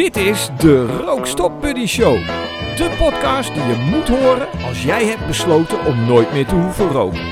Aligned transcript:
Dit 0.00 0.16
is 0.16 0.50
de 0.58 0.86
Rookstop 0.86 1.60
Buddy 1.60 1.86
Show. 1.86 2.14
De 2.76 2.96
podcast 2.98 3.54
die 3.54 3.62
je 3.62 3.88
moet 3.90 4.08
horen 4.08 4.48
als 4.68 4.82
jij 4.82 5.04
hebt 5.04 5.26
besloten 5.26 5.86
om 5.86 6.06
nooit 6.06 6.32
meer 6.32 6.46
te 6.46 6.54
hoeven 6.54 6.88
roken. 6.88 7.24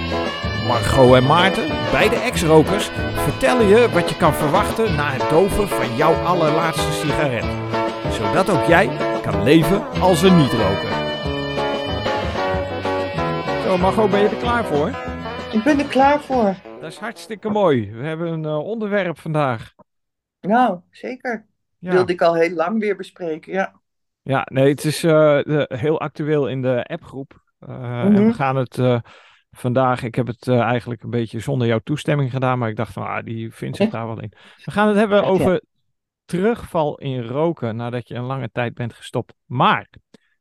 Margot 0.67 1.15
en 1.15 1.26
Maarten, 1.26 1.69
beide 1.92 2.17
ex-rokers, 2.17 2.85
vertellen 3.15 3.67
je 3.67 3.88
wat 3.92 4.08
je 4.08 4.17
kan 4.17 4.33
verwachten 4.33 4.96
na 4.96 5.10
het 5.10 5.31
doven 5.31 5.69
van 5.69 5.96
jouw 5.96 6.15
allerlaatste 6.15 6.92
sigaret. 6.92 7.44
Zodat 8.12 8.51
ook 8.51 8.67
jij 8.67 8.87
kan 9.22 9.42
leven 9.42 9.88
als 10.00 10.22
een 10.22 10.37
niet-roker. 10.37 10.90
Zo 13.64 13.78
Margot, 13.78 14.10
ben 14.10 14.21
je 14.21 14.28
er 14.28 14.37
klaar 14.37 14.64
voor? 14.64 14.88
Ik 15.53 15.62
ben 15.64 15.78
er 15.78 15.88
klaar 15.88 16.20
voor. 16.20 16.55
Dat 16.80 16.92
is 16.92 16.98
hartstikke 16.98 17.48
mooi. 17.48 17.92
We 17.92 18.05
hebben 18.05 18.32
een 18.32 18.45
uh, 18.45 18.59
onderwerp 18.59 19.19
vandaag. 19.19 19.74
Nou, 20.41 20.80
zeker. 20.91 21.46
Ja. 21.79 21.92
Wilde 21.92 22.12
ik 22.12 22.23
al 22.23 22.34
heel 22.34 22.55
lang 22.55 22.80
weer 22.80 22.97
bespreken, 22.97 23.52
ja. 23.52 23.80
Ja, 24.23 24.47
nee, 24.51 24.69
het 24.69 24.84
is 24.84 25.05
uh, 25.05 25.12
de, 25.43 25.71
heel 25.75 26.01
actueel 26.01 26.48
in 26.48 26.62
de 26.62 26.85
appgroep. 26.85 27.43
Uh, 27.61 27.69
mm 27.69 27.83
-hmm. 27.83 28.16
En 28.16 28.27
we 28.27 28.33
gaan 28.33 28.57
het 28.57 28.77
uh, 28.77 29.01
vandaag, 29.51 30.02
ik 30.02 30.15
heb 30.15 30.27
het 30.27 30.49
eigenlijk 30.49 31.02
een 31.02 31.11
beetje 31.11 31.41
zonder 31.41 31.66
jouw 31.66 31.79
toestemming 31.79 32.30
gedaan, 32.30 32.59
maar 32.59 32.69
ik 32.69 32.77
dacht 32.77 32.93
van, 32.93 33.07
ah, 33.07 33.25
die 33.25 33.55
vindt 33.55 33.77
zich 33.77 33.91
daar 33.91 34.07
wel 34.07 34.21
in. 34.21 34.33
We 34.65 34.71
gaan 34.71 34.88
het 34.88 34.97
hebben 34.97 35.25
over 35.25 35.62
terugval 36.25 36.99
in 36.99 37.23
roken 37.23 37.77
nadat 37.77 38.09
je 38.09 38.15
een 38.15 38.24
lange 38.24 38.51
tijd 38.52 38.74
bent 38.74 38.93
gestopt. 38.93 39.35
Maar 39.47 39.88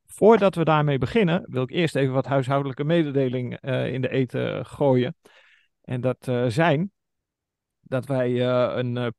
voordat 0.06 0.56
we 0.56 0.64
daarmee 0.64 0.98
beginnen, 0.98 1.46
wil 1.50 1.64
ik 1.64 1.72
eerst 1.72 1.96
even 1.96 2.14
wat 2.14 2.26
huishoudelijke 2.26 2.84
mededeling 2.84 3.60
in 3.62 4.02
de 4.02 4.10
eten 4.10 4.66
gooien. 4.66 5.16
En 5.82 6.02
dat 6.02 6.32
zijn 6.48 6.92
dat 7.82 8.06
wij 8.06 8.46
een 8.78 9.14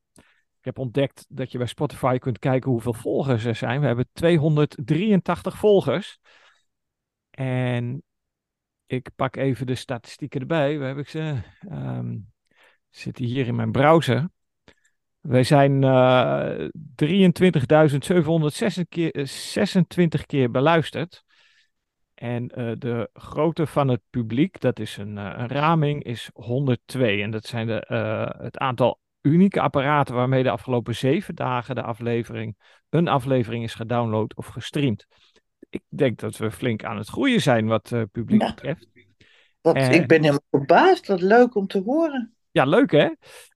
heb 0.68 0.78
ontdekt 0.78 1.26
dat 1.28 1.52
je 1.52 1.58
bij 1.58 1.66
Spotify 1.66 2.18
kunt 2.18 2.38
kijken 2.38 2.70
hoeveel 2.70 2.92
volgers 2.92 3.44
er 3.44 3.54
zijn. 3.54 3.80
We 3.80 3.86
hebben 3.86 4.08
283 4.12 5.56
volgers. 5.56 6.18
En 7.30 8.02
ik 8.86 9.10
pak 9.16 9.36
even 9.36 9.66
de 9.66 9.74
statistieken 9.74 10.40
erbij. 10.40 10.78
Waar 10.78 10.88
heb 10.88 10.98
ik 10.98 11.08
ze? 11.08 11.38
Um, 11.70 12.32
zitten 12.90 13.24
hier 13.24 13.46
in 13.46 13.54
mijn 13.54 13.72
browser. 13.72 14.28
Wij 15.20 15.42
zijn 15.42 15.82
uh, 15.82 16.68
23.726 17.04 18.88
keer, 18.88 19.26
26 19.26 20.26
keer 20.26 20.50
beluisterd. 20.50 21.24
En 22.14 22.60
uh, 22.60 22.72
de 22.78 23.10
grootte 23.12 23.66
van 23.66 23.88
het 23.88 24.00
publiek, 24.10 24.60
dat 24.60 24.78
is 24.78 24.96
een, 24.96 25.16
een 25.16 25.48
raming, 25.48 26.04
is 26.04 26.30
102. 26.32 27.22
En 27.22 27.30
dat 27.30 27.44
zijn 27.44 27.66
de, 27.66 27.84
het 28.38 28.58
aantal 28.58 29.00
unieke 29.22 29.60
apparaten 29.60 30.14
waarmee 30.14 30.42
de 30.42 30.50
afgelopen 30.50 30.94
zeven 30.94 31.34
dagen 31.34 31.74
de 31.74 31.82
aflevering, 31.82 32.56
een 32.88 33.08
aflevering 33.08 33.64
is 33.64 33.74
gedownload 33.74 34.36
of 34.36 34.46
gestreamd. 34.46 35.06
Ik 35.70 35.82
denk 35.88 36.18
dat 36.18 36.36
we 36.36 36.50
flink 36.50 36.84
aan 36.84 36.96
het 36.96 37.08
groeien 37.08 37.40
zijn 37.40 37.66
wat 37.66 37.90
uh, 37.90 38.02
publiek 38.12 38.40
ja. 38.42 38.48
betreft. 38.48 38.88
Wat, 39.60 39.76
ik 39.76 40.06
ben 40.06 40.20
helemaal 40.20 40.46
verbaasd. 40.50 41.06
Wat 41.06 41.20
leuk 41.20 41.54
om 41.54 41.66
te 41.66 41.82
horen. 41.82 42.34
Ja, 42.50 42.64
leuk 42.64 42.90
hè? 42.90 43.08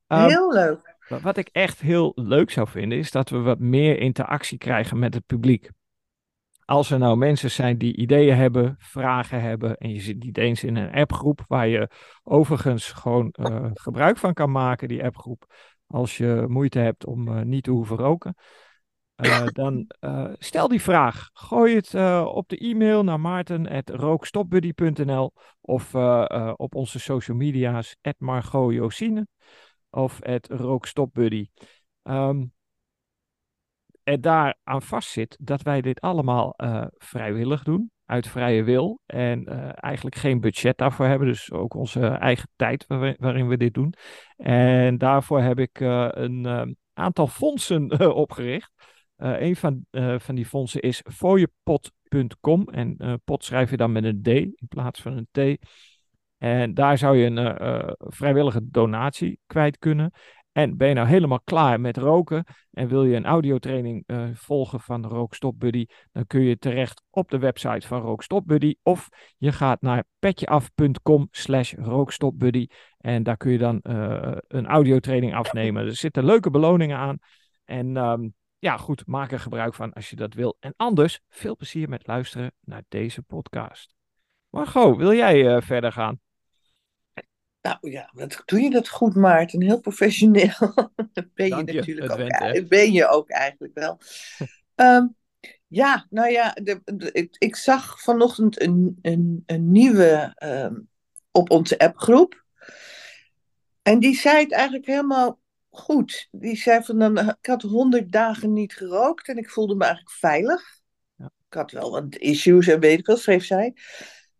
Uh, 0.08 0.26
heel 0.26 0.52
leuk. 0.52 0.90
Wat 1.22 1.36
ik 1.36 1.48
echt 1.52 1.80
heel 1.80 2.12
leuk 2.14 2.50
zou 2.50 2.68
vinden 2.68 2.98
is 2.98 3.10
dat 3.10 3.28
we 3.28 3.38
wat 3.38 3.58
meer 3.58 3.98
interactie 3.98 4.58
krijgen 4.58 4.98
met 4.98 5.14
het 5.14 5.26
publiek. 5.26 5.70
Als 6.72 6.90
er 6.90 6.98
nou 6.98 7.16
mensen 7.16 7.50
zijn 7.50 7.78
die 7.78 7.96
ideeën 7.96 8.36
hebben, 8.36 8.76
vragen 8.78 9.40
hebben 9.40 9.76
en 9.76 9.90
je 9.90 10.00
zit 10.00 10.24
niet 10.24 10.38
eens 10.38 10.64
in 10.64 10.76
een 10.76 10.92
appgroep 10.92 11.44
waar 11.48 11.68
je 11.68 11.90
overigens 12.22 12.92
gewoon 12.92 13.34
uh, 13.40 13.70
gebruik 13.74 14.16
van 14.16 14.34
kan 14.34 14.50
maken, 14.50 14.88
die 14.88 15.04
appgroep, 15.04 15.54
als 15.86 16.16
je 16.16 16.44
moeite 16.48 16.78
hebt 16.78 17.06
om 17.06 17.28
uh, 17.28 17.40
niet 17.40 17.64
te 17.64 17.70
hoeven 17.70 17.96
roken, 17.96 18.36
uh, 19.16 19.46
dan 19.60 19.86
stel 20.38 20.68
die 20.68 20.82
vraag. 20.82 21.30
Gooi 21.32 21.74
het 21.74 21.94
op 22.24 22.48
de 22.48 22.58
e-mail 22.58 23.04
naar 23.04 23.20
maarten.rookstopbuddy.nl 23.20 25.32
of 25.60 25.94
op 26.56 26.74
onze 26.74 26.98
social 26.98 27.36
media's, 27.36 27.96
@margotjosine 28.18 29.26
of 29.90 30.18
rookstopbuddy. 30.48 31.48
Um, 32.02 32.52
er 34.04 34.20
daar 34.20 34.56
aan 34.64 34.82
vastzit 34.82 35.36
dat 35.40 35.62
wij 35.62 35.80
dit 35.80 36.00
allemaal 36.00 36.54
uh, 36.56 36.84
vrijwillig 36.98 37.62
doen, 37.62 37.90
uit 38.06 38.28
vrije 38.28 38.62
wil. 38.62 39.00
En 39.06 39.48
uh, 39.48 39.68
eigenlijk 39.74 40.16
geen 40.16 40.40
budget 40.40 40.78
daarvoor 40.78 41.06
hebben, 41.06 41.28
dus 41.28 41.52
ook 41.52 41.74
onze 41.74 42.06
eigen 42.06 42.48
tijd 42.56 42.84
waar, 42.86 43.14
waarin 43.18 43.48
we 43.48 43.56
dit 43.56 43.74
doen. 43.74 43.94
En 44.36 44.98
daarvoor 44.98 45.40
heb 45.40 45.58
ik 45.58 45.80
uh, 45.80 46.08
een 46.10 46.76
aantal 46.92 47.26
fondsen 47.26 48.14
opgericht. 48.14 48.72
een 49.16 49.56
van, 49.56 49.86
van 50.18 50.34
die 50.34 50.46
fondsen 50.46 50.80
is 50.80 51.02
fooiepot.com 51.10 52.68
en 52.68 53.20
pot 53.24 53.44
schrijf 53.44 53.70
je 53.70 53.76
dan 53.76 53.92
met 53.92 54.04
een 54.04 54.22
D 54.22 54.28
in 54.28 54.66
plaats 54.68 55.02
van 55.02 55.16
een 55.16 55.56
T. 55.58 55.66
En 56.38 56.74
daar 56.74 56.98
zou 56.98 57.16
je 57.16 57.26
een 57.26 57.96
vrijwillige 57.98 58.60
donatie 58.70 59.38
kwijt 59.46 59.78
kunnen. 59.78 60.12
En 60.52 60.76
ben 60.76 60.88
je 60.88 60.94
nou 60.94 61.08
helemaal 61.08 61.40
klaar 61.44 61.80
met 61.80 61.96
roken 61.96 62.44
en 62.70 62.88
wil 62.88 63.04
je 63.04 63.16
een 63.16 63.24
audiotraining 63.24 64.04
uh, 64.06 64.28
volgen 64.34 64.80
van 64.80 65.06
Rookstop 65.06 65.60
Buddy, 65.60 65.86
dan 66.12 66.26
kun 66.26 66.40
je 66.40 66.58
terecht 66.58 67.02
op 67.10 67.30
de 67.30 67.38
website 67.38 67.86
van 67.86 68.00
Rookstop 68.00 68.46
Buddy 68.46 68.74
of 68.82 69.08
je 69.38 69.52
gaat 69.52 69.80
naar 69.80 70.04
petjeaf.com 70.18 71.28
slash 71.30 71.74
rookstopbuddy 71.74 72.66
en 72.98 73.22
daar 73.22 73.36
kun 73.36 73.52
je 73.52 73.58
dan 73.58 73.80
uh, 73.82 74.32
een 74.48 74.66
audiotraining 74.66 75.34
afnemen. 75.34 75.86
Er 75.86 75.96
zitten 75.96 76.24
leuke 76.24 76.50
beloningen 76.50 76.96
aan 76.96 77.18
en 77.64 77.96
um, 77.96 78.34
ja 78.58 78.76
goed, 78.76 79.06
maak 79.06 79.32
er 79.32 79.40
gebruik 79.40 79.74
van 79.74 79.92
als 79.92 80.10
je 80.10 80.16
dat 80.16 80.34
wil. 80.34 80.56
En 80.60 80.74
anders, 80.76 81.20
veel 81.28 81.56
plezier 81.56 81.88
met 81.88 82.06
luisteren 82.06 82.52
naar 82.60 82.82
deze 82.88 83.22
podcast. 83.22 83.94
Margot, 84.50 84.96
wil 84.96 85.12
jij 85.12 85.54
uh, 85.54 85.60
verder 85.60 85.92
gaan? 85.92 86.20
Nou 87.62 87.90
ja, 87.90 88.10
wat 88.12 88.42
doe 88.44 88.60
je 88.60 88.70
dat 88.70 88.88
goed, 88.88 89.14
Maarten? 89.14 89.62
Heel 89.62 89.80
professioneel. 89.80 90.54
dat 91.12 91.34
ben 91.34 91.46
je, 91.46 91.56
je 91.56 91.62
natuurlijk 91.62 92.10
ook. 92.10 92.68
Ben 92.68 92.92
je 92.92 93.08
ook 93.08 93.30
eigenlijk 93.30 93.74
wel. 93.74 93.98
um, 94.76 95.16
ja, 95.82 96.06
nou 96.10 96.30
ja, 96.30 96.52
de, 96.62 96.80
de, 96.84 97.12
ik, 97.12 97.36
ik, 97.38 97.56
zag 97.56 98.00
vanochtend 98.00 98.60
een, 98.62 98.98
een, 99.02 99.42
een 99.46 99.72
nieuwe 99.72 100.34
um, 100.44 100.88
op 101.30 101.50
onze 101.50 101.78
appgroep. 101.78 102.44
En 103.82 103.98
die 103.98 104.14
zei 104.14 104.38
het 104.38 104.52
eigenlijk 104.52 104.86
helemaal 104.86 105.40
goed. 105.70 106.28
Die 106.30 106.56
zei 106.56 106.82
van, 106.82 106.98
dan, 106.98 107.18
ik 107.18 107.46
had 107.46 107.62
honderd 107.62 108.12
dagen 108.12 108.52
niet 108.52 108.74
gerookt 108.74 109.28
en 109.28 109.36
ik 109.36 109.50
voelde 109.50 109.74
me 109.74 109.84
eigenlijk 109.84 110.14
veilig. 110.16 110.80
Ja. 111.16 111.30
Ik 111.48 111.54
had 111.54 111.70
wel 111.70 111.90
wat 111.90 112.16
issues 112.16 112.66
en 112.66 112.80
weet 112.80 112.98
ik 112.98 113.06
wel, 113.06 113.16
schreef 113.16 113.44
zij. 113.44 113.74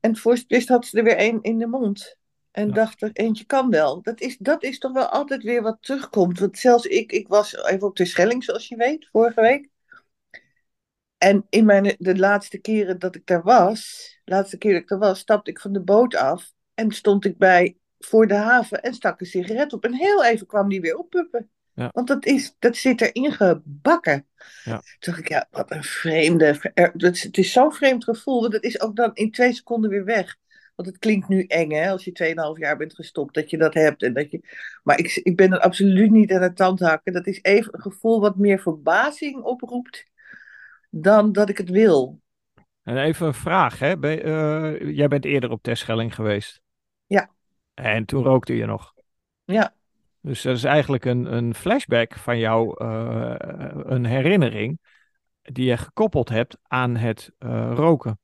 En 0.00 0.16
voor 0.16 0.33
het 0.33 0.44
wist 0.49 0.69
had 0.69 0.87
ze 0.87 0.99
er 0.99 1.04
weer 1.04 1.16
één 1.16 1.43
in 1.43 1.59
de 1.59 1.66
mond. 1.66 2.21
En 2.52 2.66
ja. 2.66 2.74
dacht 2.74 3.02
er, 3.02 3.10
eentje 3.12 3.44
kan 3.44 3.70
wel. 3.70 4.02
Dat 4.02 4.20
is, 4.20 4.36
dat 4.36 4.62
is 4.62 4.78
toch 4.78 4.92
wel 4.92 5.06
altijd 5.06 5.42
weer 5.42 5.62
wat 5.62 5.78
terugkomt. 5.80 6.38
Want 6.38 6.58
zelfs 6.58 6.86
ik, 6.86 7.12
ik 7.12 7.28
was 7.28 7.56
even 7.56 7.86
op 7.86 7.96
de 7.96 8.04
Schelling, 8.04 8.44
zoals 8.44 8.68
je 8.68 8.76
weet, 8.76 9.08
vorige 9.12 9.40
week. 9.40 9.68
En 11.18 11.46
in 11.48 11.64
mijn, 11.64 11.94
de 11.98 12.18
laatste 12.18 12.58
keren 12.58 12.98
dat 12.98 13.14
ik 13.14 13.26
daar 13.26 13.42
was, 13.42 14.10
laatste 14.24 14.58
keer 14.58 14.72
dat 14.72 14.82
ik 14.82 14.88
daar 14.88 14.98
was, 14.98 15.18
stapte 15.18 15.50
ik 15.50 15.60
van 15.60 15.72
de 15.72 15.82
boot 15.82 16.14
af. 16.14 16.52
En 16.74 16.91
stond 16.91 17.24
ik 17.24 17.38
bij, 17.38 17.76
voor 17.98 18.26
de 18.26 18.34
haven 18.34 18.82
en 18.82 18.94
stak 18.94 19.20
een 19.20 19.26
sigaret 19.26 19.72
op. 19.72 19.84
En 19.84 19.94
heel 19.94 20.24
even 20.24 20.46
kwam 20.46 20.68
die 20.68 20.80
weer 20.80 20.96
oppuppen. 20.96 21.50
Ja. 21.74 21.91
Want 21.92 22.08
dat, 22.08 22.24
is, 22.24 22.54
dat 22.58 22.76
zit 22.76 23.00
erin 23.00 23.32
gebakken. 23.32 24.26
Ja. 24.64 24.72
Toen 24.72 24.82
dacht 24.98 25.18
ik, 25.18 25.28
ja, 25.28 25.46
wat 25.50 25.70
een 25.70 25.84
vreemde. 25.84 26.72
Het 26.74 27.38
is 27.38 27.52
zo'n 27.52 27.72
vreemd 27.72 28.04
gevoel, 28.04 28.41
want 28.41 28.52
het 28.52 28.64
is 28.64 28.80
ook 28.80 28.96
dan 28.96 29.10
in 29.14 29.30
twee 29.30 29.52
seconden 29.52 29.91
weer 29.91 30.04
weg. 30.04 30.36
Want 30.82 30.94
het 30.94 31.04
klinkt 31.04 31.28
nu 31.28 31.44
eng, 31.44 31.70
hè, 31.70 31.91
als 31.91 32.04
je 32.04 32.12
2,5 32.54 32.59
jaar 32.59 32.76
bent 32.76 32.94
gestopt, 32.94 33.34
dat 33.34 33.50
je 33.50 33.59
dat 33.59 33.75
hebt. 33.75 34.03
En 34.03 34.12
dat 34.12 34.31
je... 34.31 34.41
Maar 34.82 34.98
ik, 34.98 35.20
ik 35.22 35.37
ben 35.37 35.53
er 35.53 35.60
absoluut 35.60 36.10
niet 36.10 36.32
aan 36.32 36.43
het 36.43 36.56
tandhakken. 36.56 37.12
Dat 37.12 37.26
is 37.26 37.38
even 37.43 37.75
een 37.75 37.81
gevoel 37.81 38.20
wat 38.20 38.37
meer 38.37 38.60
verbazing 38.60 39.42
oproept 39.42 40.04
dan 40.91 41.33
dat 41.33 41.48
ik 41.48 41.59
het 41.59 41.71
wil. 41.71 42.21
En 42.83 42.97
even 42.97 43.27
een 43.27 43.34
vraag, 43.34 43.78
hè? 43.78 43.98
Ben, 43.98 44.28
uh, 44.28 44.97
jij 44.97 45.09
bent 45.09 45.24
eerder 45.24 45.51
op 45.51 45.62
Terschelling 45.62 46.15
geweest. 46.15 46.60
Ja. 47.06 47.30
En 47.74 48.04
toen 48.04 48.22
rookte 48.22 48.56
je 48.56 48.66
nog. 48.66 48.95
Ja. 49.45 49.74
Dus 50.21 50.42
dat 50.42 50.56
is 50.56 50.65
eigenlijk 50.65 51.04
een, 51.04 51.34
een 51.34 51.54
flashback 51.54 52.15
van 52.15 52.39
jou, 52.39 52.84
uh, 52.84 53.34
een 53.84 54.04
herinnering 54.04 54.78
die 55.42 55.66
je 55.66 55.77
gekoppeld 55.77 56.28
hebt 56.28 56.59
aan 56.62 56.97
het 56.97 57.33
uh, 57.39 57.72
roken. 57.74 58.18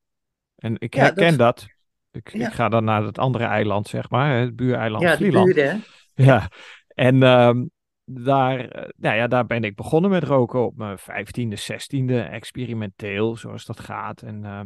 En 0.56 0.74
ik 0.78 0.94
ja, 0.94 1.02
herken 1.02 1.36
dat... 1.36 1.58
dat 1.58 1.76
ik, 2.18 2.32
ja. 2.32 2.46
ik, 2.46 2.52
ga 2.52 2.68
dan 2.68 2.84
naar 2.84 3.02
het 3.02 3.18
andere 3.18 3.44
eiland, 3.44 3.88
zeg 3.88 4.10
maar, 4.10 4.38
het 4.38 4.56
buureiland 4.56 5.02
ja, 5.02 5.16
Vlieland. 5.16 5.54
Buren, 5.54 5.84
ja, 6.14 6.50
en 6.88 7.22
um, 7.22 7.70
daar, 8.04 8.56
nou 8.96 9.16
ja, 9.16 9.26
daar 9.26 9.46
ben 9.46 9.64
ik 9.64 9.76
begonnen 9.76 10.10
met 10.10 10.24
roken 10.24 10.64
op 10.64 10.76
mijn 10.76 10.98
vijftiende, 10.98 11.56
zestiende, 11.56 12.20
experimenteel, 12.20 13.36
zoals 13.36 13.64
dat 13.64 13.80
gaat. 13.80 14.22
En, 14.22 14.44
uh, 14.44 14.60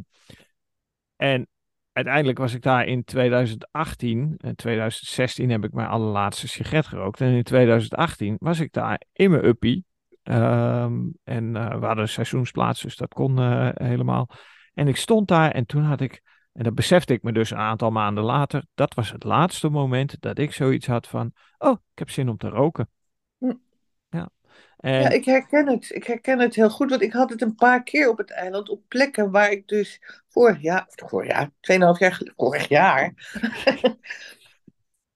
en 1.17 1.49
uiteindelijk 1.93 2.39
was 2.39 2.55
ik 2.55 2.63
daar 2.63 2.87
in 2.87 3.05
2018, 3.05 4.35
in 4.37 4.55
2016 4.55 5.51
heb 5.51 5.65
ik 5.65 5.73
mijn 5.73 5.89
allerlaatste 5.89 6.49
sigaret 6.49 6.87
gerookt. 6.87 7.21
En 7.21 7.33
in 7.33 7.43
2018 7.43 8.37
was 8.39 8.61
ik 8.61 8.73
daar 8.73 9.03
in 9.13 9.31
mijn 9.31 9.45
uppie 9.45 9.85
Ehm, 10.23 11.01
en 11.25 11.53
we 11.53 11.87
hadden 11.87 11.99
een 11.99 12.09
seizoensplaats, 12.09 12.81
dus 12.81 12.97
dat 12.97 13.15
kon 13.15 13.39
helemaal. 13.75 14.29
En 14.75 14.89
ik 14.89 14.97
stond 14.97 15.29
daar 15.29 15.51
en 15.51 15.67
toen 15.67 15.83
had 15.83 16.01
ik, 16.01 16.23
en 16.53 16.65
dat 16.65 16.75
besefte 16.75 17.13
ik 17.13 17.23
me 17.23 17.33
dus 17.33 17.51
een 17.51 17.59
aantal 17.59 17.91
maanden 17.91 18.25
later, 18.25 18.65
dat 18.75 18.95
was 18.95 19.13
het 19.13 19.25
laatste 19.25 19.69
moment 19.69 20.17
dat 20.21 20.39
ik 20.39 20.53
zoiets 20.53 20.87
had 20.87 21.09
van, 21.09 21.33
oh, 21.59 21.73
ik 21.73 21.99
heb 21.99 22.11
zin 22.11 22.29
om 22.29 22.37
te 22.37 22.49
roken. 22.49 22.89
Hm. 23.39 23.55
Ja. 24.11 24.31
En... 24.77 25.01
Ja, 25.01 25.09
ik 25.09 25.25
herken 25.25 25.69
het. 25.69 25.91
Ik 25.91 26.05
herken 26.05 26.39
het 26.39 26.55
heel 26.55 26.71
goed, 26.71 26.91
want 26.91 27.03
ik 27.03 27.13
had 27.13 27.31
het 27.31 27.43
een 27.43 27.55
paar 27.55 27.83
keer 27.83 28.09
op 28.09 28.19
het 28.19 28.31
eiland 28.31 28.69
op 28.69 28.83
plekken 28.89 29.31
waar 29.31 29.51
ik 29.51 29.69
dus 29.69 30.01
vorig 30.29 30.61
jaar, 30.61 30.85
vorig 30.89 31.29
jaar, 31.31 31.51
2,5 31.51 31.53
jaar 31.99 32.13
geleden, 32.13 32.35
vorig 32.37 32.69
jaar, 32.69 33.13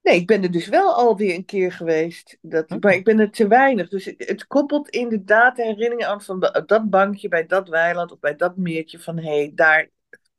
Nee, 0.06 0.20
ik 0.20 0.26
ben 0.26 0.42
er 0.42 0.50
dus 0.50 0.68
wel 0.68 0.94
alweer 0.94 1.34
een 1.34 1.44
keer 1.44 1.72
geweest. 1.72 2.38
Dat, 2.40 2.80
Maar 2.80 2.94
ik 2.94 3.04
ben 3.04 3.18
er 3.18 3.30
te 3.30 3.46
weinig. 3.46 3.88
Dus 3.88 4.04
het, 4.16 4.46
koppelt 4.46 4.88
inderdaad 4.88 5.56
herinneringen 5.56 6.08
aan 6.08 6.22
van 6.22 6.40
dat 6.66 6.90
bankje 6.90 7.28
bij 7.28 7.46
dat 7.46 7.68
weiland 7.68 8.12
of 8.12 8.18
bij 8.18 8.36
dat 8.36 8.56
meertje 8.56 8.98
van 8.98 9.16
hé, 9.16 9.38
hey, 9.38 9.52
daar. 9.54 9.90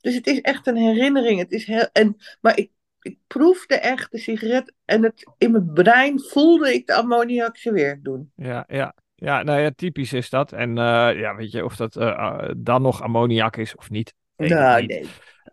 Dus 0.08 0.16
het 0.16 0.28
is 0.28 0.42
echt 0.42 0.68
een 0.68 0.76
herinnering. 0.76 1.40
Het 1.40 1.52
is 1.52 1.66
heel, 1.66 1.88
en, 1.94 2.18
maar 2.42 2.58
ik, 2.58 2.72
ik 3.02 3.18
proefde 3.28 3.76
echt 3.76 4.12
de 4.12 4.18
sigaret 4.18 4.74
en 4.86 5.04
het, 5.04 5.28
in 5.38 5.52
mijn 5.52 5.74
brein 5.74 6.20
voelde 6.20 6.74
ik 6.74 6.88
de 6.88 6.94
ammoniakse 6.94 7.72
weer 7.72 8.00
doen. 8.04 8.32
Ja, 8.36 8.66
ja. 8.68 8.94
Ja, 9.16 9.44
nou 9.44 9.60
ja, 9.60 9.72
typisch 9.76 10.14
is 10.14 10.30
dat. 10.30 10.52
En 10.52 10.70
uh, 10.70 11.20
ja, 11.20 11.36
weet 11.36 11.52
je, 11.52 11.64
of 11.64 11.76
dat 11.76 11.96
uh, 11.96 12.50
dan 12.58 12.82
nog 12.82 13.02
ammoniak 13.02 13.58
is 13.58 13.76
of 13.76 13.90
niet. 13.90 14.14
Nou, 14.36 14.86
nee. 14.86 15.08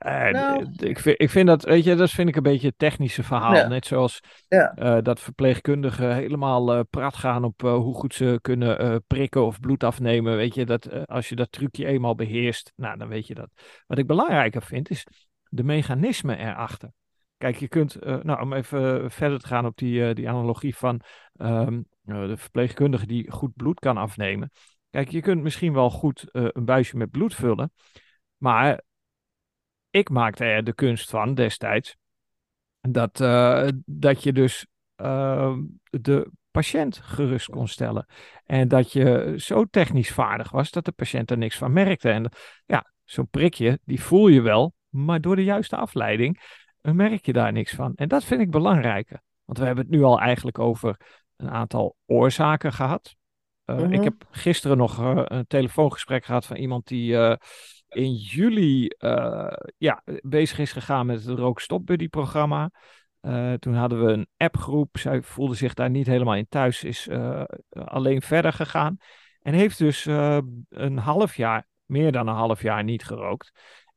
Uh, 0.05 0.31
nou. 0.31 0.67
ik, 0.77 0.99
vind, 0.99 1.21
ik 1.21 1.31
vind 1.31 1.47
dat, 1.47 1.65
weet 1.65 1.85
je, 1.85 1.95
dat 1.95 2.11
vind 2.11 2.29
ik 2.29 2.37
een 2.37 2.43
beetje 2.43 2.67
het 2.67 2.79
technische 2.79 3.23
verhaal. 3.23 3.69
Net 3.69 3.87
zoals 3.87 4.21
ja. 4.49 4.77
uh, 4.79 5.03
dat 5.03 5.21
verpleegkundigen 5.21 6.15
helemaal 6.15 6.77
uh, 6.77 6.81
prat 6.91 7.17
gaan 7.17 7.45
op 7.45 7.61
hoe 7.61 7.95
goed 7.95 8.15
ze 8.15 8.39
kunnen 8.43 9.05
prikken 9.06 9.45
of 9.45 9.61
bloed 9.61 9.85
afnemen. 9.85 10.37
Weet 10.37 10.55
je, 10.55 10.67
dat 10.67 11.06
als 11.06 11.29
je 11.29 11.35
dat 11.35 11.53
trucje 11.53 11.87
eenmaal 11.87 12.15
beheerst, 12.15 12.73
nou, 12.77 12.99
dan 12.99 13.09
weet 13.09 13.27
je 13.27 13.35
dat. 13.35 13.49
Wat 13.87 13.99
ik 13.99 14.06
belangrijker 14.06 14.62
vind, 14.62 14.91
is 14.91 15.06
de 15.49 15.65
mechanismen 15.65 16.39
erachter. 16.39 16.91
Kijk, 17.37 17.56
je 17.56 17.69
kunt, 17.69 18.05
nou, 18.05 18.41
om 18.41 18.53
even 18.53 19.11
verder 19.11 19.39
te 19.39 19.47
gaan 19.47 19.67
op 19.67 19.77
die, 19.77 20.15
die 20.15 20.29
analogie 20.29 20.77
van 20.77 21.01
um, 21.37 21.87
de 22.03 22.37
verpleegkundige 22.37 23.06
die 23.06 23.31
goed 23.31 23.55
bloed 23.55 23.79
kan 23.79 23.97
afnemen. 23.97 24.51
Kijk, 24.91 25.11
je 25.11 25.21
kunt 25.21 25.43
misschien 25.43 25.73
wel 25.73 25.91
goed 25.91 26.25
een 26.31 26.65
buisje 26.65 26.97
met 26.97 27.11
bloed 27.11 27.35
vullen. 27.35 27.73
Maar 28.37 28.83
ik 29.94 30.11
maakte 30.11 30.44
er 30.44 30.64
de 30.64 30.75
kunst 30.75 31.11
van 31.11 31.35
destijds. 31.35 31.96
Dat, 32.81 33.20
uh, 33.20 33.69
dat 33.85 34.23
je 34.23 34.32
dus 34.32 34.67
uh, 34.96 35.56
de 35.91 36.31
patiënt 36.50 36.99
gerust 36.99 37.49
kon 37.49 37.69
stellen. 37.69 38.06
En 38.44 38.69
dat 38.69 38.93
je 38.93 39.35
zo 39.37 39.64
technisch 39.64 40.12
vaardig 40.12 40.50
was 40.50 40.70
dat 40.70 40.85
de 40.85 40.93
patiënt 40.93 41.31
er 41.31 41.38
niks 41.38 41.56
van 41.56 41.73
merkte. 41.73 42.11
En 42.11 42.31
ja, 42.67 42.93
zo'n 43.05 43.29
prikje, 43.29 43.79
die 43.85 44.02
voel 44.02 44.29
je 44.29 44.41
wel, 44.41 44.73
maar 44.88 45.20
door 45.20 45.37
de 45.37 45.44
juiste 45.44 45.76
afleiding 45.76 46.41
eh, 46.81 46.93
merk 46.93 47.26
je 47.26 47.32
daar 47.32 47.52
niks 47.52 47.75
van. 47.75 47.93
En 47.94 48.08
dat 48.08 48.25
vind 48.25 48.41
ik 48.41 48.50
belangrijker. 48.50 49.23
Want 49.44 49.58
we 49.58 49.64
hebben 49.64 49.85
het 49.85 49.94
nu 49.94 50.02
al 50.02 50.20
eigenlijk 50.20 50.58
over 50.58 50.96
een 51.37 51.50
aantal 51.50 51.96
oorzaken 52.06 52.73
gehad. 52.73 53.14
Uh, 53.67 53.81
Ik 53.81 53.88
mhm. 53.88 54.02
heb 54.02 54.26
gisteren 54.31 54.76
nog 54.76 55.00
uh, 55.00 55.20
een 55.25 55.46
telefoongesprek 55.46 56.25
gehad 56.25 56.46
van 56.46 56.56
iemand 56.56 56.87
die 56.87 57.17
in 57.94 58.14
juli 58.14 58.91
uh, 58.99 59.52
ja, 59.76 60.02
bezig 60.23 60.58
is 60.58 60.73
gegaan 60.73 61.06
met 61.06 61.25
het 61.25 61.38
Rook 61.38 61.61
Stop 61.61 61.87
Buddy 61.87 62.08
programma. 62.08 62.70
Uh, 63.23 63.52
toen 63.52 63.75
hadden 63.75 64.05
we 64.05 64.12
een 64.12 64.29
appgroep. 64.37 64.99
Zij 64.99 65.23
voelde 65.23 65.55
zich 65.55 65.75
daar 65.75 65.91
niet 65.91 66.06
helemaal 66.06 66.35
in 66.35 66.49
thuis. 66.49 66.85
Is 66.85 67.06
uh, 67.06 67.44
alleen 67.70 68.23
verder 68.23 68.52
gegaan. 68.52 68.96
En 69.43 69.55
heeft 69.55 69.79
dus 69.79 70.05
een 70.69 70.99
half 70.99 71.37
jaar, 71.37 71.67
meer 71.85 72.12
dan 72.12 72.29
een 72.29 72.35
half 72.35 72.62
jaar 72.62 72.85
niet 72.85 73.05
gerookt. 73.05 73.52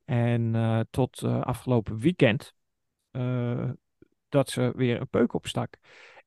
En 0.06 0.88
tot 0.90 1.24
afgelopen 1.24 1.98
weekend 1.98 2.54
dat 4.30 4.50
ze 4.50 4.72
weer 4.76 5.00
een 5.00 5.10
peuk 5.10 5.34
opstak. 5.34 5.74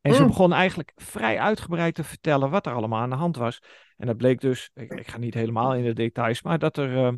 En 0.00 0.14
ze 0.14 0.20
mm. 0.20 0.26
begon 0.26 0.52
eigenlijk 0.52 0.92
vrij 0.96 1.38
uitgebreid 1.38 1.94
te 1.94 2.04
vertellen 2.04 2.50
wat 2.50 2.66
er 2.66 2.74
allemaal 2.74 3.00
aan 3.00 3.10
de 3.10 3.16
hand 3.16 3.36
was. 3.36 3.62
En 3.96 4.06
dat 4.06 4.16
bleek 4.16 4.40
dus, 4.40 4.70
ik, 4.74 4.92
ik 4.92 5.08
ga 5.10 5.18
niet 5.18 5.34
helemaal 5.34 5.74
in 5.74 5.84
de 5.84 5.92
details, 5.92 6.42
maar 6.42 6.58
dat 6.58 6.76
er 6.76 6.92
uh, 6.92 7.12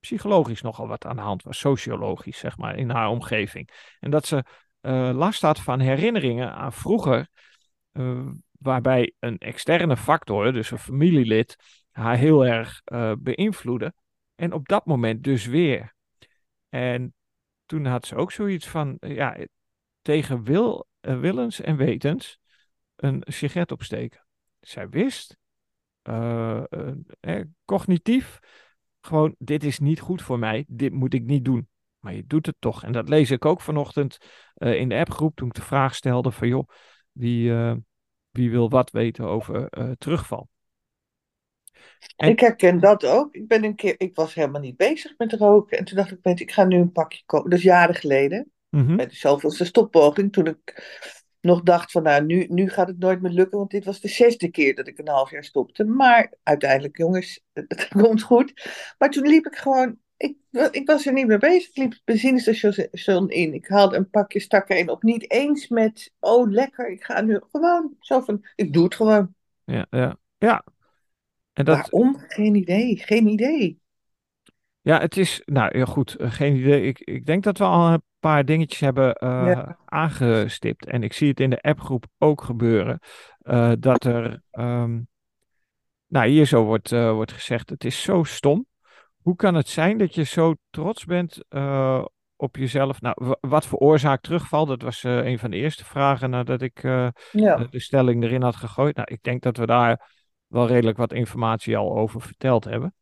psychologisch 0.00 0.62
nogal 0.62 0.88
wat 0.88 1.04
aan 1.04 1.16
de 1.16 1.22
hand 1.22 1.42
was, 1.42 1.58
sociologisch, 1.58 2.38
zeg 2.38 2.56
maar, 2.56 2.76
in 2.76 2.90
haar 2.90 3.08
omgeving. 3.08 3.70
En 4.00 4.10
dat 4.10 4.26
ze 4.26 4.44
uh, 4.80 5.10
last 5.14 5.42
had 5.42 5.60
van 5.60 5.80
herinneringen 5.80 6.52
aan 6.52 6.72
vroeger, 6.72 7.28
uh, 7.92 8.26
waarbij 8.50 9.12
een 9.18 9.38
externe 9.38 9.96
factor, 9.96 10.52
dus 10.52 10.70
een 10.70 10.78
familielid, 10.78 11.56
haar 11.90 12.16
heel 12.16 12.46
erg 12.46 12.82
beïnvloedde. 13.18 13.94
En 14.34 14.52
op 14.52 14.68
dat 14.68 14.86
moment 14.86 15.24
dus 15.24 15.46
weer. 15.46 15.94
En 16.68 17.14
toen 17.66 17.84
had 17.84 18.06
ze 18.06 18.16
ook 18.16 18.32
zoiets 18.32 18.68
van, 18.68 18.96
ja, 19.00 19.36
tegen 20.02 20.42
wil, 20.42 20.86
willens 21.00 21.60
en 21.60 21.76
wetens 21.76 22.38
een 22.96 23.22
sigaret 23.26 23.72
opsteken. 23.72 24.26
Zij 24.60 24.88
wist, 24.88 25.36
cognitief, 27.64 28.38
gewoon, 29.06 29.34
dit 29.38 29.64
is 29.64 29.78
niet 29.78 30.00
goed 30.00 30.22
voor 30.22 30.38
mij, 30.38 30.64
dit 30.68 30.92
moet 30.92 31.14
ik 31.14 31.24
niet 31.24 31.44
doen. 31.44 31.68
Maar 31.98 32.14
je 32.14 32.26
doet 32.26 32.46
het 32.46 32.56
toch. 32.58 32.84
En 32.84 32.92
dat 32.92 33.08
lees 33.08 33.30
ik 33.30 33.44
ook 33.44 33.60
vanochtend 33.60 34.18
uh, 34.56 34.74
in 34.74 34.88
de 34.88 34.96
appgroep 34.96 35.36
toen 35.36 35.48
ik 35.48 35.54
de 35.54 35.62
vraag 35.62 35.94
stelde 35.94 36.30
van 36.30 36.48
joh, 36.48 36.68
wie, 37.12 37.50
uh, 37.50 37.74
wie 38.30 38.50
wil 38.50 38.70
wat 38.70 38.90
weten 38.90 39.24
over 39.24 39.78
uh, 39.78 39.90
terugval? 39.98 40.48
En... 42.16 42.28
Ik 42.28 42.40
herken 42.40 42.80
dat 42.80 43.04
ook. 43.04 43.34
Ik 43.34 43.48
ben 43.48 43.64
een 43.64 43.74
keer, 43.74 43.94
ik 43.98 44.14
was 44.14 44.34
helemaal 44.34 44.60
niet 44.60 44.76
bezig 44.76 45.14
met 45.16 45.32
roken. 45.32 45.78
En 45.78 45.84
toen 45.84 45.96
dacht 45.96 46.10
ik, 46.10 46.40
ik 46.40 46.52
ga 46.52 46.64
nu 46.64 46.76
een 46.76 46.92
pakje 46.92 47.22
kopen. 47.26 47.50
Dat 47.50 47.58
is 47.58 47.64
jaren 47.64 47.94
geleden. 47.94 48.50
Mm 48.68 48.86
-hmm. 48.86 48.96
Met 48.96 49.10
de 49.10 49.16
zoveelste 49.16 49.64
stoppoging. 49.64 50.32
Toen 50.32 50.46
ik 50.46 50.74
nog 51.46 51.62
dacht 51.62 51.90
van 51.90 52.02
nou, 52.02 52.24
nu, 52.24 52.46
nu 52.48 52.68
gaat 52.68 52.88
het 52.88 52.98
nooit 52.98 53.22
meer 53.22 53.32
lukken, 53.32 53.58
want 53.58 53.70
dit 53.70 53.84
was 53.84 54.00
de 54.00 54.08
zesde 54.08 54.48
keer 54.48 54.74
dat 54.74 54.86
ik 54.86 54.98
een 54.98 55.08
half 55.08 55.30
jaar 55.30 55.44
stopte. 55.44 55.84
Maar 55.84 56.32
uiteindelijk, 56.42 56.96
jongens, 56.96 57.40
het, 57.52 57.88
komt 57.88 58.22
goed. 58.22 58.52
Maar 58.98 59.10
toen 59.10 59.26
liep 59.26 59.46
ik 59.46 59.56
gewoon, 59.56 59.98
ik, 60.16 60.36
ik 60.70 60.86
was 60.86 61.06
er 61.06 61.12
niet 61.12 61.26
meer 61.26 61.38
bezig. 61.38 61.68
Ik 61.68 61.76
liep 61.76 61.90
het 61.90 62.04
benzinestation 62.04 63.30
in. 63.30 63.54
Ik 63.54 63.68
haalde 63.68 63.96
een 63.96 64.10
pakje, 64.10 64.40
stak 64.40 64.68
erin 64.68 64.90
op. 64.90 65.02
Niet 65.02 65.30
eens 65.30 65.68
met, 65.68 66.12
oh 66.20 66.50
lekker, 66.50 66.90
ik 66.90 67.04
ga 67.04 67.20
nu 67.20 67.40
gewoon 67.50 67.96
zo 68.00 68.20
van, 68.20 68.46
ik 68.54 68.72
doe 68.72 68.84
het 68.84 68.94
gewoon. 68.94 69.34
Ja, 69.64 69.86
ja, 69.90 70.16
ja. 70.38 70.64
En 71.52 71.64
dat... 71.64 71.76
Waarom? 71.76 72.16
Geen 72.18 72.54
idee, 72.54 72.96
geen 72.96 73.26
idee. 73.26 73.80
Ja, 74.86 75.00
het 75.00 75.16
is, 75.16 75.42
nou 75.44 75.78
ja, 75.78 75.84
goed, 75.84 76.14
eh, 76.14 76.30
geen 76.30 76.56
idee. 76.56 76.82
Ik, 76.82 76.98
ik 76.98 77.26
denk 77.26 77.42
dat 77.42 77.58
we 77.58 77.64
al 77.64 77.92
een 77.92 78.02
paar 78.18 78.44
dingetjes 78.44 78.80
hebben 78.80 79.16
uh, 79.24 79.68
aangestipt. 79.84 80.86
En 80.86 81.02
ik 81.02 81.12
zie 81.12 81.28
het 81.28 81.40
in 81.40 81.50
de 81.50 81.60
appgroep 81.60 82.06
ook 82.18 82.42
gebeuren. 82.42 82.98
Uh, 83.42 83.72
dat 83.78 84.04
er, 84.04 84.42
um, 84.52 85.08
nou 86.06 86.28
hier 86.28 86.46
zo 86.46 86.64
wordt, 86.64 86.90
wordt 86.90 87.32
gezegd, 87.32 87.70
het 87.70 87.84
is 87.84 88.02
zo 88.02 88.22
stom. 88.22 88.66
Hoe 89.22 89.36
kan 89.36 89.54
het 89.54 89.68
zijn 89.68 89.98
dat 89.98 90.14
je 90.14 90.22
zo 90.22 90.54
trots 90.70 91.04
bent 91.04 91.44
op 92.36 92.56
jezelf? 92.56 93.00
Nou, 93.00 93.34
wat 93.40 93.66
veroorzaakt 93.66 94.22
terugval? 94.22 94.66
Dat 94.66 94.82
was 94.82 95.02
een 95.02 95.38
van 95.38 95.50
de 95.50 95.56
eerste 95.56 95.84
vragen 95.84 96.30
nadat 96.30 96.62
ik 96.62 96.82
ja. 97.32 97.66
de 97.70 97.80
stelling 97.80 98.22
erin 98.22 98.42
had 98.42 98.56
gegooid. 98.56 98.96
Nou, 98.96 99.08
ik 99.12 99.22
denk 99.22 99.42
dat 99.42 99.56
we 99.56 99.66
daar 99.66 100.10
wel 100.46 100.66
redelijk 100.66 100.96
wat 100.96 101.12
informatie 101.12 101.76
al 101.76 101.96
over 101.96 102.20
verteld 102.20 102.64
hebben. 102.64 102.94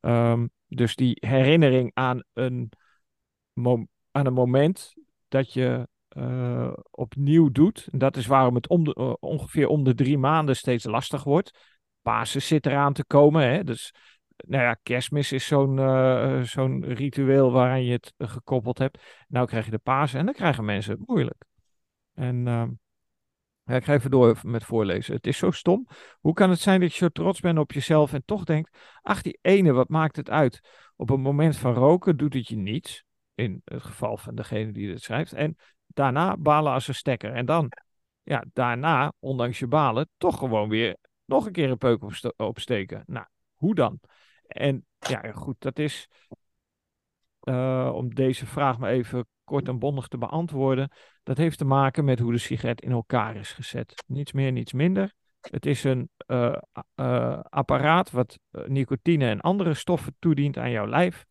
Um, 0.00 0.50
dus 0.76 0.96
die 0.96 1.16
herinnering 1.20 1.90
aan 1.94 2.22
een, 2.32 2.72
aan 4.10 4.26
een 4.26 4.32
moment 4.32 4.94
dat 5.28 5.52
je 5.52 5.88
uh, 6.16 6.72
opnieuw 6.90 7.50
doet. 7.50 7.88
En 7.90 7.98
dat 7.98 8.16
is 8.16 8.26
waarom 8.26 8.54
het 8.54 8.70
uh, 8.70 9.12
ongeveer 9.20 9.68
om 9.68 9.84
de 9.84 9.94
drie 9.94 10.18
maanden 10.18 10.56
steeds 10.56 10.84
lastig 10.84 11.24
wordt. 11.24 11.58
Pasen 12.02 12.42
zit 12.42 12.66
eraan 12.66 12.92
te 12.92 13.04
komen. 13.04 13.48
Hè? 13.48 13.64
Dus 13.64 13.94
nou 14.36 14.62
ja, 14.62 14.76
kerstmis 14.82 15.32
is 15.32 15.46
zo'n 15.46 15.76
uh, 15.76 16.42
zo'n 16.42 16.84
ritueel 16.84 17.52
waaraan 17.52 17.84
je 17.84 17.92
het 17.92 18.12
gekoppeld 18.18 18.78
hebt. 18.78 19.02
Nou 19.28 19.46
krijg 19.46 19.64
je 19.64 19.70
de 19.70 19.78
Pasen 19.78 20.18
en 20.18 20.24
dan 20.24 20.34
krijgen 20.34 20.64
mensen 20.64 20.92
het 20.92 21.08
moeilijk. 21.08 21.44
En 22.14 22.48
ehm, 22.48 22.70
ja, 23.64 23.74
ik 23.74 23.84
ga 23.84 23.92
even 23.92 24.10
door 24.10 24.38
met 24.42 24.64
voorlezen. 24.64 25.14
Het 25.14 25.26
is 25.26 25.38
zo 25.38 25.50
stom. 25.50 25.86
Hoe 26.20 26.32
kan 26.32 26.50
het 26.50 26.60
zijn 26.60 26.80
dat 26.80 26.92
je 26.92 26.98
zo 26.98 27.08
trots 27.08 27.40
bent 27.40 27.58
op 27.58 27.72
jezelf 27.72 28.12
en 28.12 28.22
toch 28.24 28.44
denkt: 28.44 28.78
ach, 29.02 29.22
die 29.22 29.38
ene, 29.42 29.72
wat 29.72 29.88
maakt 29.88 30.16
het 30.16 30.30
uit? 30.30 30.60
Op 30.96 31.10
een 31.10 31.20
moment 31.20 31.56
van 31.56 31.74
roken 31.74 32.16
doet 32.16 32.34
het 32.34 32.48
je 32.48 32.56
niets. 32.56 33.04
In 33.34 33.62
het 33.64 33.82
geval 33.82 34.16
van 34.16 34.34
degene 34.34 34.72
die 34.72 34.90
het 34.90 35.02
schrijft. 35.02 35.32
En 35.32 35.56
daarna 35.86 36.36
balen 36.36 36.72
als 36.72 36.88
een 36.88 36.94
stekker. 36.94 37.32
En 37.32 37.46
dan, 37.46 37.72
ja, 38.22 38.44
daarna, 38.52 39.12
ondanks 39.18 39.58
je 39.58 39.66
balen, 39.66 40.08
toch 40.16 40.38
gewoon 40.38 40.68
weer 40.68 40.96
nog 41.24 41.46
een 41.46 41.52
keer 41.52 41.70
een 41.70 41.78
peuk 41.78 42.02
opsteken. 42.36 43.02
Nou, 43.06 43.26
hoe 43.54 43.74
dan? 43.74 44.00
En 44.46 44.86
ja, 44.98 45.32
goed, 45.32 45.56
dat 45.58 45.78
is. 45.78 46.08
Uh, 47.42 47.90
om 47.94 48.14
deze 48.14 48.46
vraag 48.46 48.78
maar 48.78 48.90
even 48.90 49.26
kort 49.44 49.68
en 49.68 49.78
bondig 49.78 50.08
te 50.08 50.18
beantwoorden. 50.18 50.90
Dat 51.22 51.36
heeft 51.36 51.58
te 51.58 51.64
maken 51.64 52.04
met 52.04 52.18
hoe 52.18 52.32
de 52.32 52.38
sigaret 52.38 52.80
in 52.80 52.90
elkaar 52.90 53.36
is 53.36 53.52
gezet. 53.52 54.04
Niets 54.06 54.32
meer, 54.32 54.52
niets 54.52 54.72
minder. 54.72 55.14
Het 55.40 55.66
is 55.66 55.84
een 55.84 56.10
apparaat 57.48 58.10
wat 58.10 58.38
nicotine 58.50 59.28
en 59.28 59.40
andere 59.40 59.74
stoffen 59.74 60.16
toedient 60.18 60.58
aan 60.58 60.70
jouw 60.70 60.86
lijf. 60.86 61.24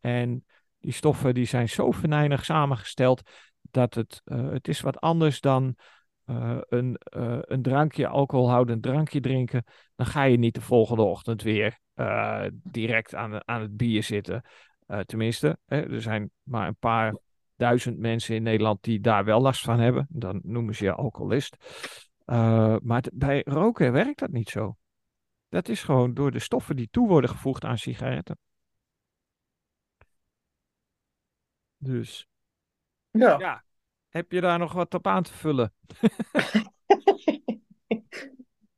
En 0.00 0.44
die 0.78 0.92
stoffen 0.92 1.34
die 1.34 1.46
zijn 1.46 1.68
zo 1.68 1.90
venijnig 1.90 2.44
samengesteld 2.44 3.22
dat 3.60 3.94
het, 3.94 4.22
het 4.24 4.68
is 4.68 4.80
wat 4.80 5.00
anders 5.00 5.40
dan 5.40 5.76
uh, 6.26 6.58
een, 6.68 7.00
uh, 7.16 7.38
een 7.40 7.62
drankje, 7.62 8.06
alcoholhoudend 8.06 8.82
drankje 8.82 9.20
drinken, 9.20 9.64
dan 9.96 10.06
ga 10.06 10.22
je 10.22 10.38
niet 10.38 10.54
de 10.54 10.60
volgende 10.60 11.02
ochtend 11.02 11.42
weer 11.42 11.78
uh, 11.94 12.44
direct 12.52 13.14
aan, 13.14 13.48
aan 13.48 13.60
het 13.60 13.76
bier 13.76 14.02
zitten. 14.02 14.42
tenminste, 15.04 15.58
hè, 15.66 15.92
er 15.92 16.02
zijn 16.02 16.30
maar 16.42 16.68
een 16.68 16.76
paar 16.78 17.18
duizend 17.56 17.98
mensen 17.98 18.34
in 18.34 18.42
Nederland 18.42 18.82
die 18.82 19.00
daar 19.00 19.24
wel 19.24 19.40
last 19.40 19.60
van 19.60 19.78
hebben. 19.78 20.06
Dan 20.10 20.40
noemen 20.42 20.74
ze 20.74 20.84
je 20.84 20.92
alcoholist. 20.92 21.56
maar 22.82 23.04
bij 23.12 23.42
roken 23.44 23.92
werkt 23.92 24.18
dat 24.18 24.30
niet 24.30 24.48
zo. 24.48 24.76
Dat 25.48 25.68
is 25.68 25.82
gewoon 25.82 26.14
door 26.14 26.30
de 26.30 26.38
stoffen 26.38 26.76
die 26.76 26.88
toe 26.90 27.08
worden 27.08 27.30
gevoegd 27.30 27.64
aan 27.64 27.78
sigaretten. 27.78 28.38
Dus. 31.76 32.28
Ja. 33.10 33.38
ja. 33.38 33.64
Heb 34.08 34.32
je 34.32 34.40
daar 34.40 34.58
nog 34.58 34.72
wat 34.72 34.94
op 34.94 35.06
aan 35.06 35.22
te 35.22 35.32
vullen? 35.32 35.72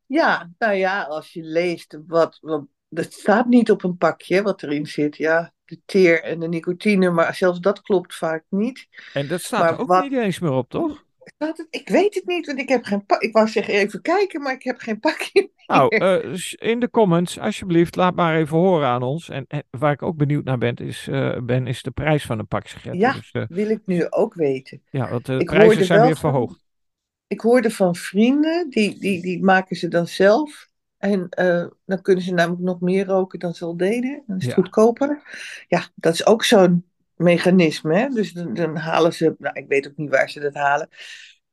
ja, 0.06 0.50
nou 0.58 0.74
ja, 0.74 1.02
als 1.02 1.32
je 1.32 1.42
leest 1.42 1.98
wat, 2.06 2.38
wat. 2.40 2.66
Dat 2.88 3.12
staat 3.12 3.46
niet 3.46 3.70
op 3.70 3.82
een 3.82 3.96
pakje 3.96 4.42
wat 4.42 4.62
erin 4.62 4.86
zit. 4.86 5.16
Ja, 5.16 5.52
de 5.68 5.80
teer 5.84 6.22
en 6.22 6.40
de 6.40 6.48
nicotine, 6.48 7.10
maar 7.10 7.34
zelfs 7.34 7.60
dat 7.60 7.82
klopt 7.82 8.14
vaak 8.14 8.44
niet. 8.48 8.88
En 9.12 9.28
dat 9.28 9.40
staat 9.40 9.70
er 9.70 9.78
ook 9.78 10.02
niet 10.02 10.12
eens 10.12 10.38
meer 10.38 10.52
op, 10.52 10.68
toch? 10.68 11.06
Het? 11.38 11.66
Ik 11.70 11.88
weet 11.88 12.14
het 12.14 12.26
niet, 12.26 12.46
want 12.46 12.58
ik 12.58 12.68
heb 12.68 12.84
geen 12.84 13.06
pak. 13.06 13.22
Ik 13.22 13.32
wou 13.32 13.48
zeggen 13.48 13.74
even 13.74 14.02
kijken, 14.02 14.42
maar 14.42 14.52
ik 14.52 14.62
heb 14.62 14.78
geen 14.78 15.00
pakje. 15.00 15.50
Nou, 15.66 15.96
uh, 15.96 16.34
in 16.56 16.80
de 16.80 16.90
comments, 16.90 17.38
alsjeblieft, 17.38 17.96
laat 17.96 18.14
maar 18.14 18.36
even 18.36 18.56
horen 18.56 18.88
aan 18.88 19.02
ons. 19.02 19.28
En, 19.28 19.46
waar 19.70 19.92
ik 19.92 20.02
ook 20.02 20.16
benieuwd 20.16 20.44
naar 20.44 20.58
ben, 20.58 20.74
is, 20.74 21.08
uh, 21.08 21.38
ben, 21.42 21.66
is 21.66 21.82
de 21.82 21.90
prijs 21.90 22.24
van 22.24 22.38
een 22.38 22.46
pak 22.46 22.66
sigaretten. 22.66 23.00
Ja, 23.00 23.12
dus, 23.12 23.30
uh, 23.32 23.44
wil 23.48 23.70
ik 23.70 23.80
nu 23.84 24.10
ook 24.10 24.34
weten. 24.34 24.82
Ja, 24.90 25.10
want 25.10 25.26
de 25.26 25.44
prijzen 25.44 25.84
zijn 25.84 26.06
weer 26.06 26.16
verhoogd. 26.16 26.64
ik 27.26 27.40
hoorde 27.40 27.70
van 27.70 27.94
vrienden, 27.94 28.70
die, 28.70 28.98
die, 28.98 29.22
die 29.22 29.44
maken 29.44 29.76
ze 29.76 29.88
dan 29.88 30.06
zelf. 30.06 30.67
En 30.98 31.28
dan 31.84 32.02
kunnen 32.02 32.24
ze 32.24 32.32
namelijk 32.32 32.62
nog 32.62 32.80
meer 32.80 33.06
roken 33.06 33.38
dan 33.38 33.54
ze 33.54 33.64
al 33.64 33.76
deden. 33.76 34.22
Dan 34.26 34.36
is 34.36 34.44
het 34.44 34.54
goedkoper. 34.54 35.22
Ja, 35.68 35.88
dat 35.94 36.14
is 36.14 36.26
ook 36.26 36.44
zo'n 36.44 36.84
mechanisme. 37.16 37.98
Hè? 37.98 38.08
Dus 38.08 38.32
dan, 38.32 38.54
dan, 38.54 38.76
halen 38.76 39.12
ze, 39.12 39.34
nou, 39.38 39.54
ik 39.54 39.68
weet 39.68 39.88
ook 39.88 39.96
niet 39.96 40.10
waar 40.10 40.30
ze 40.30 40.40
dat 40.40 40.54
halen. 40.54 40.88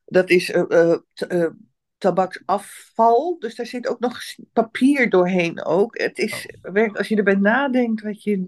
Dat 0.05 0.29
is 0.29 0.49
uh, 0.49 0.95
uh, 1.29 1.47
tabaksafval. 1.97 3.39
Dus 3.39 3.55
daar 3.55 3.65
zit 3.65 3.87
ook 3.87 3.99
nog 3.99 4.19
papier 4.53 5.09
doorheen 5.09 5.65
ook. 5.65 5.97
Het 5.97 6.17
is, 6.17 6.47
oh. 6.61 6.95
als 6.95 7.07
je 7.07 7.15
erbij 7.15 7.35
nadenkt 7.35 8.01
wat 8.01 8.23
je 8.23 8.47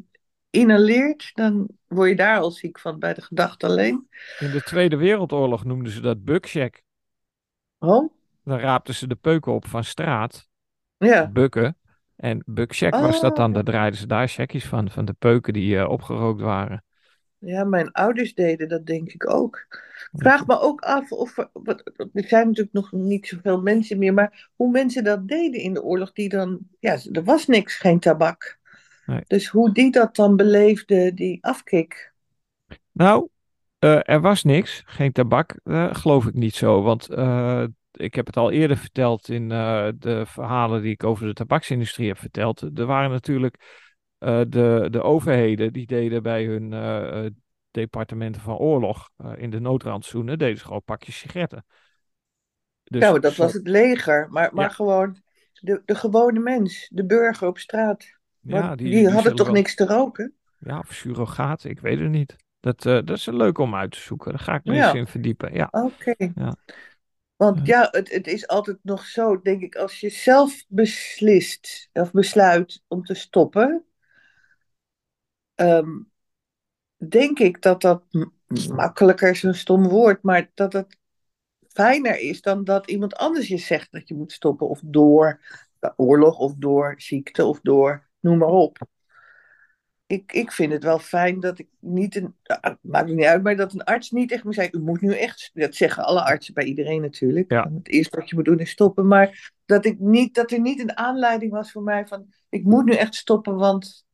inhaleert, 0.50 1.32
dan 1.34 1.68
word 1.88 2.10
je 2.10 2.16
daar 2.16 2.40
al 2.40 2.52
ziek 2.52 2.80
van 2.80 3.00
bij 3.00 3.14
de 3.14 3.22
gedachte 3.22 3.66
alleen. 3.66 4.08
In 4.40 4.52
de 4.52 4.62
Tweede 4.62 4.96
Wereldoorlog 4.96 5.64
noemden 5.66 5.92
ze 5.92 6.02
dat 6.02 6.24
buckcheck. 6.24 6.84
Oh? 7.80 8.14
Dan 8.44 8.60
raapten 8.60 8.96
ze 8.96 9.08
de 9.08 9.16
peuken 9.16 9.54
op 9.54 9.68
van 9.68 9.84
straat. 9.84 10.50
Ja. 10.98 11.28
Bukken. 11.28 11.78
En 12.16 12.44
buckcheck 12.46 12.96
was 12.96 13.22
dat 13.22 13.36
dan. 13.36 13.48
Oh. 13.48 13.54
Daar 13.54 13.64
draaiden 13.64 14.00
ze 14.00 14.08
daar 14.08 14.28
checkjes 14.28 14.66
van, 14.66 14.90
van 14.90 15.06
de 15.06 15.14
peuken 15.14 15.54
die 15.54 15.76
uh, 15.76 15.90
opgerookt 15.90 16.42
waren. 16.42 16.84
Ja, 17.40 17.64
mijn 17.64 17.92
ouders 17.92 18.34
deden 18.34 18.68
dat 18.68 18.86
denk 18.86 19.12
ik 19.12 19.30
ook. 19.30 19.66
Vraag 20.12 20.46
me 20.46 20.60
ook 20.60 20.82
af 20.82 21.12
of 21.12 21.38
er, 21.38 21.84
er 22.14 22.24
zijn 22.28 22.48
natuurlijk 22.48 22.74
nog 22.74 22.92
niet 22.92 23.28
zoveel 23.28 23.62
mensen 23.62 23.98
meer, 23.98 24.14
maar 24.14 24.50
hoe 24.56 24.72
mensen 24.72 25.04
dat 25.04 25.28
deden 25.28 25.62
in 25.62 25.74
de 25.74 25.84
oorlog, 25.84 26.12
die 26.14 26.30
dan, 26.30 26.60
ja, 26.80 26.98
er 27.12 27.24
was 27.24 27.46
niks, 27.46 27.76
geen 27.76 28.00
tabak. 28.00 28.60
Nee. 29.06 29.22
Dus 29.28 29.48
hoe 29.48 29.72
die 29.72 29.92
dat 29.92 30.16
dan 30.16 30.36
beleefde, 30.36 31.14
die 31.14 31.38
afkik. 31.44 32.14
Nou, 32.92 33.28
uh, 33.80 34.10
er 34.10 34.22
was 34.22 34.44
niks, 34.44 34.84
geen 34.86 35.12
tabak, 35.12 35.60
uh, 35.64 35.96
geloof 35.96 36.26
ik 36.26 36.34
niet 36.34 36.56
zo. 36.56 36.82
Want 36.82 37.12
uh, 37.12 37.64
ik 37.98 38.14
heb 38.14 38.26
het 38.26 38.38
al 38.38 38.52
eerder 38.52 38.78
verteld 38.78 39.30
in 39.30 39.50
de 39.50 40.24
verhalen 40.26 40.82
die 40.82 40.92
ik 40.92 41.04
over 41.04 41.28
de 41.28 41.34
tabaksindustrie 41.34 42.08
heb 42.08 42.18
verteld. 42.18 42.62
Er 42.62 42.86
waren 42.86 43.10
natuurlijk 43.10 43.86
uh, 44.20 44.42
de, 44.48 44.88
de 44.92 45.02
overheden 45.02 45.74
die 45.74 45.86
deden 45.86 46.24
bij 46.24 46.46
hun 46.46 46.72
uh, 46.72 47.26
departementen 47.72 48.42
van 48.42 48.58
oorlog 48.58 49.10
in 49.36 49.50
de 49.50 49.60
noodrandzoenen, 49.60 50.38
deden 50.38 50.58
ze 50.58 50.64
gewoon 50.64 50.84
pakjes 50.84 51.18
sigaretten. 51.18 51.66
Dus 52.84 53.02
maar 53.02 53.20
dat 53.20 53.36
was 53.36 53.54
het 53.54 53.68
leger, 53.68 54.28
maar, 54.30 54.54
maar 54.54 54.72
gewoon 54.72 55.22
de, 55.54 55.82
de 55.86 55.96
gewone 55.96 56.40
mens, 56.40 56.90
de 56.94 57.06
burger 57.06 57.48
op 57.48 57.58
straat. 57.58 58.16
Ja, 58.42 58.76
die, 58.76 58.90
die, 58.90 59.10
hadden 59.10 59.36
toch 59.36 59.52
niks 59.52 59.76
te 59.76 59.86
roken? 59.86 60.34
Ja, 60.60 60.80
of 60.80 60.94
surrogaat, 60.94 61.64
ik 61.64 61.80
weet 61.80 62.00
het 62.00 62.10
niet. 62.10 62.36
Dat, 62.60 62.82
dat 62.82 63.10
is 63.10 63.26
leuk 63.26 63.58
om 63.58 63.76
uit 63.76 63.92
te 63.92 64.00
zoeken. 64.00 64.32
Daar 64.32 64.40
ga 64.40 64.56
ik 64.56 64.64
me 64.64 64.74
eens 64.74 64.94
in 64.94 65.08
verdiepen. 65.08 65.54
Ja. 65.54 65.68
Oké. 65.72 66.16
Ja. 66.36 66.56
Want 67.38 67.68
ja, 67.68 67.88
het, 67.92 68.12
het 68.12 68.28
is 68.28 68.48
altijd 68.48 68.78
nog 68.82 69.06
zo, 69.06 69.42
denk 69.42 69.62
ik, 69.62 69.76
als 69.76 70.00
je 70.00 70.10
zelf 70.10 70.66
beslist 70.68 71.90
of 71.94 72.12
besluit 72.12 72.84
om 72.88 73.04
te 73.04 73.14
stoppen, 73.14 73.86
um, 75.56 76.12
denk 77.08 77.40
ik 77.40 77.62
dat 77.62 77.82
dat 77.82 78.04
makkelijker 78.76 79.30
is 79.30 79.44
een 79.44 79.56
stom 79.56 79.88
woord, 79.88 80.24
maar 80.24 80.52
dat 80.54 80.74
het 80.74 80.98
fijner 81.68 82.20
is 82.20 82.42
dan 82.42 82.64
dat 82.64 82.90
iemand 82.90 83.16
anders 83.16 83.48
je 83.48 83.58
zegt 83.58 83.92
dat 83.92 84.08
je 84.08 84.16
moet 84.16 84.32
stoppen. 84.32 84.70
Of 84.70 84.80
door 84.84 85.42
oorlog, 85.96 86.38
of 86.38 86.54
door 86.56 86.94
ziekte, 86.98 87.46
of 87.46 87.60
door 87.62 88.08
noem 88.20 88.38
maar 88.38 88.48
op. 88.48 88.78
Ik, 90.08 90.32
ik 90.32 90.52
vind 90.52 90.72
het 90.72 90.84
wel 90.84 91.00
fijn 91.00 91.40
dat 91.40 91.60
ik 91.60 91.68
niet 91.80 92.16
een. 92.16 92.36
Het 92.44 92.78
maakt 92.82 93.08
niet 93.08 93.26
uit, 93.26 93.44
maar 93.44 93.56
dat 93.56 93.74
een 93.74 93.84
arts 93.84 94.12
niet 94.12 94.32
echt 94.32 94.44
me 94.44 94.54
zei: 94.54 94.70
U 94.72 94.80
moet 94.80 95.02
nu 95.02 95.14
echt. 95.14 95.52
Dat 95.54 95.76
zeggen 95.76 96.06
alle 96.06 96.24
artsen 96.24 96.54
bij 96.54 96.64
iedereen 96.64 97.02
natuurlijk. 97.02 97.52
Ja. 97.52 97.72
Het 97.74 97.88
eerste 97.88 98.18
wat 98.18 98.30
je 98.30 98.36
moet 98.36 98.46
doen 98.46 98.60
is 98.60 98.70
stoppen. 98.70 99.08
Maar 99.08 99.52
dat, 99.66 99.86
ik 99.86 100.00
niet, 100.00 100.36
dat 100.36 100.52
er 100.52 100.60
niet 100.60 100.80
een 100.80 100.98
aanleiding 100.98 101.52
was 101.52 101.72
voor 101.72 101.84
mij 101.84 102.08
van: 102.08 102.34
Ik 102.50 102.64
moet 102.64 102.86
nu 102.86 102.94
echt 102.94 103.16
stoppen, 103.16 103.56
want 103.56 104.06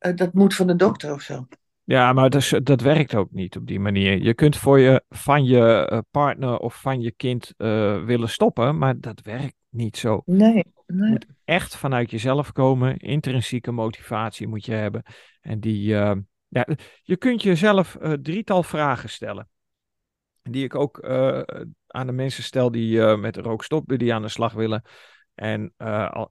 uh, 0.00 0.16
dat 0.16 0.32
moet 0.32 0.54
van 0.54 0.66
de 0.66 0.76
dokter 0.76 1.12
of 1.12 1.20
zo. 1.20 1.46
Ja, 1.84 2.12
maar 2.12 2.30
dat, 2.30 2.50
dat 2.62 2.80
werkt 2.80 3.14
ook 3.14 3.30
niet 3.30 3.56
op 3.56 3.66
die 3.66 3.80
manier. 3.80 4.22
Je 4.22 4.34
kunt 4.34 4.56
voor 4.56 4.78
je, 4.78 5.02
van 5.08 5.44
je 5.44 5.88
uh, 5.92 5.98
partner 6.10 6.58
of 6.58 6.80
van 6.80 7.00
je 7.00 7.12
kind 7.12 7.54
uh, 7.56 8.04
willen 8.04 8.28
stoppen, 8.28 8.78
maar 8.78 9.00
dat 9.00 9.20
werkt 9.20 9.54
niet 9.72 9.96
zo. 9.96 10.22
Nee, 10.24 10.64
moet 10.86 11.26
echt 11.44 11.76
vanuit 11.76 12.10
jezelf 12.10 12.52
komen. 12.52 12.96
Intrinsieke 12.96 13.72
motivatie 13.72 14.48
moet 14.48 14.64
je 14.64 14.72
hebben. 14.72 15.02
En 15.40 15.60
die, 15.60 15.84
ja, 16.48 16.66
je 17.02 17.16
kunt 17.16 17.42
jezelf 17.42 17.96
drietal 18.22 18.62
vragen 18.62 19.08
stellen. 19.08 19.48
Die 20.42 20.64
ik 20.64 20.74
ook 20.74 21.04
aan 21.86 22.06
de 22.06 22.12
mensen 22.12 22.42
stel 22.42 22.70
die 22.70 23.16
met 23.16 23.36
rookstopbuddy 23.36 24.12
aan 24.12 24.22
de 24.22 24.28
slag 24.28 24.52
willen. 24.52 24.82
En 25.34 25.74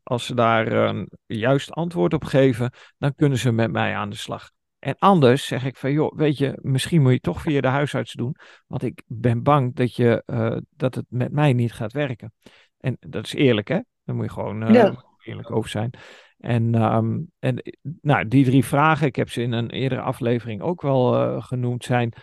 als 0.03 0.25
ze 0.25 0.35
daar 0.35 0.71
een 0.71 1.11
juist 1.25 1.71
antwoord 1.71 2.13
op 2.13 2.23
geven, 2.23 2.71
dan 2.97 3.15
kunnen 3.15 3.37
ze 3.37 3.51
met 3.51 3.71
mij 3.71 3.95
aan 3.95 4.09
de 4.09 4.15
slag. 4.15 4.51
En 4.79 4.95
anders 4.97 5.45
zeg 5.45 5.65
ik 5.65 5.77
van, 5.77 5.91
joh, 5.91 6.17
weet 6.17 6.37
je, 6.37 6.59
misschien 6.61 7.01
moet 7.01 7.11
je 7.11 7.19
toch 7.19 7.41
via 7.41 7.61
de 7.61 7.67
huisarts 7.67 8.13
doen, 8.13 8.35
want 8.67 8.83
ik 8.83 9.03
ben 9.07 9.43
bang 9.43 9.75
dat, 9.75 9.95
je, 9.95 10.23
uh, 10.25 10.57
dat 10.69 10.95
het 10.95 11.05
met 11.09 11.31
mij 11.31 11.53
niet 11.53 11.73
gaat 11.73 11.93
werken. 11.93 12.33
En 12.81 12.97
dat 12.99 13.25
is 13.25 13.33
eerlijk, 13.33 13.67
hè? 13.67 13.79
Daar 14.03 14.15
moet 14.15 14.25
je 14.25 14.31
gewoon 14.31 14.63
uh, 14.63 14.73
ja. 14.73 15.05
eerlijk 15.23 15.51
over 15.51 15.69
zijn. 15.69 15.93
En, 16.37 16.81
um, 16.93 17.31
en 17.39 17.77
nou, 18.01 18.27
die 18.27 18.45
drie 18.45 18.65
vragen, 18.65 19.07
ik 19.07 19.15
heb 19.15 19.29
ze 19.29 19.41
in 19.41 19.51
een 19.51 19.69
eerdere 19.69 20.01
aflevering 20.01 20.61
ook 20.61 20.81
wel 20.81 21.41
genoemd, 21.41 21.83
zijn: 21.83 22.13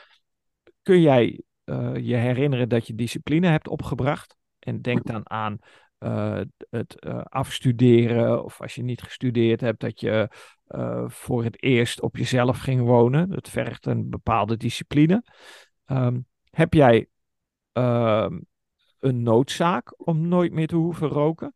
kun 0.82 1.00
jij 1.00 1.40
je 1.94 2.14
herinneren 2.14 2.68
dat 2.68 2.86
je 2.86 2.94
discipline 2.94 3.46
hebt 3.46 3.68
opgebracht? 3.68 4.36
En 4.58 4.82
denk 4.82 5.06
dan 5.06 5.30
aan 5.30 5.58
uh, 5.98 6.40
het 6.70 7.04
afstuderen, 7.28 8.44
of 8.44 8.60
als 8.60 8.74
je 8.74 8.82
niet 8.82 9.02
gestudeerd 9.02 9.60
hebt, 9.60 9.80
dat 9.80 10.00
je 10.00 10.28
voor 11.06 11.44
het 11.44 11.62
eerst 11.62 12.00
op 12.00 12.16
jezelf 12.16 12.58
ging 12.58 12.80
wonen. 12.80 13.30
Dat 13.30 13.48
vergt 13.48 13.86
een 13.86 14.10
bepaalde 14.10 14.56
discipline. 14.56 15.22
Um, 15.86 16.26
heb 16.50 16.74
jij 16.74 17.06
ehm, 17.72 18.38
een 19.00 19.22
noodzaak 19.22 19.94
om 20.08 20.28
nooit 20.28 20.52
meer 20.52 20.66
te 20.66 20.76
hoeven 20.76 21.08
roken? 21.08 21.54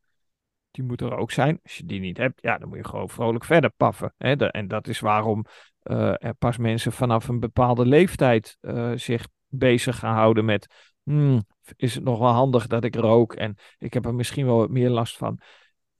Die 0.70 0.84
moet 0.84 1.00
er 1.00 1.16
ook 1.16 1.30
zijn. 1.30 1.60
Als 1.62 1.76
je 1.76 1.84
die 1.84 2.00
niet 2.00 2.16
hebt, 2.16 2.42
ja, 2.42 2.58
dan 2.58 2.68
moet 2.68 2.78
je 2.78 2.84
gewoon 2.84 3.08
vrolijk 3.08 3.44
verder 3.44 3.70
paffen. 3.70 4.14
Hè? 4.18 4.50
En 4.50 4.68
dat 4.68 4.88
is 4.88 5.00
waarom 5.00 5.44
er 5.82 6.34
pas 6.38 6.56
mensen 6.56 6.92
vanaf 6.92 7.28
een 7.28 7.40
bepaalde 7.40 7.86
leeftijd 7.86 8.58
zich 8.94 9.26
bezig 9.48 9.98
gaan 9.98 10.14
houden 10.14 10.44
met 10.44 10.92
hmm, 11.02 11.42
is 11.76 11.94
het 11.94 12.04
nog 12.04 12.18
wel 12.18 12.32
handig 12.32 12.66
dat 12.66 12.84
ik 12.84 12.94
rook 12.94 13.34
en 13.34 13.56
ik 13.78 13.94
heb 13.94 14.06
er 14.06 14.14
misschien 14.14 14.46
wel 14.46 14.56
wat 14.56 14.70
meer 14.70 14.90
last 14.90 15.16
van. 15.16 15.40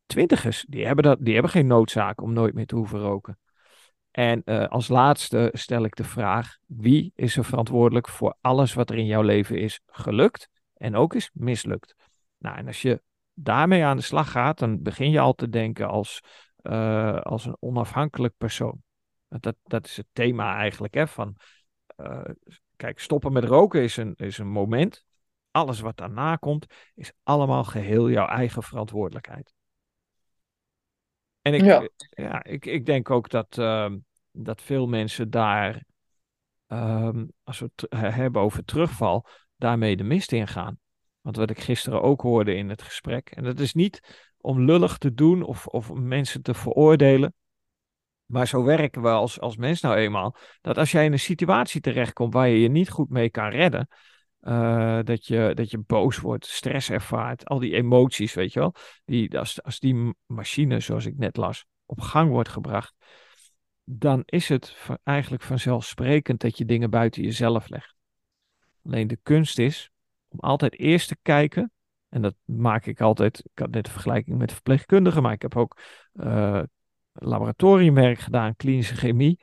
Twintigers, 0.07 0.65
die 0.69 0.87
hebben, 0.87 1.05
dat, 1.05 1.19
die 1.21 1.33
hebben 1.33 1.51
geen 1.51 1.67
noodzaak 1.67 2.21
om 2.21 2.33
nooit 2.33 2.55
meer 2.55 2.67
te 2.67 2.77
hoeven 2.77 3.01
roken. 3.01 3.39
En 4.11 4.43
uh, 4.45 4.67
als 4.67 4.89
laatste 4.89 5.51
stel 5.53 5.85
ik 5.85 5.97
de 5.97 6.05
vraag: 6.05 6.57
wie 6.67 7.13
is 7.15 7.37
er 7.37 7.45
verantwoordelijk 7.45 8.09
voor 8.09 8.37
alles 8.41 8.75
wat 8.75 8.91
er 8.91 8.97
in 8.97 9.07
jouw 9.07 9.23
leven 9.23 9.59
is 9.59 9.81
gelukt 9.87 10.49
en 10.83 10.97
ook 10.97 11.15
is 11.15 11.31
mislukt? 11.33 11.95
Nou, 12.39 12.57
en 12.57 12.67
als 12.67 12.83
je 12.83 13.03
daarmee 13.35 13.85
aan 13.85 13.97
de 13.97 14.03
slag 14.03 14.31
gaat, 14.31 14.59
dan 14.59 14.83
begin 14.83 15.11
je 15.11 15.21
al 15.21 15.35
te 15.35 15.49
denken 15.49 15.89
als, 15.89 16.21
uh, 16.63 17.21
als 17.21 17.45
een 17.45 17.57
onafhankelijk 17.61 18.35
persoon. 18.37 18.83
Dat, 19.29 19.57
dat 19.63 19.87
is 19.87 19.97
het 19.97 20.07
thema 20.13 20.57
eigenlijk. 20.57 20.95
Hè, 20.95 21.07
van, 21.07 21.37
uh, 21.97 22.25
kijk, 22.77 22.99
stoppen 22.99 23.33
met 23.33 23.45
roken 23.45 23.83
is 23.83 23.97
een, 23.97 24.15
is 24.17 24.39
een 24.39 24.51
moment. 24.51 25.05
Alles 25.51 25.81
wat 25.81 25.97
daarna 25.97 26.37
komt, 26.37 26.67
is 26.95 27.13
allemaal 27.23 27.65
geheel 27.65 28.11
jouw 28.11 28.27
eigen 28.27 28.63
verantwoordelijkheid. 28.63 29.55
En 31.43 31.55
ik, 31.55 31.63
ja. 31.63 31.89
ja 32.11 32.45
ik, 32.45 32.67
ik 32.67 32.87
denk 32.87 33.11
ook 33.11 33.29
dat, 33.29 33.57
uh, 33.57 33.93
dat 34.31 34.63
veel 34.63 34.87
mensen 34.87 35.31
daar, 35.31 35.85
um, 36.67 37.33
als 37.43 37.59
we 37.59 37.71
het 37.75 38.15
hebben 38.15 38.43
over 38.43 38.65
terugval, 38.65 39.27
daarmee 39.63 39.97
de 39.97 40.03
mist 40.03 40.33
ingaan. 40.33 40.79
Want 41.21 41.37
wat 41.37 41.51
ik 41.51 41.61
gisteren 41.61 42.03
ook 42.03 42.21
hoorde 42.21 42.55
in 42.55 42.69
het 42.69 42.83
gesprek, 42.83 43.31
en 43.31 43.45
dat 43.45 43.59
is 43.59 43.75
niet 43.75 44.01
om 44.39 44.65
lullig 44.65 44.99
te 44.99 45.15
doen 45.15 45.43
of, 45.43 45.67
of 45.67 45.93
mensen 45.93 46.43
te 46.43 46.55
veroordelen. 46.55 47.35
Maar 48.27 48.47
zo 48.47 48.63
werken 48.63 49.03
we 49.03 49.09
als, 49.09 49.41
als 49.41 49.57
mens 49.57 49.81
nou 49.81 49.97
eenmaal. 49.97 50.37
Dat 50.61 50.79
als 50.79 50.91
jij 50.91 51.05
in 51.05 51.13
een 51.13 51.19
situatie 51.19 51.81
terechtkomt 51.81 52.33
waar 52.33 52.49
je 52.49 52.61
je 52.61 52.69
niet 52.69 52.91
goed 52.91 53.09
mee 53.09 53.31
kan 53.31 53.49
redden. 53.49 53.89
Uh, 54.41 54.99
dat, 55.03 55.27
je, 55.27 55.53
dat 55.55 55.71
je 55.71 55.79
boos 55.79 56.19
wordt, 56.19 56.47
stress 56.47 56.91
ervaart, 56.91 57.45
al 57.45 57.59
die 57.59 57.75
emoties, 57.75 58.35
weet 58.35 58.53
je 58.53 58.61
wel. 58.61 58.75
Die, 59.05 59.39
als, 59.39 59.63
als 59.63 59.79
die 59.79 60.15
machine, 60.27 60.81
zoals 60.81 61.07
ik 61.07 61.17
net 61.17 61.37
las, 61.37 61.65
op 61.87 62.01
gang 62.01 62.31
wordt 62.31 62.49
gebracht. 62.49 62.95
Dan 63.85 64.23
is 64.25 64.49
het 64.49 64.77
eigenlijk 65.03 65.43
vanzelfsprekend 65.43 66.41
dat 66.41 66.59
je 66.59 66.65
dingen 66.65 66.91
buiten 66.91 67.23
jezelf 67.23 67.69
legt. 67.69 68.02
Alleen 68.85 69.07
de 69.07 69.19
kunst 69.23 69.59
is 69.59 69.91
om 70.29 70.39
altijd 70.39 70.79
eerst 70.79 71.09
te 71.09 71.17
kijken. 71.23 71.73
En 72.09 72.23
dat 72.23 72.35
maak 72.45 72.87
ik 72.87 73.01
altijd. 73.01 73.39
Ik 73.39 73.59
had 73.59 73.71
net 73.71 73.87
een 73.87 73.93
vergelijking 73.93 74.39
met 74.39 74.53
verpleegkundigen, 74.53 75.23
maar 75.23 75.33
ik 75.33 75.43
heb 75.43 75.57
ook 75.57 75.81
uh, 76.15 76.63
laboratoriumwerk 77.13 78.19
gedaan, 78.19 78.57
klinische 78.57 78.95
chemie. 78.97 79.41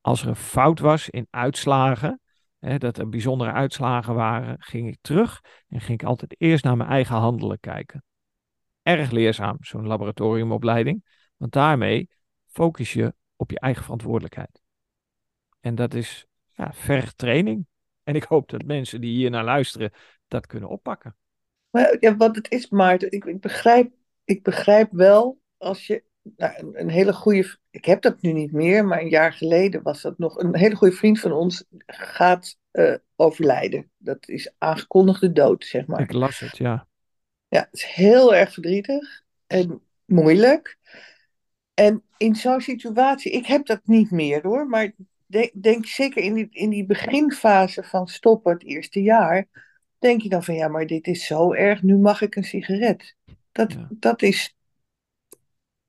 Als 0.00 0.22
er 0.22 0.28
een 0.28 0.36
fout 0.36 0.78
was 0.78 1.10
in 1.10 1.26
uitslagen, 1.30 2.20
hè, 2.58 2.78
dat 2.78 2.98
er 2.98 3.08
bijzondere 3.08 3.52
uitslagen 3.52 4.14
waren, 4.14 4.56
ging 4.58 4.88
ik 4.88 4.98
terug 5.00 5.40
en 5.68 5.80
ging 5.80 6.00
ik 6.00 6.06
altijd 6.06 6.34
eerst 6.38 6.64
naar 6.64 6.76
mijn 6.76 6.90
eigen 6.90 7.16
handelen 7.16 7.60
kijken. 7.60 8.04
Erg 8.82 9.10
leerzaam, 9.10 9.56
zo'n 9.60 9.86
laboratoriumopleiding, 9.86 11.04
want 11.36 11.52
daarmee 11.52 12.08
focus 12.46 12.92
je 12.92 13.14
op 13.36 13.50
je 13.50 13.60
eigen 13.60 13.82
verantwoordelijkheid. 13.82 14.62
En 15.60 15.74
dat 15.74 15.94
is 15.94 16.26
ja, 16.52 16.72
training. 17.16 17.66
En 18.08 18.14
ik 18.14 18.22
hoop 18.22 18.48
dat 18.50 18.64
mensen 18.64 19.00
die 19.00 19.14
hier 19.14 19.30
naar 19.30 19.44
luisteren 19.44 19.92
dat 20.28 20.46
kunnen 20.46 20.68
oppakken. 20.68 21.16
Maar, 21.70 21.96
ja, 22.00 22.16
wat 22.16 22.36
het 22.36 22.50
is, 22.50 22.68
Maarten, 22.68 23.10
ik, 23.10 23.24
ik, 23.24 23.40
begrijp, 23.40 23.92
ik 24.24 24.42
begrijp 24.42 24.92
wel 24.92 25.40
als 25.56 25.86
je 25.86 26.02
nou, 26.36 26.70
een, 26.72 26.88
hele 26.88 27.12
goede. 27.12 27.58
Ik 27.70 27.84
heb 27.84 28.02
dat 28.02 28.20
nu 28.20 28.32
niet 28.32 28.52
meer, 28.52 28.84
maar 28.84 29.00
een 29.00 29.08
jaar 29.08 29.32
geleden 29.32 29.82
was 29.82 30.02
dat 30.02 30.18
nog. 30.18 30.38
Een 30.38 30.56
hele 30.56 30.74
goede 30.74 30.94
vriend 30.94 31.20
van 31.20 31.32
ons 31.32 31.64
gaat 31.86 32.58
uh, 32.72 32.94
overlijden. 33.16 33.90
Dat 33.96 34.28
is 34.28 34.52
aangekondigde 34.58 35.32
dood, 35.32 35.64
zeg 35.64 35.86
maar. 35.86 36.00
Ik 36.00 36.12
las 36.12 36.38
het, 36.38 36.56
ja. 36.56 36.86
Ja, 37.48 37.60
het 37.60 37.68
is 37.72 37.84
heel 37.84 38.34
erg 38.34 38.52
verdrietig 38.52 39.22
en 39.46 39.82
moeilijk. 40.04 40.78
En 41.74 42.02
in 42.16 42.34
zo'n 42.34 42.60
situatie, 42.60 43.32
ik 43.32 43.46
heb 43.46 43.66
dat 43.66 43.80
niet 43.84 44.10
meer 44.10 44.42
hoor, 44.42 44.66
maar 44.66 44.92
denk, 45.28 45.50
denk 45.54 45.86
zeker 45.86 46.22
in 46.22 46.34
die, 46.34 46.48
in 46.50 46.70
die 46.70 46.86
beginfase 46.86 47.82
van 47.82 48.08
stoppen, 48.08 48.52
het 48.52 48.64
eerste 48.64 49.02
jaar, 49.02 49.46
denk 49.98 50.22
je 50.22 50.28
dan 50.28 50.44
van 50.44 50.54
ja, 50.54 50.68
maar 50.68 50.86
dit 50.86 51.06
is 51.06 51.26
zo 51.26 51.52
erg, 51.52 51.82
nu 51.82 51.96
mag 51.96 52.20
ik 52.22 52.36
een 52.36 52.44
sigaret. 52.44 53.16
Dat, 53.52 53.76
dat 53.90 54.22
is 54.22 54.56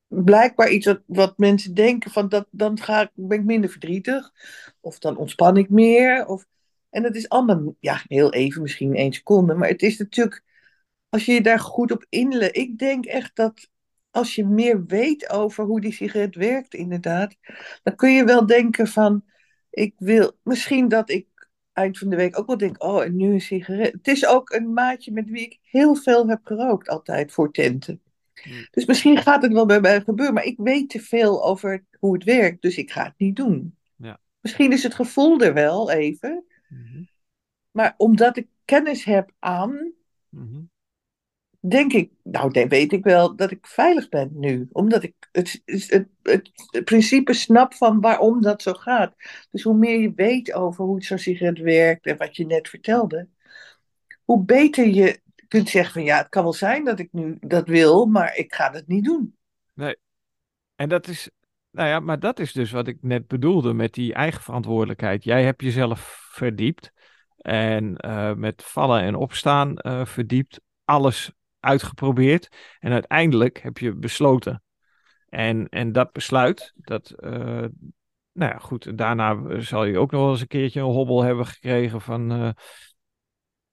blijkbaar 0.10 0.69
iets 0.69 0.86
wat, 0.86 1.01
wat 1.05 1.38
mensen 1.38 1.74
denken 1.74 2.11
van 2.11 2.29
dat, 2.29 2.48
dan 2.51 2.79
ga 2.79 3.01
ik, 3.01 3.09
ben 3.14 3.40
ik 3.40 3.46
minder 3.46 3.70
verdrietig. 3.70 4.31
Of 4.79 5.00
dan 5.00 5.18
ontspan 5.18 5.57
ik 5.57 5.70
meer. 5.70 6.25
Of, 6.25 6.46
en 6.90 7.03
dat 7.03 7.16
is 7.16 7.29
allemaal, 7.29 7.75
ja, 7.79 8.03
heel 8.07 8.33
even, 8.33 8.61
misschien 8.61 8.96
één 8.96 9.14
seconde. 9.14 9.53
Maar 9.53 9.70
het 9.70 9.81
is 9.81 9.98
natuurlijk, 9.98 10.44
als 11.09 11.25
je 11.25 11.33
je 11.33 11.42
daar 11.42 11.59
goed 11.59 11.92
op 11.92 12.05
inle. 12.09 12.51
Ik 12.51 12.77
denk 12.77 13.05
echt 13.05 13.35
dat 13.35 13.70
als 14.11 14.35
je 14.35 14.45
meer 14.45 14.85
weet 14.85 15.29
over 15.29 15.65
hoe 15.65 15.81
die 15.81 15.93
sigaret 15.93 16.35
werkt, 16.35 16.74
inderdaad. 16.74 17.35
Dan 17.83 17.95
kun 17.95 18.11
je 18.11 18.24
wel 18.24 18.45
denken 18.45 18.87
van, 18.87 19.24
ik 19.69 19.93
wil, 19.98 20.37
misschien 20.43 20.87
dat 20.87 21.09
ik 21.09 21.27
eind 21.74 21.98
van 21.98 22.09
de 22.09 22.15
week 22.15 22.39
ook 22.39 22.48
wel 22.48 22.57
denk, 22.57 22.83
oh, 22.83 23.03
en 23.03 23.15
nu 23.15 23.33
een 23.33 23.41
sigaret. 23.41 23.91
Het 23.91 24.07
is 24.07 24.25
ook 24.25 24.50
een 24.50 24.74
maatje 24.74 25.11
met 25.11 25.29
wie 25.29 25.45
ik 25.45 25.59
heel 25.61 25.95
veel 25.95 26.27
heb 26.27 26.39
gerookt 26.43 26.89
altijd 26.89 27.31
voor 27.31 27.51
tenten. 27.51 28.01
Hmm. 28.33 28.67
Dus 28.72 28.85
misschien 28.85 29.17
gaat 29.17 29.41
het 29.41 29.53
wel 29.53 29.65
bij 29.65 29.81
mij 29.81 30.01
gebeuren, 30.01 30.33
maar 30.33 30.43
ik 30.45 30.57
weet 30.57 30.89
te 30.89 31.00
veel 31.00 31.45
over 31.45 31.85
hoe 32.00 32.13
het 32.13 32.24
werkt, 32.24 32.61
dus 32.61 32.77
ik 32.77 32.91
ga 32.91 33.03
het 33.03 33.17
niet 33.17 33.35
doen. 33.35 33.77
Ja. 33.95 34.19
Misschien 34.39 34.72
is 34.72 34.83
het 34.83 34.93
gevoel 34.93 35.39
er 35.39 35.53
wel 35.53 35.91
even, 35.91 36.45
mhm. 36.69 37.03
maar 37.72 37.93
omdat 37.98 38.37
ik 38.37 38.48
kennis 38.65 39.03
heb 39.03 39.31
aan, 39.39 39.93
mhm. 40.29 40.61
Denk 41.59 41.93
ik, 41.93 42.11
nou, 42.24 42.51
dan 42.51 42.67
weet 42.67 42.91
ik 42.91 43.03
wel 43.03 43.35
dat 43.35 43.51
ik 43.51 43.67
veilig 43.67 44.09
ben 44.09 44.29
nu, 44.33 44.67
omdat 44.72 45.03
ik 45.03 45.13
het, 45.31 45.61
het, 45.65 46.07
het, 46.22 46.51
het 46.72 46.83
principe 46.83 47.33
snap 47.33 47.74
van 47.74 48.01
waarom 48.01 48.41
dat 48.41 48.61
zo 48.61 48.74
gaat. 48.74 49.13
Dus 49.51 49.63
hoe 49.63 49.77
meer 49.77 50.00
je 50.00 50.13
weet 50.15 50.53
over 50.53 50.85
hoe 50.85 51.03
zo'n 51.03 51.17
sigaret 51.17 51.59
werkt 51.59 52.05
en 52.05 52.17
wat 52.17 52.35
je 52.35 52.45
net 52.45 52.69
vertelde, 52.69 53.27
hoe 54.24 54.43
beter 54.43 54.87
je 54.87 55.22
kunt 55.48 55.69
zeggen 55.69 55.93
van 55.93 56.03
ja, 56.03 56.17
het 56.17 56.29
kan 56.29 56.43
wel 56.43 56.53
zijn 56.53 56.83
dat 56.83 57.00
ik 57.00 57.09
nu 57.11 57.37
dat 57.39 57.67
wil, 57.67 58.05
maar 58.05 58.35
ik 58.35 58.53
ga 58.53 58.72
het 58.72 58.87
niet 58.87 59.03
doen. 59.03 59.37
Nee. 59.74 59.95
En 60.75 60.89
dat 60.89 61.07
is, 61.07 61.29
nou 61.72 61.87
ja, 61.87 62.00
maar 62.00 62.19
dat 62.19 62.39
is 62.39 62.53
dus 62.53 62.72
wat 62.72 62.87
ik 62.87 62.98
net 63.01 63.27
bedoelde 63.27 63.74
met 63.74 63.93
die 63.93 64.13
eigen 64.13 64.41
verantwoordelijkheid. 64.41 65.24
Jij 65.24 65.43
hebt 65.43 65.61
jezelf 65.61 66.27
verdiept 66.31 66.91
en 67.37 67.95
uh, 68.05 68.33
met 68.33 68.63
vallen 68.63 69.01
en 69.01 69.15
opstaan 69.15 69.74
uh, 69.75 70.05
verdiept, 70.05 70.61
alles 70.85 71.31
uitgeprobeerd 71.59 72.50
en 72.79 72.91
uiteindelijk 72.91 73.61
heb 73.61 73.77
je 73.77 73.95
besloten. 73.95 74.63
En, 75.29 75.69
en 75.69 75.91
dat 75.91 76.11
besluit, 76.11 76.74
dat, 76.75 77.13
uh, 77.19 77.31
nou 78.31 78.51
ja, 78.51 78.57
goed, 78.57 78.98
daarna 78.98 79.59
zal 79.59 79.85
je 79.85 79.98
ook 79.98 80.11
nog 80.11 80.22
wel 80.22 80.31
eens 80.31 80.41
een 80.41 80.48
keertje 80.48 80.79
een 80.79 80.85
hobbel 80.85 81.24
hebben 81.24 81.45
gekregen 81.45 82.01
van 82.01 82.55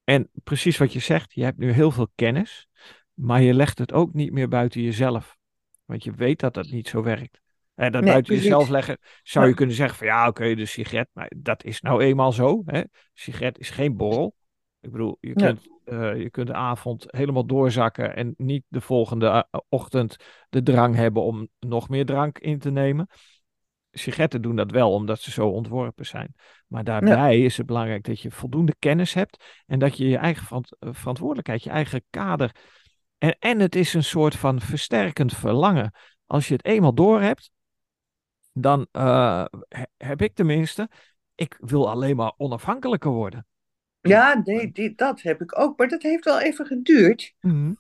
en 0.07 0.31
precies 0.45 0.77
wat 0.77 0.93
je 0.93 1.01
zegt, 1.01 1.33
je 1.33 1.45
hebt 1.45 1.59
nu 1.59 1.73
heel 1.73 1.91
veel 1.91 2.09
kennis, 2.15 2.69
maar 3.15 3.43
je 3.43 3.55
legt 3.55 3.79
het 3.79 3.93
ook 3.93 4.13
niet 4.13 4.33
meer 4.33 4.49
buiten 4.49 4.83
jezelf. 4.83 5.37
Want 5.85 6.05
je 6.05 6.13
weet 6.13 6.41
dat 6.41 6.55
dat 6.55 6.71
niet 6.71 6.89
zo 6.89 7.03
werkt. 7.03 7.41
En 7.75 7.93
dat 7.93 8.05
buiten 8.05 8.35
jezelf 8.35 8.69
leggen, 8.69 8.99
zou 9.23 9.47
je 9.47 9.55
kunnen 9.55 9.75
zeggen 9.75 9.99
van 9.99 10.07
ja, 10.07 10.29
oké, 10.29 10.55
de 10.55 10.67
sigaret, 10.67 11.09
maar 11.13 11.33
dat 11.37 11.65
is 11.65 11.81
nou 11.81 12.03
eenmaal 12.03 12.33
zo. 12.33 12.63
Hè? 12.67 12.83
Sigaret 13.13 13.59
is 13.59 13.71
geen 13.71 13.97
borrel. 13.97 14.35
Ik 14.81 14.91
bedoel, 14.91 15.17
je 15.21 15.33
kunt, 15.33 15.69
uh, 15.87 16.21
je 16.21 16.31
kunt 16.31 16.47
de 16.47 16.55
avond 16.55 17.05
helemaal 17.07 17.47
doorzakken 17.47 18.17
en 18.17 18.35
niet 18.37 18.65
de 18.69 18.81
volgende 18.81 19.27
eh, 19.29 19.61
ochtend 19.69 20.17
de 20.49 20.63
drang 20.63 20.95
hebben 20.95 21.23
om 21.23 21.49
nog 21.59 21.89
meer 21.89 22.07
drank 22.07 22.39
in 22.39 22.59
te 22.59 22.71
nemen 22.71 23.09
sigaretten 23.99 24.43
doen 24.43 24.57
dat 24.57 24.71
wel, 24.71 24.93
omdat 24.93 25.21
ze 25.21 25.31
zo 25.31 25.49
ontworpen 25.49 26.07
zijn. 26.07 26.35
Maar 26.67 26.85
daarbij 26.85 27.41
is 27.41 27.57
het 27.57 27.67
belangrijk 27.67 28.05
dat 28.05 28.21
je 28.21 28.31
voldoende 28.31 28.75
kennis 28.79 29.15
hebt 29.15 29.63
en 29.67 29.79
dat 29.79 29.97
je 29.97 30.09
je 30.09 30.17
eigen 30.17 30.65
eh, 30.79 30.89
verantwoordelijkheid, 30.93 31.63
je 31.63 31.71
eigen 31.71 32.05
kader. 32.11 32.55
En, 33.19 33.37
en 33.39 33.61
het 33.61 33.75
is 33.75 33.95
een 33.95 34.05
soort 34.05 34.37
van 34.37 34.61
versterkend 34.61 35.35
verlangen. 35.35 35.93
Als 36.27 36.49
je 36.49 36.53
het 36.55 36.65
eenmaal 36.65 36.95
door 36.95 37.21
hebt, 37.21 37.51
dan 38.53 38.87
uh, 38.93 39.45
heb 39.97 40.23
ik 40.23 40.35
tenminste, 40.35 40.89
ik 41.35 41.57
wil 41.61 41.91
alleen 41.91 42.17
maar 42.17 42.33
onafhankelijker 42.37 43.11
worden. 43.11 43.47
Ja, 44.09 44.43
nee, 44.45 44.93
dat 44.97 45.23
heb 45.23 45.43
ik 45.43 45.59
ook. 45.59 45.79
Maar 45.79 45.89
dat 45.89 46.03
heeft 46.03 46.25
wel 46.25 46.41
even 46.41 46.67
geduurd. 46.67 47.35
Mm 47.41 47.79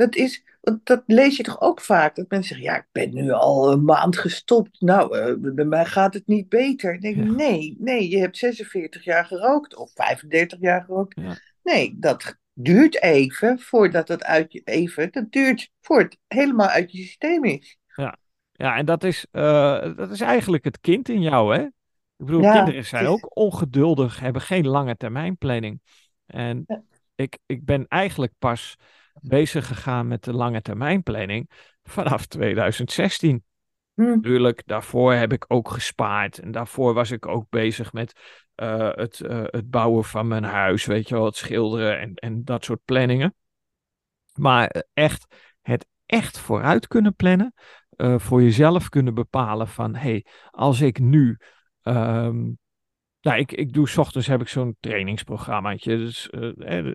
dat 0.00 0.16
is, 0.16 0.44
want 0.60 0.86
dat 0.86 1.02
lees 1.06 1.36
je 1.36 1.42
toch 1.42 1.60
ook 1.60 1.80
vaak, 1.80 2.16
dat 2.16 2.30
mensen 2.30 2.56
zeggen, 2.56 2.74
ja, 2.74 2.80
ik 2.80 2.88
ben 2.92 3.14
nu 3.14 3.30
al 3.30 3.72
een 3.72 3.84
maand 3.84 4.18
gestopt. 4.18 4.80
Nou, 4.80 5.18
uh, 5.18 5.54
bij 5.54 5.64
mij 5.64 5.84
gaat 5.84 6.14
het 6.14 6.26
niet 6.26 6.48
beter. 6.48 6.94
Ik 6.94 7.00
denk, 7.00 7.16
nee, 7.16 7.76
nee, 7.78 8.08
je 8.08 8.18
hebt 8.18 8.36
46 8.36 9.04
jaar 9.04 9.24
gerookt 9.24 9.76
of 9.76 9.90
35 9.94 10.60
jaar 10.60 10.82
gerookt. 10.82 11.20
Nee, 11.62 11.96
dat 11.98 12.38
duurt 12.52 13.02
even 13.02 13.58
voordat 13.58 14.08
het 14.08 14.24
uit 14.24 14.52
je, 14.52 14.60
even, 14.64 15.12
dat 15.12 15.32
duurt 15.32 15.70
voor 15.80 15.98
het 15.98 16.16
helemaal 16.26 16.68
uit 16.68 16.92
je 16.92 16.98
systeem 16.98 17.44
is. 17.44 17.78
Ja, 17.94 18.16
ja 18.52 18.76
en 18.76 18.84
dat 18.84 19.04
is, 19.04 19.26
uh, 19.32 19.96
dat 19.96 20.10
is 20.10 20.20
eigenlijk 20.20 20.64
het 20.64 20.80
kind 20.80 21.08
in 21.08 21.22
jou, 21.22 21.56
hè? 21.56 21.66
Ik 22.20 22.26
bedoel, 22.26 22.52
kinderen 22.52 22.84
zijn 22.84 23.06
ook 23.06 23.36
ongeduldig, 23.36 24.20
hebben 24.20 24.42
geen 24.42 24.66
lange 24.66 24.96
termijn 24.96 25.36
planning. 25.36 25.80
En 26.26 26.66
ik, 27.14 27.38
ik 27.46 27.64
ben 27.64 27.86
eigenlijk 27.88 28.32
pas 28.38 28.76
bezig 29.20 29.66
gegaan 29.66 30.08
met 30.08 30.24
de 30.24 30.32
lange 30.32 30.62
termijn 30.62 31.02
planning 31.02 31.50
vanaf 31.82 32.26
2016. 32.26 33.44
Hm. 33.94 34.02
Natuurlijk, 34.02 34.62
daarvoor 34.66 35.12
heb 35.12 35.32
ik 35.32 35.44
ook 35.48 35.70
gespaard. 35.70 36.38
En 36.38 36.50
daarvoor 36.50 36.94
was 36.94 37.10
ik 37.10 37.26
ook 37.26 37.46
bezig 37.50 37.92
met 37.92 38.20
uh, 38.56 38.90
het, 38.92 39.20
uh, 39.20 39.42
het 39.44 39.70
bouwen 39.70 40.04
van 40.04 40.28
mijn 40.28 40.44
huis, 40.44 40.84
weet 40.84 41.08
je 41.08 41.14
wel, 41.14 41.24
het 41.24 41.36
schilderen 41.36 42.00
en, 42.00 42.14
en 42.14 42.44
dat 42.44 42.64
soort 42.64 42.84
planningen. 42.84 43.34
Maar 44.34 44.84
echt, 44.92 45.34
het 45.62 45.86
echt 46.06 46.38
vooruit 46.38 46.86
kunnen 46.86 47.14
plannen. 47.14 47.54
voor 48.16 48.42
jezelf 48.42 48.88
kunnen 48.88 49.14
bepalen 49.14 49.68
van, 49.68 49.94
hé, 49.94 50.00
hey, 50.00 50.24
als 50.50 50.80
ik 50.80 50.98
nu 50.98 51.38
um, 51.82 52.58
nou, 53.20 53.38
ik, 53.38 53.52
ik 53.52 53.72
doe 53.72 53.88
s 53.88 53.98
ochtends 53.98 54.26
heb 54.26 54.40
ik 54.40 54.48
zo'n 54.48 54.76
trainingsprogrammaatje. 54.80 55.96
Dus 55.96 56.28
uh, 56.30 56.86
uh, 56.86 56.94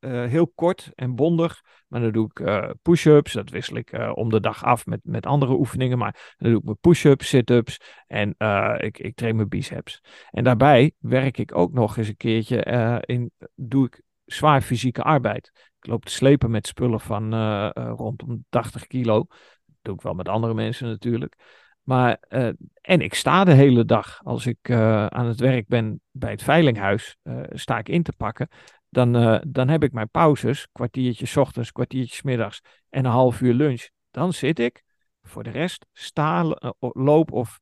heel 0.00 0.48
kort 0.54 0.90
en 0.94 1.14
bondig. 1.14 1.62
Maar 1.88 2.00
dan 2.00 2.12
doe 2.12 2.30
ik 2.34 2.72
push-ups. 2.82 3.32
Dat 3.32 3.50
wissel 3.50 3.76
ik 3.76 4.12
om 4.14 4.30
de 4.30 4.40
dag 4.40 4.64
af 4.64 4.86
met, 4.86 5.00
met 5.02 5.26
andere 5.26 5.52
oefeningen. 5.52 5.98
Maar 5.98 6.34
dan 6.36 6.50
doe 6.50 6.58
ik 6.58 6.64
mijn 6.64 6.78
push-ups, 6.80 7.28
sit-ups. 7.28 7.80
En 8.06 8.34
ik, 8.78 8.98
ik 8.98 9.14
train 9.14 9.36
mijn 9.36 9.48
biceps. 9.48 10.00
En 10.30 10.44
daarbij 10.44 10.92
werk 10.98 11.38
ik 11.38 11.56
ook 11.56 11.72
nog 11.72 11.96
eens 11.96 12.08
een 12.08 12.16
keertje 12.16 13.02
in. 13.06 13.30
Doe 13.54 13.86
ik 13.86 14.02
zwaar 14.24 14.60
fysieke 14.62 15.02
arbeid. 15.02 15.50
Ik 15.80 15.86
loop 15.86 16.04
te 16.04 16.12
slepen 16.12 16.50
met 16.50 16.66
spullen 16.66 17.00
van 17.00 17.34
rondom 17.72 18.44
80 18.48 18.86
kilo. 18.86 19.26
Dat 19.66 19.76
doe 19.82 19.94
ik 19.94 20.00
wel 20.00 20.14
met 20.14 20.28
andere 20.28 20.54
mensen 20.54 20.88
natuurlijk. 20.88 21.36
Maar, 21.84 22.18
uh, 22.28 22.48
en 22.80 23.00
ik 23.00 23.14
sta 23.14 23.44
de 23.44 23.52
hele 23.52 23.84
dag. 23.84 24.20
Als 24.22 24.46
ik 24.46 24.68
uh, 24.68 25.06
aan 25.06 25.26
het 25.26 25.40
werk 25.40 25.66
ben 25.66 26.00
bij 26.10 26.30
het 26.30 26.42
veilinghuis, 26.42 27.16
uh, 27.22 27.40
sta 27.50 27.78
ik 27.78 27.88
in 27.88 28.02
te 28.02 28.12
pakken. 28.12 28.48
Dan, 28.88 29.40
dan 29.48 29.68
heb 29.68 29.82
ik 29.82 29.92
mijn 29.92 30.08
pauzes, 30.08 30.68
kwartiertje 30.72 31.40
ochtends, 31.40 31.72
kwartiertje 31.72 32.20
middags 32.24 32.60
en 32.88 33.04
een 33.04 33.10
half 33.10 33.40
uur 33.40 33.54
lunch. 33.54 33.88
Dan 34.10 34.32
zit 34.32 34.58
ik. 34.58 34.82
Voor 35.22 35.42
de 35.42 35.50
rest 35.50 35.86
sta, 35.92 36.56
loop 36.78 37.32
of 37.32 37.60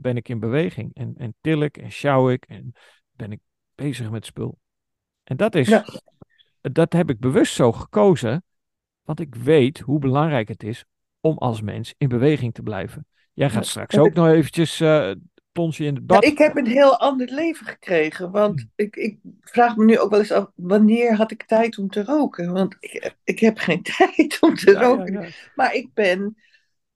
ben 0.00 0.16
ik 0.16 0.28
in 0.28 0.40
beweging. 0.40 0.94
En, 0.94 1.14
en 1.16 1.34
til 1.40 1.62
ik 1.62 1.76
en 1.76 1.90
sjouw 1.90 2.30
ik 2.30 2.44
en 2.44 2.72
ben 3.10 3.32
ik 3.32 3.40
bezig 3.74 4.10
met 4.10 4.26
spul. 4.26 4.58
En 5.24 5.36
dat 5.36 5.54
is, 5.54 5.68
ja. 5.68 5.84
dat 6.60 6.92
heb 6.92 7.10
ik 7.10 7.18
bewust 7.18 7.54
zo 7.54 7.72
gekozen. 7.72 8.44
Want 9.02 9.20
ik 9.20 9.34
weet 9.34 9.78
hoe 9.78 9.98
belangrijk 9.98 10.48
het 10.48 10.62
is 10.62 10.84
om 11.24 11.38
als 11.38 11.60
mens 11.60 11.94
in 11.98 12.08
beweging 12.08 12.54
te 12.54 12.62
blijven. 12.62 13.06
Jij 13.32 13.50
gaat 13.50 13.66
straks 13.66 13.98
ook 13.98 14.12
nog 14.12 14.28
eventjes 14.28 14.80
uh, 14.80 15.10
in 15.54 15.94
het 15.94 16.06
bad. 16.06 16.24
Ja, 16.24 16.30
ik 16.30 16.38
heb 16.38 16.56
een 16.56 16.66
heel 16.66 16.98
ander 16.98 17.32
leven 17.32 17.66
gekregen. 17.66 18.30
Want 18.30 18.60
hmm. 18.60 18.70
ik, 18.74 18.96
ik 18.96 19.18
vraag 19.40 19.76
me 19.76 19.84
nu 19.84 19.98
ook 19.98 20.10
wel 20.10 20.18
eens 20.18 20.32
af, 20.32 20.50
wanneer 20.54 21.14
had 21.14 21.30
ik 21.30 21.42
tijd 21.42 21.78
om 21.78 21.88
te 21.88 22.04
roken? 22.04 22.52
Want 22.52 22.76
ik, 22.80 23.14
ik 23.24 23.38
heb 23.38 23.58
geen 23.58 23.82
tijd 23.96 24.38
om 24.40 24.54
te 24.54 24.72
roken. 24.72 25.32
maar 25.54 25.74
ik 25.74 25.94
ben, 25.94 26.36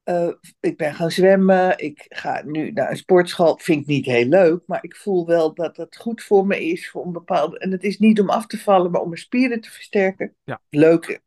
uh, 0.04 0.32
ik 0.60 0.76
ben 0.76 0.94
gaan 0.94 1.10
zwemmen. 1.10 1.78
Ik 1.78 2.06
ga 2.08 2.42
nu 2.44 2.70
naar 2.70 2.90
een 2.90 2.96
sportschool. 2.96 3.58
Vind 3.58 3.80
ik 3.80 3.86
niet 3.86 4.06
heel 4.06 4.26
leuk. 4.26 4.62
Maar 4.66 4.84
ik 4.84 4.96
voel 4.96 5.26
wel 5.26 5.54
dat 5.54 5.76
het 5.76 5.96
goed 5.96 6.22
voor 6.22 6.46
me 6.46 6.64
is. 6.64 6.90
Voor 6.90 7.06
een 7.06 7.12
bepaalde, 7.12 7.58
en 7.58 7.70
het 7.70 7.84
is 7.84 7.98
niet 7.98 8.20
om 8.20 8.30
af 8.30 8.46
te 8.46 8.58
vallen, 8.58 8.90
maar 8.90 9.00
om 9.00 9.08
mijn 9.08 9.20
spieren 9.20 9.60
te 9.60 9.70
versterken. 9.70 10.34
Leuk 10.70 11.20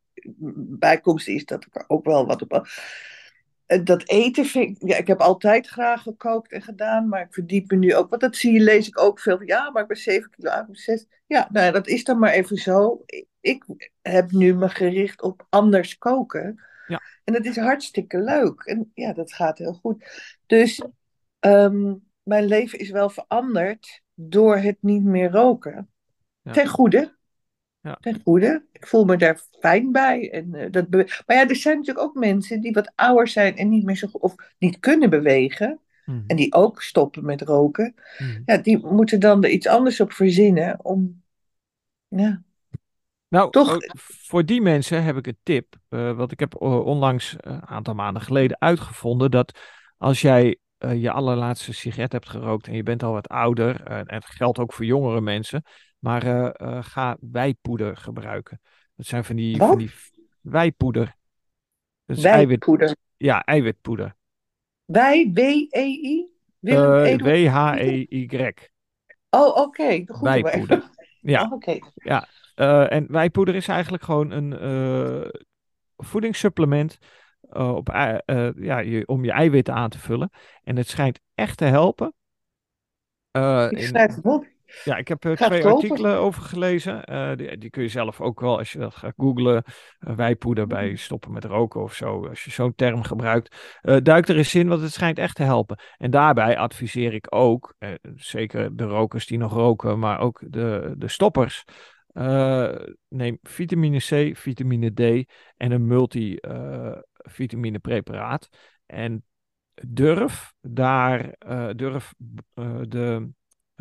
bijkomst 0.79 1.27
is 1.27 1.45
dat 1.45 1.65
ik 1.65 1.83
ook 1.87 2.05
wel 2.05 2.25
wat 2.25 2.41
op. 2.41 2.67
Eh, 3.71 3.83
dat 3.83 4.09
eten 4.09 4.45
vind 4.45 4.81
ik, 4.81 4.89
ja, 4.89 4.97
ik 4.97 5.07
heb 5.07 5.19
altijd 5.19 5.67
graag 5.67 6.01
gekookt 6.01 6.51
en 6.51 6.61
gedaan, 6.61 7.07
maar 7.07 7.21
ik 7.21 7.33
verdiep 7.33 7.71
me 7.71 7.77
nu 7.77 7.95
ook, 7.95 8.09
want 8.09 8.21
dat 8.21 8.35
zie 8.35 8.53
je, 8.53 8.59
lees 8.59 8.87
ik 8.87 8.99
ook 8.99 9.19
veel. 9.19 9.43
Ja, 9.43 9.69
maar 9.69 9.81
ik 9.81 9.87
ben 9.87 9.97
7 9.97 10.29
kilo 10.29 10.49
uit, 10.49 10.67
6. 10.71 11.05
Ja, 11.27 11.47
nou 11.51 11.65
ja, 11.65 11.71
dat 11.71 11.87
is 11.87 12.03
dan 12.03 12.19
maar 12.19 12.31
even 12.31 12.57
zo. 12.57 13.05
Ik 13.39 13.63
heb 14.01 14.31
nu 14.31 14.55
me 14.55 14.69
gericht 14.69 15.21
op 15.21 15.45
anders 15.49 15.97
koken. 15.97 16.63
Ja. 16.87 17.01
En 17.23 17.33
dat 17.33 17.45
is 17.45 17.57
hartstikke 17.57 18.19
leuk. 18.19 18.61
En 18.61 18.91
ja, 18.93 19.13
dat 19.13 19.33
gaat 19.33 19.57
heel 19.57 19.73
goed. 19.73 20.05
Dus 20.45 20.81
ehm, 21.39 21.95
mijn 22.23 22.45
leven 22.45 22.79
is 22.79 22.89
wel 22.89 23.09
veranderd 23.09 24.01
door 24.13 24.57
het 24.57 24.77
niet 24.79 25.03
meer 25.03 25.31
roken. 25.31 25.89
Ja. 26.41 26.51
Ten 26.51 26.67
goede. 26.67 27.15
Ja. 27.81 27.97
Ten 28.01 28.21
goede. 28.23 28.65
Ik 28.71 28.87
voel 28.87 29.05
me 29.05 29.17
daar 29.17 29.39
fijn 29.59 29.91
bij. 29.91 30.31
En, 30.31 30.53
uh, 30.53 30.65
dat 30.71 30.89
maar 30.89 31.35
ja, 31.35 31.47
er 31.47 31.55
zijn 31.55 31.77
natuurlijk 31.77 32.05
ook 32.05 32.15
mensen 32.15 32.61
die 32.61 32.71
wat 32.71 32.91
ouder 32.95 33.27
zijn 33.27 33.57
en 33.57 33.69
niet 33.69 33.85
meer 33.85 33.95
zo 33.95 34.07
of 34.11 34.35
niet 34.57 34.79
kunnen 34.79 35.09
bewegen. 35.09 35.79
Mm. 36.05 36.23
En 36.27 36.35
die 36.35 36.53
ook 36.53 36.81
stoppen 36.81 37.25
met 37.25 37.41
roken. 37.41 37.95
Mm. 38.17 38.41
Ja, 38.45 38.57
die 38.57 38.77
moeten 38.77 39.19
dan 39.19 39.43
er 39.43 39.49
iets 39.49 39.67
anders 39.67 39.99
op 39.99 40.11
verzinnen 40.11 40.85
om. 40.85 41.23
Ja. 42.07 42.43
Nou, 43.27 43.51
Toch... 43.51 43.77
voor 43.97 44.45
die 44.45 44.61
mensen 44.61 45.03
heb 45.03 45.17
ik 45.17 45.27
een 45.27 45.37
tip. 45.43 45.75
Uh, 45.89 46.15
want 46.15 46.31
ik 46.31 46.39
heb 46.39 46.55
eh, 46.55 46.85
onlangs 46.85 47.35
een 47.37 47.65
aantal 47.65 47.93
maanden 47.93 48.21
geleden 48.21 48.61
uitgevonden 48.61 49.31
dat 49.31 49.59
als 49.97 50.21
jij 50.21 50.57
je 50.95 51.11
allerlaatste 51.11 51.73
sigaret 51.73 52.11
hebt 52.11 52.29
gerookt 52.29 52.67
en 52.67 52.73
je 52.73 52.83
bent 52.83 53.03
al 53.03 53.11
wat 53.11 53.27
ouder, 53.27 53.83
en 53.83 54.05
het 54.07 54.25
geldt 54.25 54.59
ook 54.59 54.73
voor 54.73 54.85
jongere 54.85 55.21
mensen, 55.21 55.63
maar 56.01 56.25
uh, 56.25 56.49
uh, 56.57 56.83
ga 56.83 57.17
wijpoeder 57.19 57.97
gebruiken. 57.97 58.61
Dat 58.95 59.05
zijn 59.05 59.23
van 59.23 59.35
die, 59.35 59.57
van 59.57 59.77
die 59.77 59.91
wijpoeder. 60.41 61.15
Dat 62.05 62.17
is 62.17 62.23
wijpoeder? 62.23 62.87
Eiwit, 62.87 62.97
ja, 63.17 63.43
eiwitpoeder. 63.43 64.15
Wij, 64.85 65.31
W-E-I? 65.33 66.29
W-H-E-Y. 66.59 68.53
Oh, 69.29 69.47
oké. 69.47 69.59
Okay. 69.59 70.07
Wijpoeder. 70.21 70.89
Ja. 71.21 71.43
Oh, 71.43 71.51
okay. 71.51 71.81
ja. 71.93 72.27
en 72.87 73.11
wijpoeder 73.11 73.55
is 73.55 73.67
eigenlijk 73.67 74.03
gewoon 74.03 74.31
een 74.31 75.31
voedingssupplement 75.97 76.97
op, 77.49 77.87
ja, 78.55 78.79
je, 78.79 79.03
om 79.05 79.23
je 79.23 79.31
eiwitten 79.31 79.73
aan 79.73 79.89
te 79.89 79.99
vullen. 79.99 80.29
En 80.63 80.75
het 80.75 80.87
schijnt 80.87 81.19
echt 81.35 81.57
te 81.57 81.65
helpen. 81.65 82.13
ik 83.69 83.81
schrijf 83.81 84.15
het 84.15 84.25
op. 84.25 84.45
Ja, 84.83 84.97
ik 84.97 85.07
heb 85.07 85.25
uh, 85.25 85.33
twee 85.33 85.65
artikelen 85.65 86.17
over 86.17 86.41
gelezen. 86.41 87.11
Uh, 87.11 87.35
die, 87.35 87.57
die, 87.57 87.69
kun 87.69 87.83
je 87.83 87.89
zelf 87.89 88.21
ook 88.21 88.39
wel, 88.39 88.57
als 88.57 88.71
je 88.71 88.79
dat 88.79 88.95
gaat 88.95 89.13
googlen, 89.17 89.63
uh, 89.99 90.15
wijpoeder 90.15 90.67
bij 90.67 90.81
mm-hmm. 90.81 90.97
stoppen 90.97 91.31
met 91.31 91.45
roken 91.45 91.81
of 91.81 91.93
zo. 91.93 92.27
Als 92.27 92.43
je 92.43 92.51
zo'n 92.51 92.75
term 92.75 93.03
gebruikt, 93.03 93.79
duik 93.81 94.27
er 94.27 94.37
eens 94.37 94.55
in, 94.55 94.67
want 94.67 94.81
het 94.81 94.93
schijnt 94.93 95.17
echt 95.17 95.35
te 95.35 95.43
helpen. 95.43 95.79
En 95.97 96.11
daarbij 96.11 96.57
adviseer 96.57 97.13
ik 97.13 97.27
ook, 97.29 97.75
zeker 98.15 98.75
de 98.75 98.83
rokers 98.83 99.25
die 99.25 99.37
nog 99.37 99.53
roken, 99.53 99.99
maar 99.99 100.19
ook 100.19 100.43
de, 100.47 100.93
de 100.97 101.07
stoppers. 101.07 101.63
neem 103.07 103.39
vitamine 103.41 103.97
C, 103.97 104.37
vitamine 104.37 104.93
D 104.93 104.99
en 105.57 105.71
een 105.71 105.85
multivitamine 105.87 107.79
preparaat. 107.79 108.49
En 108.85 109.25
durf 109.87 110.53
daar, 110.61 111.35
durf 111.75 112.13
de 112.81 113.29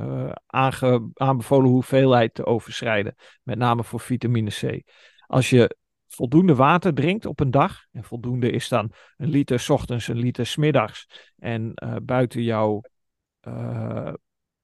uh, 0.01 0.97
aanbevolen 1.15 1.71
hoeveelheid 1.71 2.35
te 2.35 2.47
overschrijden. 2.47 3.15
Met 3.43 3.59
name 3.59 3.85
voor 3.85 4.01
vitamine 4.01 4.51
C. 4.51 4.83
Als 5.27 5.51
je 5.51 5.77
voldoende 6.07 6.55
water 6.55 6.95
drinkt 6.95 7.27
op 7.27 7.41
een 7.41 7.51
dag, 7.51 7.85
en 7.93 8.05
voldoende 8.05 8.51
is 8.51 8.69
dan 8.69 8.93
een 9.17 9.29
liter 9.29 9.61
s 9.61 9.69
ochtends, 9.69 10.09
een 10.09 10.19
liter 10.19 10.47
s 10.47 10.57
middags, 10.57 11.31
en 11.39 11.73
uh, 11.75 11.97
buiten 12.03 12.43
jouw 12.43 12.83
uh, 13.49 14.13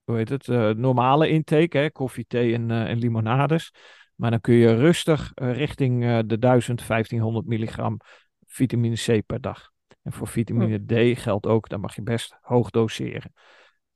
hoe 0.04 0.16
heet 0.16 0.28
het, 0.28 0.46
normale 0.76 1.28
intake, 1.28 1.78
hè, 1.78 1.90
koffie, 1.90 2.24
thee 2.26 2.54
en, 2.54 2.70
en 2.70 2.98
limonades. 2.98 3.72
Maar 4.14 4.30
dan 4.30 4.40
kun 4.40 4.54
je 4.54 4.74
rustig 4.74 5.32
richting 5.34 6.20
de 6.26 6.38
1000, 6.38 6.86
1500 6.86 7.46
milligram 7.46 8.00
vitamine 8.46 8.94
C 8.94 9.26
per 9.26 9.40
dag. 9.40 9.70
En 10.02 10.12
voor 10.12 10.28
vitamine. 10.28 10.84
D 10.84 11.18
geldt 11.18 11.46
ook, 11.46 11.68
dan 11.68 11.80
mag 11.80 11.94
je 11.94 12.02
best 12.02 12.38
hoog 12.40 12.70
doseren. 12.70 13.32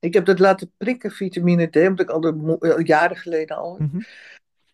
Ik 0.01 0.15
heb 0.15 0.25
dat 0.25 0.39
laten 0.39 0.73
prikken, 0.77 1.11
vitamine 1.11 1.67
D, 1.67 1.77
omdat 1.77 2.01
ik 2.01 2.11
al 2.11 2.21
de, 2.21 2.57
uh, 2.61 2.87
jaren 2.87 3.17
geleden 3.17 3.57
al. 3.57 3.77
Mm 3.79 4.05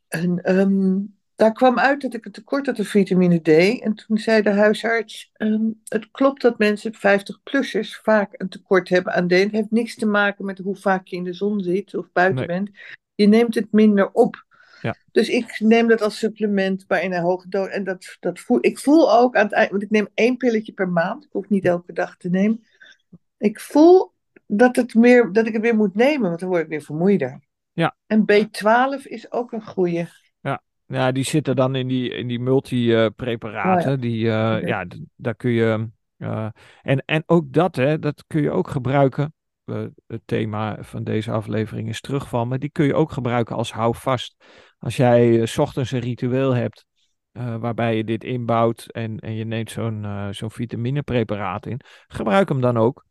En 0.09 0.59
um, 0.59 1.17
daar 1.37 1.53
kwam 1.53 1.79
uit 1.79 2.01
dat 2.01 2.15
ik 2.15 2.25
een 2.25 2.33
tekort 2.33 2.67
had 2.67 2.79
aan 2.79 2.85
vitamine 2.85 3.41
D. 3.41 3.81
En 3.81 3.95
toen 3.95 4.19
zei 4.19 4.43
de 4.43 4.51
huisarts: 4.51 5.33
um, 5.37 5.81
Het 5.85 6.11
klopt 6.11 6.43
dat 6.43 6.59
mensen 6.59 6.95
50-plussers 6.95 8.01
vaak 8.03 8.29
een 8.33 8.49
tekort 8.49 8.89
hebben 8.89 9.13
aan 9.13 9.29
D. 9.29 9.31
Het 9.31 9.51
heeft 9.51 9.71
niks 9.71 9.95
te 9.95 10.07
maken 10.07 10.45
met 10.45 10.59
hoe 10.59 10.77
vaak 10.77 11.07
je 11.07 11.17
in 11.17 11.25
de 11.25 11.33
zon 11.33 11.61
zit 11.61 11.95
of 11.95 12.13
buiten 12.13 12.47
bent. 12.47 12.71
Je 13.15 13.27
neemt 13.27 13.55
het 13.55 13.73
minder 13.73 14.11
op. 14.13 14.45
Ja. 14.81 14.97
Dus 15.13 15.29
ik 15.29 15.61
neem 15.61 15.89
dat 15.89 16.03
als 16.03 16.19
supplement, 16.19 16.85
maar 16.89 17.03
in 17.03 17.13
een 17.13 17.23
hoge 17.23 17.49
doos. 17.49 17.69
En 17.69 17.85
dat, 17.85 18.17
dat 18.21 18.41
voel, 18.41 18.59
ik 18.61 18.79
voel 18.79 19.13
ook 19.13 19.37
aan 19.37 19.45
het 19.45 19.55
eind, 19.55 19.71
want 19.71 19.83
ik 19.83 19.91
neem 19.91 20.09
één 20.15 20.37
pilletje 20.37 20.73
per 20.73 20.89
maand. 20.89 21.25
Ik 21.25 21.33
hoef 21.33 21.49
niet 21.49 21.65
elke 21.65 21.93
dag 21.93 22.17
te 22.17 22.29
nemen. 22.29 22.65
Ik 23.39 23.61
voel 23.61 24.15
dat, 24.47 24.77
het 24.77 24.95
meer, 24.95 25.33
dat 25.33 25.47
ik 25.47 25.53
het 25.53 25.63
weer 25.63 25.77
moet 25.77 25.95
nemen, 25.95 26.29
want 26.29 26.41
dan 26.41 26.49
word 26.49 26.63
ik 26.63 26.69
weer 26.69 26.83
vermoeider. 26.83 27.41
Ja. 27.73 27.97
En 28.07 28.25
B12 28.33 29.03
is 29.03 29.33
ook 29.33 29.53
een 29.53 29.67
goede. 29.67 30.09
Ja, 30.41 30.63
ja 30.87 31.13
die 31.13 31.25
zitten 31.25 31.57
dan 31.57 31.75
in 31.75 31.89
die, 31.89 32.11
in 32.11 32.27
die 32.27 32.41
multi-preparaten. 32.41 33.93
Oh, 33.93 34.01
die, 34.01 34.25
uh, 34.25 34.61
ja, 34.63 34.87
daar 35.17 35.35
kun 35.35 35.51
je. 35.51 35.89
Uh, 36.19 36.49
en, 36.83 37.03
en 37.05 37.23
ook 37.27 37.53
dat, 37.53 37.77
hè, 37.77 37.99
dat 37.99 38.25
kun 38.27 38.43
je 38.43 38.51
ook 38.51 38.69
gebruiken. 38.69 39.35
Uh, 39.65 39.85
het 40.07 40.23
thema 40.25 40.83
van 40.83 41.05
deze 41.05 41.31
aflevering 41.31 41.89
is 41.89 42.01
terugval, 42.01 42.47
maar 42.47 42.59
die 42.59 42.71
kun 42.71 42.87
je 42.87 42.95
ook 42.95 43.13
gebruiken 43.13 43.57
als 43.57 43.73
houvast. 43.73 44.45
Als 44.79 44.97
jij 44.97 45.47
s 45.47 45.59
ochtends 45.59 45.91
een 45.91 46.01
ritueel 46.01 46.55
hebt 46.55 46.85
waarbij 47.33 47.97
je 47.97 48.05
dit 48.05 48.25
inbouwt 48.25 48.87
en, 48.87 49.19
en 49.19 49.35
je 49.35 49.45
neemt 49.45 49.71
zo'n 49.71 50.07
zo'n 50.31 50.51
vitaminepreparaat 50.51 51.67
in, 51.67 51.81
gebruik 52.07 52.49
hem 52.49 52.61
dan 52.61 52.77
ook 52.77 53.07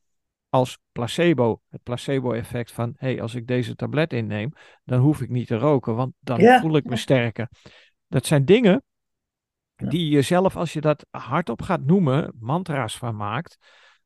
als 0.56 0.78
placebo. 0.92 1.62
Het 1.70 1.84
placebo-effect 1.84 2.72
van, 2.72 2.94
hé, 2.98 3.08
hey, 3.08 3.22
als 3.22 3.36
ik 3.36 3.48
deze 3.48 3.76
tablet 3.76 4.14
inneem, 4.14 4.52
dan 4.84 5.00
hoef 5.00 5.22
ik 5.22 5.30
niet 5.30 5.48
te 5.48 5.58
roken, 5.58 5.96
want 5.96 6.14
dan 6.20 6.60
voel 6.60 6.76
ik 6.76 6.86
me 6.86 6.96
sterker. 6.96 7.50
Dat 8.08 8.26
zijn 8.26 8.46
dingen 8.46 8.84
Die 9.76 10.10
je 10.10 10.22
zelf, 10.22 10.56
als 10.56 10.74
je 10.74 10.82
dat 10.82 11.06
hardop 11.10 11.62
gaat 11.62 11.82
noemen, 11.82 12.36
mantra's 12.40 12.98
van 12.98 13.16
maakt, 13.16 13.58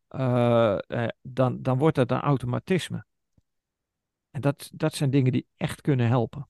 uh, 0.10 0.78
dan, 1.22 1.62
dan 1.62 1.78
wordt 1.78 1.96
dat 1.96 2.12
een 2.12 2.20
automatisme. 2.20 3.06
En 4.32 4.42
dat, 4.42 4.70
dat 4.74 4.94
zijn 4.94 5.10
dingen 5.10 5.32
die 5.32 5.48
echt 5.58 5.82
kunnen 5.82 6.08
helpen. 6.08 6.50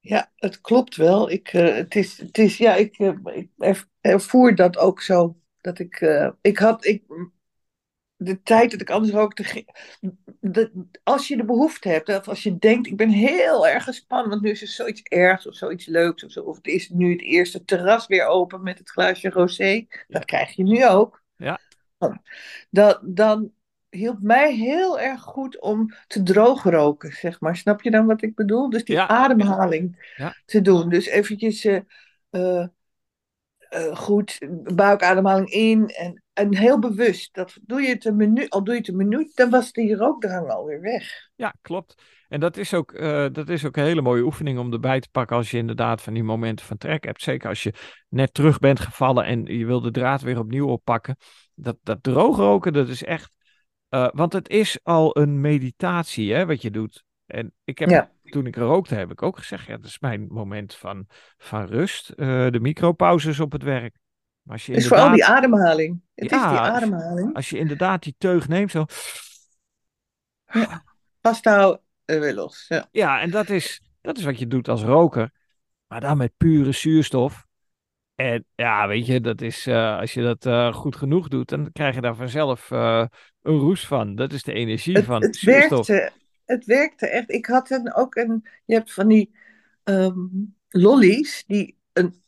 Ja, 0.00 0.32
het 0.36 0.60
klopt 0.60 0.96
wel. 0.96 1.30
Ik, 1.30 1.52
uh, 1.52 1.74
het 1.74 1.94
is, 1.94 2.18
het 2.18 2.38
is, 2.38 2.56
ja, 2.56 2.74
ik, 2.74 2.98
ik 3.56 3.86
ervoer 4.00 4.54
dat 4.54 4.76
ook 4.76 5.00
zo. 5.00 5.38
Dat 5.60 5.78
ik, 5.78 6.00
ik 6.40 6.58
had, 6.58 6.84
ik, 6.84 7.02
de 8.24 8.42
tijd 8.42 8.70
dat 8.70 8.80
ik 8.80 8.90
anders 8.90 9.12
rookte, 9.12 9.64
de, 10.40 10.86
als 11.02 11.28
je 11.28 11.36
de 11.36 11.44
behoefte 11.44 11.88
hebt, 11.88 12.08
of 12.08 12.28
als 12.28 12.42
je 12.42 12.58
denkt, 12.58 12.86
ik 12.86 12.96
ben 12.96 13.10
heel 13.10 13.68
erg 13.68 13.84
gespannen, 13.84 14.30
want 14.30 14.42
nu 14.42 14.50
is 14.50 14.62
er 14.62 14.68
zoiets 14.68 15.02
ergs 15.02 15.46
of 15.46 15.54
zoiets 15.54 15.86
leuks 15.86 16.24
of 16.24 16.30
zo, 16.30 16.42
of 16.42 16.56
het 16.56 16.66
is 16.66 16.88
nu 16.88 17.12
het 17.12 17.22
eerste 17.22 17.64
terras 17.64 18.06
weer 18.06 18.26
open 18.26 18.62
met 18.62 18.78
het 18.78 18.90
glaasje 18.90 19.28
rosé, 19.28 19.86
dat 20.08 20.24
krijg 20.24 20.50
je 20.50 20.62
nu 20.62 20.86
ook. 20.86 21.22
Ja. 21.36 21.60
Dan, 22.70 22.98
dan 23.02 23.52
hielp 23.94 24.20
mij 24.20 24.54
heel 24.54 25.00
erg 25.00 25.20
goed 25.20 25.60
om 25.60 25.94
te 26.06 26.22
droog 26.22 26.64
zeg 26.98 27.40
maar. 27.40 27.56
Snap 27.56 27.82
je 27.82 27.90
dan 27.90 28.06
wat 28.06 28.22
ik 28.22 28.34
bedoel? 28.34 28.70
Dus 28.70 28.84
die 28.84 29.00
ademhaling 29.00 30.12
ja. 30.16 30.36
te 30.44 30.60
doen. 30.60 30.88
Dus 30.88 31.06
eventjes 31.06 31.64
uh, 31.64 31.80
uh, 32.30 32.66
uh, 33.70 33.96
goed 33.96 34.38
buikademhaling 34.74 35.50
in 35.50 35.88
en, 35.88 36.23
en 36.34 36.56
heel 36.56 36.78
bewust. 36.78 37.34
Dat 37.34 37.58
doe 37.62 37.82
je 37.82 37.88
het 37.88 38.04
een 38.04 38.16
minuut, 38.16 38.50
al 38.50 38.64
doe 38.64 38.74
je 38.74 38.80
het 38.80 38.88
een 38.88 38.96
minuut, 38.96 39.36
dan 39.36 39.50
was 39.50 39.72
die 39.72 39.96
rookdrang 39.96 40.50
alweer 40.50 40.80
weg. 40.80 41.28
Ja, 41.34 41.54
klopt. 41.62 42.02
En 42.28 42.40
dat 42.40 42.56
is, 42.56 42.74
ook, 42.74 42.98
dat 43.32 43.48
is 43.48 43.64
ook 43.64 43.76
een 43.76 43.84
hele 43.84 44.02
mooie 44.02 44.22
oefening 44.22 44.58
om 44.58 44.72
erbij 44.72 45.00
te 45.00 45.08
pakken 45.10 45.36
als 45.36 45.50
je 45.50 45.56
inderdaad 45.56 46.02
van 46.02 46.14
die 46.14 46.22
momenten 46.22 46.66
van 46.66 46.76
trek 46.76 47.04
hebt. 47.04 47.22
Zeker 47.22 47.48
als 47.48 47.62
je 47.62 47.74
net 48.08 48.34
terug 48.34 48.58
bent 48.58 48.80
gevallen 48.80 49.24
en 49.24 49.44
je 49.44 49.66
wil 49.66 49.80
de 49.80 49.90
draad 49.90 50.22
weer 50.22 50.38
opnieuw 50.38 50.68
oppakken. 50.68 51.16
Dat, 51.54 51.76
dat 51.82 52.02
droogroken, 52.02 52.72
dat 52.72 52.88
is 52.88 53.04
echt 53.04 53.34
uh, 53.94 54.08
want 54.12 54.32
het 54.32 54.48
is 54.48 54.78
al 54.82 55.18
een 55.18 55.40
meditatie, 55.40 56.32
hè, 56.32 56.46
wat 56.46 56.62
je 56.62 56.70
doet. 56.70 57.04
En 57.26 57.52
ik 57.64 57.78
heb, 57.78 58.10
toen 58.22 58.46
ik 58.46 58.56
rookte, 58.56 58.94
heb 58.94 59.10
ik 59.10 59.22
ook 59.22 59.38
gezegd, 59.38 59.66
ja, 59.66 59.76
dat 59.76 59.86
is 59.86 59.98
mijn 59.98 60.26
moment 60.28 60.74
van, 60.74 61.06
van 61.36 61.64
rust. 61.64 62.12
Uh, 62.16 62.50
de 62.50 62.60
micropauzes 62.60 63.40
op 63.40 63.52
het 63.52 63.62
werk. 63.62 63.96
Maar 64.44 64.52
als 64.52 64.66
je 64.66 64.72
is 64.72 64.88
vooral 64.88 65.12
die 65.12 65.24
ademhaling. 65.24 66.02
Het 66.14 66.30
ja, 66.30 66.44
is 66.44 66.50
die 66.50 66.58
ademhaling. 66.58 67.34
Als, 67.34 67.50
je 67.50 67.58
inderdaad 67.58 68.02
die 68.02 68.14
teug 68.18 68.48
neemt, 68.48 68.70
zo... 68.70 68.84
Ja, 70.44 70.84
pasta 71.20 71.80
weer 72.04 72.34
los. 72.34 72.64
Ja, 72.68 72.88
ja 72.90 73.20
en 73.20 73.30
dat 73.30 73.50
is, 73.50 73.82
dat 74.00 74.18
is 74.18 74.24
wat 74.24 74.38
je 74.38 74.46
doet 74.46 74.68
als 74.68 74.82
roker. 74.82 75.32
Maar 75.86 76.00
dan 76.00 76.16
met 76.16 76.32
pure 76.36 76.72
zuurstof. 76.72 77.46
En 78.14 78.44
ja, 78.54 78.88
weet 78.88 79.06
je, 79.06 79.20
dat 79.20 79.40
is, 79.40 79.66
uh, 79.66 79.98
als 79.98 80.14
je 80.14 80.22
dat 80.22 80.46
uh, 80.46 80.74
goed 80.74 80.96
genoeg 80.96 81.28
doet, 81.28 81.48
dan 81.48 81.72
krijg 81.72 81.94
je 81.94 82.00
daar 82.00 82.14
vanzelf 82.14 82.70
uh, 82.70 83.06
een 83.42 83.58
roes 83.58 83.86
van. 83.86 84.14
Dat 84.14 84.32
is 84.32 84.42
de 84.42 84.52
energie 84.52 84.96
het, 84.96 85.04
van 85.04 85.22
het 85.22 85.40
Werkte, 85.40 86.12
het 86.44 86.64
werkte 86.64 87.08
echt. 87.08 87.30
Ik 87.30 87.46
had 87.46 87.70
een, 87.70 87.94
ook 87.94 88.14
een, 88.14 88.48
je 88.64 88.74
hebt 88.74 88.92
van 88.92 89.08
die 89.08 89.34
um, 89.84 90.54
lollies, 90.68 91.44
die 91.46 91.78
een, 91.92 92.22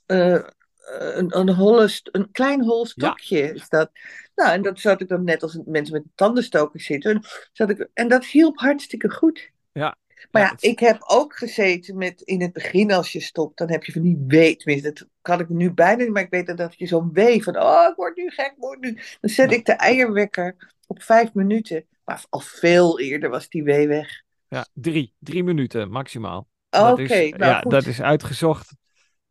een, 0.86 1.38
een, 1.38 1.48
holle, 1.48 2.00
een 2.02 2.30
klein 2.30 2.64
hol 2.64 2.86
stokje 2.86 3.38
ja. 3.38 3.52
is 3.52 3.68
dat. 3.68 3.90
Nou, 4.34 4.52
en 4.52 4.62
dat 4.62 4.80
zat 4.80 5.00
ik 5.00 5.08
dan 5.08 5.24
net 5.24 5.42
als 5.42 5.58
mensen 5.64 5.94
met 5.94 6.04
tandenstokers 6.14 6.84
zitten. 6.84 7.22
Zat 7.52 7.70
ik, 7.70 7.88
en 7.94 8.08
dat 8.08 8.24
hielp 8.24 8.58
hartstikke 8.58 9.10
goed. 9.10 9.50
Ja, 9.72 9.96
maar 10.30 10.42
ja, 10.42 10.54
ik 10.58 10.78
heb 10.78 11.02
ook 11.06 11.36
gezeten 11.36 11.96
met 11.96 12.20
in 12.20 12.40
het 12.40 12.52
begin 12.52 12.92
als 12.92 13.12
je 13.12 13.20
stopt, 13.20 13.58
dan 13.58 13.70
heb 13.70 13.84
je 13.84 13.92
van 13.92 14.02
die 14.02 14.24
wee. 14.26 14.56
Tenminste, 14.56 14.92
dat 14.92 15.08
kan 15.22 15.40
ik 15.40 15.48
nu 15.48 15.72
bijna 15.72 16.02
niet, 16.02 16.12
maar 16.12 16.22
ik 16.22 16.30
weet 16.30 16.56
dat 16.56 16.74
je 16.78 16.86
zo'n 16.86 17.12
wee 17.12 17.42
van, 17.42 17.56
oh, 17.56 17.86
ik 17.90 17.96
word 17.96 18.16
nu 18.16 18.30
gek, 18.30 18.46
ik 18.46 18.54
word 18.56 18.80
nu. 18.80 18.98
Dan 19.20 19.30
zet 19.30 19.52
ik 19.52 19.64
de 19.64 19.72
eierwekker 19.72 20.74
op 20.86 21.02
vijf 21.02 21.34
minuten. 21.34 21.86
Maar 22.04 22.24
al 22.28 22.40
veel 22.40 23.00
eerder 23.00 23.30
was 23.30 23.48
die 23.48 23.62
wee 23.62 23.88
weg. 23.88 24.22
Ja, 24.48 24.66
drie. 24.72 25.14
Drie 25.18 25.44
minuten 25.44 25.90
maximaal. 25.90 26.48
Oké, 26.70 27.28
nou 27.28 27.36
ja, 27.36 27.60
dat 27.60 27.86
is 27.86 28.02
uitgezocht. 28.02 28.74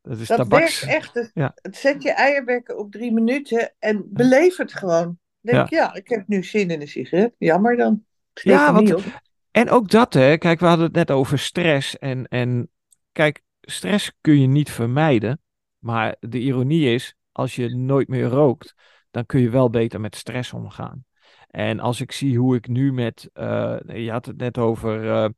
Dat 0.06 0.20
is 0.20 0.28
dat 0.28 0.38
tabaks. 0.38 0.86
werkt 0.86 1.16
echt. 1.16 1.32
Ja. 1.34 1.56
Zet 1.72 2.04
je 2.04 2.12
eierwekker 2.12 2.76
op 2.76 2.92
drie 2.92 3.12
minuten 3.14 3.74
en 3.80 4.06
beleef 4.08 4.58
het 4.58 4.74
gewoon. 4.74 5.18
Denk 5.42 5.58
ja. 5.58 5.64
ik, 5.64 5.70
ja, 5.70 5.94
ik 5.94 6.10
heb 6.10 6.28
nu 6.28 6.44
zin 6.44 6.70
in 6.70 6.82
een 6.82 6.88
sigaret. 6.88 7.36
Jammer 7.38 7.78
dan. 7.78 8.04
Ja, 8.34 8.74
want, 8.74 9.04
en 9.52 9.70
ook 9.70 9.90
dat, 9.90 10.14
hè. 10.14 10.38
Kijk, 10.38 10.60
we 10.60 10.66
hadden 10.66 10.86
het 10.86 10.96
net 10.96 11.12
over 11.12 11.40
stress. 11.40 11.98
En, 11.98 12.28
en 12.28 12.70
kijk, 13.12 13.42
stress 13.62 14.12
kun 14.22 14.40
je 14.40 14.48
niet 14.48 14.72
vermijden. 14.72 15.42
Maar 15.80 16.16
de 16.20 16.40
ironie 16.40 16.94
is, 16.94 17.16
als 17.32 17.56
je 17.56 17.76
nooit 17.76 18.08
meer 18.08 18.26
rookt, 18.26 18.74
dan 19.12 19.26
kun 19.26 19.40
je 19.40 19.50
wel 19.50 19.70
beter 19.70 20.00
met 20.00 20.16
stress 20.16 20.54
omgaan. 20.54 21.06
En 21.48 21.80
als 21.80 22.02
ik 22.02 22.12
zie 22.12 22.38
hoe 22.38 22.56
ik 22.56 22.68
nu 22.68 22.94
met, 22.94 23.30
uh, 23.34 23.78
je 23.86 24.12
had 24.12 24.26
het 24.26 24.38
net 24.38 24.58
over, 24.58 25.04
uh, 25.04 25.30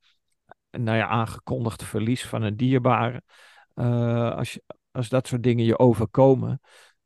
nou 0.72 0.98
ja, 0.98 1.08
aangekondigd 1.08 1.84
verlies 1.84 2.26
van 2.26 2.42
een 2.42 2.58
dierbare. 2.58 3.22
Uh, 3.80 4.36
als, 4.36 4.54
je, 4.54 4.64
als 4.92 5.10
dat 5.10 5.28
soort 5.28 5.44
dingen 5.44 5.66
je 5.66 5.80
overkomen, 5.80 6.62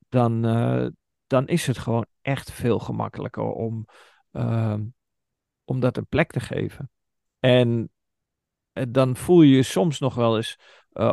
dan, 0.10 0.42
dan 1.28 1.48
is 1.48 1.68
het 1.68 1.78
gewoon 1.78 2.06
echt 2.22 2.52
veel 2.52 2.80
gemakkelijker 2.80 3.44
om, 3.44 3.86
om 5.64 5.80
dat 5.80 5.98
een 5.98 6.08
plek 6.08 6.32
te 6.32 6.40
geven. 6.40 6.90
En 7.40 7.92
eh, 8.72 8.84
dan 8.90 9.16
voel 9.16 9.42
je 9.42 9.56
je 9.56 9.64
soms 9.64 10.00
nog 10.00 10.16
wel 10.16 10.36
eens 10.36 10.58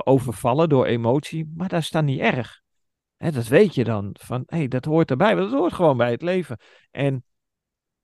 overvallen 0.05 0.69
door 0.69 0.87
emotie, 0.87 1.53
maar 1.57 1.69
dat 1.69 1.81
is 1.81 1.91
dan 1.91 2.05
niet 2.05 2.21
erg. 2.21 2.61
Hè, 3.17 3.31
dat 3.31 3.47
weet 3.47 3.75
je 3.75 3.85
dan, 3.85 4.17
van 4.21 4.43
hé, 4.47 4.57
hey, 4.57 4.69
dat 4.69 4.85
hoort 4.85 5.11
erbij, 5.11 5.37
want 5.37 5.51
dat 5.51 5.59
hoort 5.59 5.73
gewoon 5.73 5.97
bij 5.97 6.11
het 6.11 6.23
leven. 6.23 6.59
En 6.91 7.25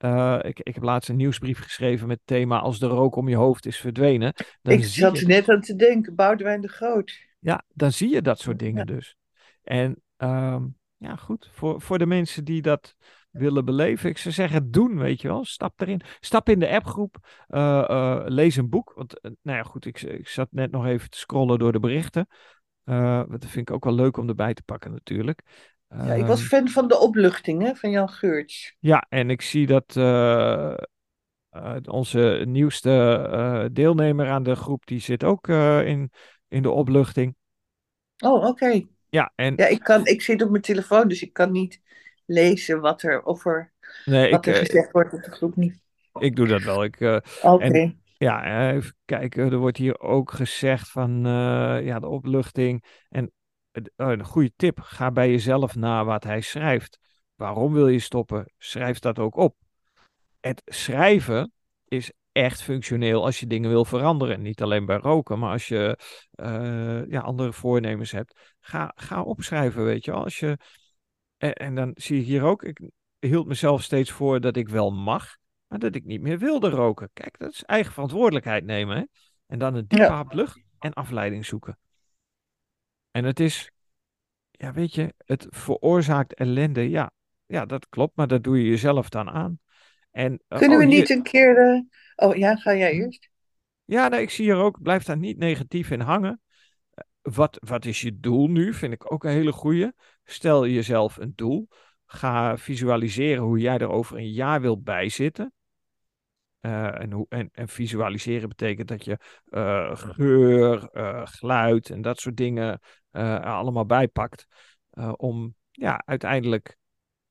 uh, 0.04 0.38
ik, 0.42 0.60
ik 0.60 0.74
heb 0.74 0.82
laatst 0.82 1.08
een 1.08 1.16
nieuwsbrief 1.16 1.58
geschreven 1.58 2.08
met 2.08 2.16
het 2.16 2.26
thema 2.26 2.58
als 2.58 2.78
de 2.78 2.86
rook 2.86 3.16
om 3.16 3.28
je 3.28 3.36
hoofd 3.36 3.66
is 3.66 3.78
verdwenen. 3.78 4.32
Dan 4.62 4.74
ik 4.74 4.84
zat 4.84 5.16
er 5.16 5.26
net 5.26 5.48
aan 5.48 5.60
te 5.60 5.76
denken, 5.76 6.14
Boudewijn 6.14 6.60
de 6.60 6.68
Groot. 6.68 7.20
Ja, 7.44 7.64
dan 7.68 7.92
zie 7.92 8.10
je 8.10 8.22
dat 8.22 8.38
soort 8.38 8.58
dingen 8.58 8.86
dus. 8.86 9.16
En 9.62 10.02
um, 10.16 10.76
ja, 10.96 11.16
goed, 11.16 11.48
voor, 11.52 11.80
voor 11.80 11.98
de 11.98 12.06
mensen 12.06 12.44
die 12.44 12.62
dat 12.62 12.96
willen 13.30 13.64
beleven. 13.64 14.10
Ik 14.10 14.18
zou 14.18 14.34
zeggen, 14.34 14.70
doen, 14.70 14.98
weet 14.98 15.20
je 15.20 15.28
wel. 15.28 15.44
Stap 15.44 15.80
erin. 15.80 16.00
Stap 16.20 16.48
in 16.48 16.58
de 16.58 16.68
appgroep. 16.68 17.16
Uh, 17.48 17.84
uh, 17.90 18.22
lees 18.26 18.56
een 18.56 18.68
boek. 18.68 18.92
Want, 18.94 19.18
uh, 19.22 19.32
nou 19.42 19.58
ja, 19.58 19.62
goed, 19.62 19.86
ik, 19.86 20.00
ik 20.00 20.28
zat 20.28 20.48
net 20.50 20.70
nog 20.70 20.86
even 20.86 21.10
te 21.10 21.18
scrollen 21.18 21.58
door 21.58 21.72
de 21.72 21.80
berichten. 21.80 22.26
dat 23.28 23.46
vind 23.46 23.68
ik 23.68 23.70
ook 23.70 23.84
wel 23.84 23.94
leuk 23.94 24.16
om 24.16 24.28
erbij 24.28 24.54
te 24.54 24.62
pakken, 24.62 24.92
natuurlijk. 24.92 25.42
Ja, 25.88 26.12
ik 26.12 26.26
was 26.26 26.40
ehm, 26.40 26.48
fan 26.48 26.68
van 26.68 26.88
de 26.88 26.98
opluchting 26.98 27.62
hè, 27.62 27.74
van 27.74 27.90
Jan 27.90 28.08
Geurts. 28.08 28.76
Ja, 28.78 29.06
en 29.08 29.30
ik 29.30 29.42
zie 29.42 29.66
dat 29.66 29.96
onze 31.88 32.44
nieuwste 32.48 33.68
deelnemer 33.72 34.28
aan 34.28 34.42
de 34.42 34.54
groep, 34.54 34.86
die 34.86 35.00
zit 35.00 35.24
ook 35.24 35.48
in, 35.48 36.10
in 36.54 36.62
de 36.62 36.70
opluchting. 36.70 37.36
Oh, 38.24 38.44
oké. 38.44 38.82
Ja, 39.08 39.32
en... 39.34 39.54
ja 39.56 39.66
ik, 39.66 39.80
kan, 39.80 40.06
ik 40.06 40.22
zit 40.22 40.42
op 40.42 40.50
mijn 40.50 40.62
telefoon, 40.62 41.08
dus 41.08 41.22
ik 41.22 41.32
kan 41.32 41.52
niet 41.52 41.80
lezen 42.26 42.80
wat 42.80 43.02
er, 43.02 43.22
of 43.22 43.46
er, 43.46 43.72
nee, 44.04 44.30
wat 44.30 44.46
er 44.46 44.54
eh, 44.54 44.58
gezegd 44.58 44.92
wordt 44.92 45.12
op 45.12 45.22
de 45.22 45.30
groep 45.30 45.56
niet. 45.56 45.82
Ik 46.18 46.36
doe 46.36 46.46
dat 46.46 46.62
wel. 46.62 46.84
Ik, 46.84 47.00
uh, 47.00 47.18
Oké. 47.42 47.94
Ja, 48.16 48.70
even 48.72 48.96
kijken. 49.04 49.52
Er 49.52 49.58
wordt 49.58 49.76
hier 49.76 50.00
ook 50.00 50.30
gezegd 50.30 50.90
van 50.90 51.26
uh, 51.26 51.84
ja, 51.84 51.98
de 51.98 52.08
opluchting. 52.08 52.84
En 53.08 53.32
oh, 53.72 54.10
een 54.10 54.24
goede 54.24 54.52
tip. 54.56 54.80
Ga 54.80 55.10
bij 55.10 55.30
jezelf 55.30 55.74
na 55.74 56.04
wat 56.04 56.24
hij 56.24 56.40
schrijft. 56.40 56.98
Waarom 57.34 57.72
wil 57.72 57.88
je 57.88 57.98
stoppen? 57.98 58.52
Schrijf 58.58 58.98
dat 58.98 59.18
ook 59.18 59.36
op. 59.36 59.56
Het 60.40 60.62
schrijven 60.64 61.52
is 61.88 62.12
echt 62.34 62.62
functioneel 62.62 63.24
als 63.24 63.40
je 63.40 63.46
dingen 63.46 63.70
wil 63.70 63.84
veranderen. 63.84 64.42
Niet 64.42 64.62
alleen 64.62 64.86
bij 64.86 64.96
roken, 64.96 65.38
maar 65.38 65.52
als 65.52 65.68
je 65.68 65.98
uh, 66.34 67.06
ja, 67.06 67.20
andere 67.20 67.52
voornemens 67.52 68.10
hebt. 68.10 68.54
Ga, 68.60 68.92
ga 68.94 69.22
opschrijven, 69.22 69.84
weet 69.84 70.04
je 70.04 70.12
Als 70.12 70.38
je 70.38 70.58
en, 71.36 71.54
en, 71.54 71.74
dan 71.74 71.90
zie 71.94 72.20
ik 72.20 72.26
hier 72.26 72.42
ook, 72.42 72.62
ik 72.62 72.80
hield 73.18 73.46
mezelf 73.46 73.82
steeds 73.82 74.10
voor 74.10 74.40
dat 74.40 74.56
ik 74.56 74.68
wel 74.68 74.90
mag, 74.90 75.36
maar 75.66 75.78
dat 75.78 75.94
ik 75.94 76.04
niet 76.04 76.20
meer 76.20 76.38
wilde 76.38 76.68
roken. 76.68 77.10
Kijk, 77.12 77.38
dat 77.38 77.52
is 77.52 77.62
eigen 77.62 77.92
verantwoordelijkheid 77.92 78.64
nemen. 78.64 78.96
Hè? 78.96 79.04
En 79.46 79.58
dan 79.58 79.74
een 79.74 79.86
diepe 79.86 80.12
hap 80.12 80.32
lucht 80.32 80.62
en 80.78 80.92
afleiding 80.92 81.46
zoeken. 81.46 81.78
En 83.10 83.24
het 83.24 83.40
is, 83.40 83.70
ja, 84.50 84.72
weet 84.72 84.94
je, 84.94 85.14
het 85.18 85.46
veroorzaakt 85.50 86.34
ellende. 86.34 86.90
Ja, 86.90 87.10
ja 87.46 87.66
dat 87.66 87.88
klopt, 87.88 88.16
maar 88.16 88.28
dat 88.28 88.44
doe 88.44 88.58
je 88.58 88.68
jezelf 88.68 89.08
dan 89.08 89.30
aan. 89.30 89.58
En, 90.10 90.42
eh, 90.48 90.58
Kunnen 90.58 90.78
we 90.78 90.84
oh, 90.84 90.90
niet 90.90 91.10
een 91.10 91.22
keer. 91.22 91.54
De... 91.54 91.86
Oh 92.16 92.36
ja, 92.36 92.56
ga 92.56 92.74
jij 92.74 92.92
eerst? 92.92 93.30
Ja, 93.84 94.08
nou, 94.08 94.22
ik 94.22 94.30
zie 94.30 94.44
hier 94.44 94.56
ook, 94.56 94.82
blijf 94.82 95.04
daar 95.04 95.18
niet 95.18 95.38
negatief 95.38 95.90
in 95.90 96.00
hangen. 96.00 96.40
Wat, 97.22 97.58
wat 97.60 97.84
is 97.84 98.00
je 98.00 98.18
doel 98.20 98.48
nu? 98.48 98.74
Vind 98.74 98.92
ik 98.92 99.12
ook 99.12 99.24
een 99.24 99.30
hele 99.30 99.52
goede. 99.52 99.94
Stel 100.24 100.66
jezelf 100.66 101.16
een 101.16 101.32
doel. 101.34 101.68
Ga 102.06 102.56
visualiseren 102.56 103.42
hoe 103.42 103.58
jij 103.58 103.78
er 103.78 103.88
over 103.88 104.16
een 104.16 104.32
jaar 104.32 104.60
wilt 104.60 104.84
bijzitten. 104.84 105.52
Uh, 106.60 107.00
en, 107.00 107.12
hoe, 107.12 107.26
en, 107.28 107.48
en, 107.52 107.68
visualiseren 107.68 108.48
betekent 108.48 108.88
dat 108.88 109.04
je 109.04 109.18
uh, 109.50 109.96
geur, 109.96 110.88
uh, 110.92 111.22
geluid 111.24 111.90
en 111.90 112.02
dat 112.02 112.20
soort 112.20 112.36
dingen 112.36 112.80
allemaal 113.10 113.86
bijpakt. 113.86 114.46
om 115.16 115.54
ja, 115.70 116.02
uiteindelijk 116.06 116.76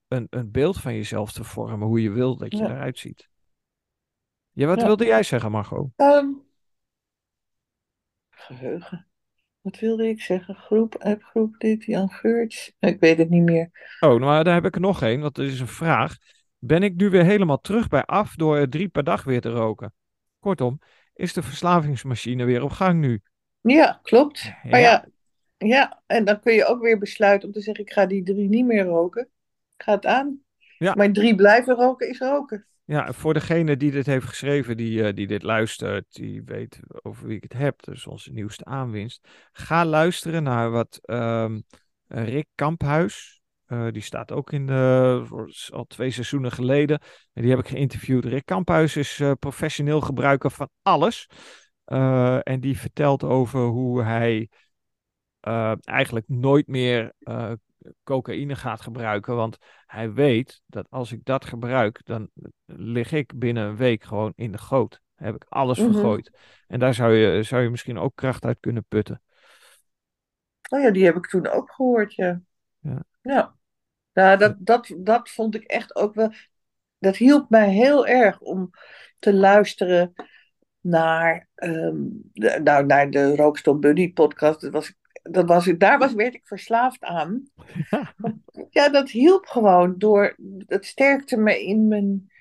een, 0.07 0.27
een 0.29 0.51
beeld 0.51 0.77
van 0.79 0.93
jezelf 0.93 1.31
te 1.31 1.43
vormen, 1.43 1.87
hoe 1.87 2.01
je 2.01 2.11
wil 2.11 2.37
dat 2.37 2.51
je 2.51 2.63
eruit 2.63 2.99
ziet. 2.99 3.31
Ja, 4.53 4.67
wat 4.67 4.83
wilde 4.83 5.05
jij 5.05 5.23
zeggen, 5.23 5.51
Margot? 5.51 5.89
Um, 5.95 6.43
geheugen. 8.29 9.07
Wat 9.61 9.79
wilde 9.79 10.07
ik 10.07 10.21
zeggen? 10.21 10.55
Groep, 10.55 10.95
appgroep, 10.95 11.55
dit, 11.57 11.83
Jan 11.83 12.09
Geurts. 12.09 12.73
Ik 12.79 12.99
weet 12.99 13.17
het 13.17 13.29
niet 13.29 13.43
meer. 13.43 13.97
Oh, 13.99 14.19
maar 14.19 14.43
daar 14.43 14.53
heb 14.53 14.65
ik 14.65 14.75
er 14.75 14.81
nog 14.81 15.01
één, 15.01 15.21
want 15.21 15.35
dat 15.35 15.45
is 15.45 15.59
een 15.59 15.67
vraag. 15.67 16.17
Ben 16.59 16.83
ik 16.83 16.95
nu 16.95 17.09
weer 17.09 17.23
helemaal 17.23 17.61
terug 17.61 17.87
bij 17.87 18.03
af 18.03 18.35
door 18.35 18.69
drie 18.69 18.87
per 18.87 19.03
dag 19.03 19.23
weer 19.23 19.41
te 19.41 19.49
roken? 19.49 19.93
Kortom, 20.39 20.79
is 21.13 21.33
de 21.33 21.43
verslavingsmachine 21.43 22.45
weer 22.45 22.63
op 22.63 22.71
gang 22.71 22.99
nu? 22.99 23.21
Ja, 23.61 23.99
klopt. 24.03 24.53
Maar 24.63 24.79
ja, 24.79 25.05
ja, 25.57 26.01
en 26.05 26.25
dan 26.25 26.39
kun 26.39 26.53
je 26.53 26.65
ook 26.65 26.81
weer 26.81 26.97
besluiten 26.97 27.47
om 27.47 27.53
te 27.53 27.61
zeggen: 27.61 27.85
ik 27.85 27.91
ga 27.91 28.05
die 28.05 28.23
drie 28.23 28.49
niet 28.49 28.65
meer 28.65 28.83
roken. 28.83 29.29
Ik 29.75 29.83
ga 29.83 29.93
het 29.93 30.05
aan. 30.05 30.41
Ja. 30.77 30.93
Maar 30.93 31.11
drie 31.11 31.35
blijven 31.35 31.75
roken 31.75 32.09
is 32.09 32.19
roken. 32.19 32.65
Ja, 32.85 33.13
voor 33.13 33.33
degene 33.33 33.77
die 33.77 33.91
dit 33.91 34.05
heeft 34.05 34.25
geschreven, 34.25 34.77
die, 34.77 34.99
uh, 34.99 35.13
die 35.13 35.27
dit 35.27 35.43
luistert, 35.43 36.13
die 36.13 36.43
weet 36.43 36.79
over 37.01 37.27
wie 37.27 37.35
ik 37.35 37.43
het 37.43 37.53
heb, 37.53 37.83
dus 37.83 38.07
onze 38.07 38.31
nieuwste 38.31 38.65
aanwinst. 38.65 39.27
Ga 39.51 39.85
luisteren 39.85 40.43
naar 40.43 40.71
wat 40.71 40.99
um, 41.05 41.63
Rick 42.07 42.47
Kamphuis, 42.55 43.41
uh, 43.67 43.87
die 43.91 44.01
staat 44.01 44.31
ook 44.31 44.51
in 44.51 44.65
de, 44.65 45.45
al 45.69 45.85
twee 45.85 46.11
seizoenen 46.11 46.51
geleden, 46.51 46.99
en 47.33 47.41
die 47.41 47.51
heb 47.51 47.59
ik 47.59 47.67
geïnterviewd. 47.67 48.25
Rick 48.25 48.45
Kamphuis 48.45 48.95
is 48.95 49.19
uh, 49.19 49.31
professioneel 49.39 50.01
gebruiker 50.01 50.51
van 50.51 50.69
alles. 50.81 51.29
en 52.43 52.59
die 52.59 52.79
vertelt 52.79 53.23
over 53.23 53.61
hoe 53.61 54.03
hij 54.03 54.49
eigenlijk 55.81 56.27
nooit 56.27 56.67
meer 56.67 57.13
cocaïne 58.03 58.55
gaat 58.55 58.81
gebruiken. 58.81 59.35
Want 59.35 59.57
hij 59.85 60.13
weet 60.13 60.61
dat 60.65 60.85
als 60.89 61.11
ik 61.11 61.25
dat 61.25 61.45
gebruik, 61.45 62.01
dan 62.03 62.29
lig 62.65 63.11
ik 63.11 63.39
binnen 63.39 63.67
een 63.67 63.75
week 63.75 64.03
gewoon 64.03 64.33
in 64.35 64.51
de 64.51 64.57
goot. 64.57 65.01
heb 65.15 65.35
ik 65.35 65.45
alles 65.49 65.79
mhm. 65.79 65.91
vergooid. 65.91 66.37
En 66.67 66.79
daar 66.79 66.93
zou 66.93 67.13
je, 67.13 67.43
zou 67.43 67.61
je 67.61 67.69
misschien 67.69 67.97
ook 67.97 68.15
kracht 68.15 68.45
uit 68.45 68.57
kunnen 68.59 68.85
putten. 68.87 69.21
Oh 70.69 70.81
ja, 70.81 70.91
die 70.91 71.05
heb 71.05 71.15
ik 71.15 71.25
toen 71.25 71.47
ook 71.47 71.71
gehoord, 71.71 72.13
ja. 72.13 72.41
Ja. 72.79 73.03
ja. 73.21 73.55
Nou, 74.13 74.37
dat, 74.37 74.55
dat, 74.59 74.93
dat 74.97 75.29
vond 75.29 75.55
ik 75.55 75.63
echt 75.63 75.95
ook 75.95 76.13
wel. 76.13 76.33
Dat 76.99 77.15
hielp 77.15 77.49
mij 77.49 77.69
heel 77.69 78.07
erg 78.07 78.39
om 78.39 78.69
te 79.19 79.33
luisteren 79.33 80.13
naar, 80.79 81.47
um, 81.55 82.21
de, 82.33 82.59
nou, 82.63 82.85
naar 82.85 83.09
de 83.09 83.35
Rookstop 83.35 83.81
Buddy 83.81 84.13
podcast. 84.13 84.61
Dat 84.61 84.71
was 84.71 84.93
dat 85.23 85.47
was, 85.47 85.65
daar 85.77 85.99
was, 85.99 86.13
werd 86.13 86.33
ik 86.33 86.47
verslaafd 86.47 87.03
aan. 87.03 87.43
ja, 88.69 88.89
dat 88.89 89.09
hielp 89.09 89.45
gewoon 89.45 89.95
door. 89.97 90.35
Het 90.67 90.85
sterkte 90.85 91.37
me 91.37 91.63
in 91.63 91.87
mijn 91.87 92.31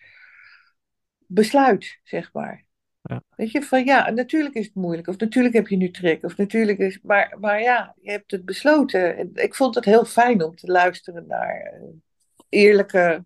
besluit, 1.27 1.99
zeg 2.03 2.33
maar. 2.33 2.64
Ja. 3.03 3.23
Weet 3.37 3.51
je, 3.51 3.62
van 3.62 3.85
ja, 3.85 4.11
natuurlijk 4.11 4.55
is 4.55 4.66
het 4.66 4.75
moeilijk. 4.75 5.09
Of 5.09 5.16
natuurlijk 5.16 5.55
heb 5.55 5.68
je 5.68 5.77
nu 5.77 5.90
trek. 5.90 6.25
Of 6.25 6.37
natuurlijk 6.37 6.79
is. 6.79 6.99
Maar, 7.03 7.37
maar 7.40 7.61
ja, 7.61 7.95
je 8.01 8.11
hebt 8.11 8.31
het 8.31 8.45
besloten. 8.45 9.31
ik 9.35 9.55
vond 9.55 9.75
het 9.75 9.85
heel 9.85 10.05
fijn 10.05 10.42
om 10.42 10.57
te 10.57 10.66
luisteren 10.66 11.27
naar 11.27 11.81
uh, 11.81 11.88
eerlijke. 12.49 13.25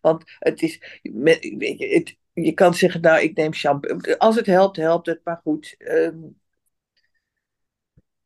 Want 0.00 0.24
het 0.38 0.62
is. 0.62 1.00
Weet 1.02 1.78
je, 1.78 1.86
het, 1.86 2.16
je 2.32 2.52
kan 2.52 2.74
zeggen, 2.74 3.00
nou, 3.00 3.22
ik 3.22 3.36
neem 3.36 3.54
shampoo. 3.54 4.14
Als 4.18 4.36
het 4.36 4.46
helpt, 4.46 4.76
helpt 4.76 5.06
het. 5.06 5.20
Maar 5.24 5.40
goed. 5.42 5.74
Ehm, 5.78 6.18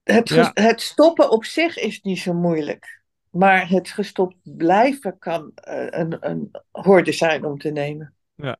het, 0.03 0.51
het 0.55 0.81
stoppen 0.81 1.31
op 1.31 1.45
zich 1.45 1.79
is 1.79 2.01
niet 2.01 2.19
zo 2.19 2.35
moeilijk. 2.35 3.01
Maar 3.31 3.69
het 3.69 3.89
gestopt 3.89 4.37
blijven 4.43 5.19
kan 5.19 5.53
uh, 5.69 5.87
een, 5.91 6.17
een 6.21 6.51
horde 6.71 7.13
zijn 7.13 7.45
om 7.45 7.59
te 7.59 7.71
nemen. 7.71 8.15
Ja. 8.35 8.57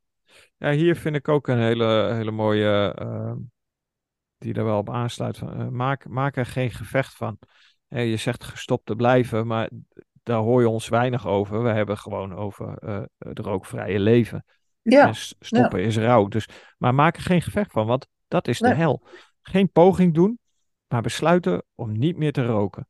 ja, 0.57 0.71
hier 0.71 0.95
vind 0.95 1.15
ik 1.15 1.27
ook 1.27 1.47
een 1.47 1.59
hele, 1.59 2.13
hele 2.13 2.31
mooie, 2.31 2.99
uh, 3.01 3.33
die 4.37 4.53
er 4.53 4.65
wel 4.65 4.77
op 4.77 4.89
aansluit. 4.89 5.37
Van, 5.37 5.61
uh, 5.61 5.67
maak, 5.67 6.07
maak 6.07 6.37
er 6.37 6.45
geen 6.45 6.71
gevecht 6.71 7.15
van. 7.15 7.37
Je 7.87 8.17
zegt 8.17 8.43
gestopt 8.43 8.85
te 8.85 8.95
blijven, 8.95 9.47
maar 9.47 9.69
daar 10.23 10.39
hoor 10.39 10.61
je 10.61 10.69
ons 10.69 10.89
weinig 10.89 11.27
over. 11.27 11.63
We 11.63 11.69
hebben 11.69 11.97
gewoon 11.97 12.35
over 12.35 12.77
het 13.17 13.39
rookvrije 13.39 13.99
leven. 13.99 14.45
Ja. 14.81 15.07
En 15.07 15.15
stoppen 15.39 15.83
is 15.83 15.97
rauw. 15.97 16.27
Dus, 16.27 16.47
maar 16.77 16.95
maak 16.95 17.15
er 17.15 17.21
geen 17.21 17.41
gevecht 17.41 17.71
van, 17.71 17.85
want 17.85 18.07
dat 18.27 18.47
is 18.47 18.59
de 18.59 18.73
hel. 18.73 19.07
Geen 19.41 19.71
poging 19.71 20.13
doen, 20.13 20.39
maar 20.93 21.01
besluiten 21.01 21.63
om 21.75 21.97
niet 21.97 22.17
meer 22.17 22.31
te 22.31 22.45
roken. 22.45 22.87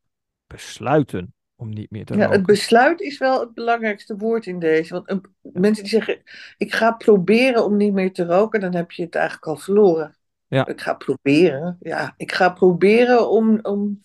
Besluiten 0.48 1.34
om 1.56 1.70
niet 1.70 1.92
meer 1.92 2.06
te 2.06 2.14
ja, 2.14 2.20
roken. 2.20 2.38
Het 2.38 2.46
besluit 2.46 3.02
is 3.02 3.18
wel 3.18 3.40
het 3.40 3.54
belangrijkste 3.54 4.18
woord 4.18 4.46
in 4.46 4.60
deze. 4.60 4.94
Want 4.94 5.10
een, 5.10 5.26
mensen 5.42 5.84
die 5.84 5.92
zeggen, 5.92 6.22
ik 6.58 6.74
ga 6.74 6.92
proberen 6.92 7.64
om 7.64 7.78
niet 7.78 7.94
meer 7.94 8.14
te 8.14 8.26
roken, 8.26 8.60
dan 8.60 8.76
heb 8.76 8.92
je 8.92 9.04
het 9.04 9.16
eigenlijk 9.16 9.48
al 9.48 9.56
verloren. 9.56 10.18
Ja. 10.48 10.68
Ik 10.68 10.82
ga 10.82 10.94
proberen, 10.94 11.78
ja. 11.80 12.14
Ik 12.18 12.32
ga 12.32 12.50
proberen 12.50 13.30
om, 13.30 13.60
om, 13.62 14.02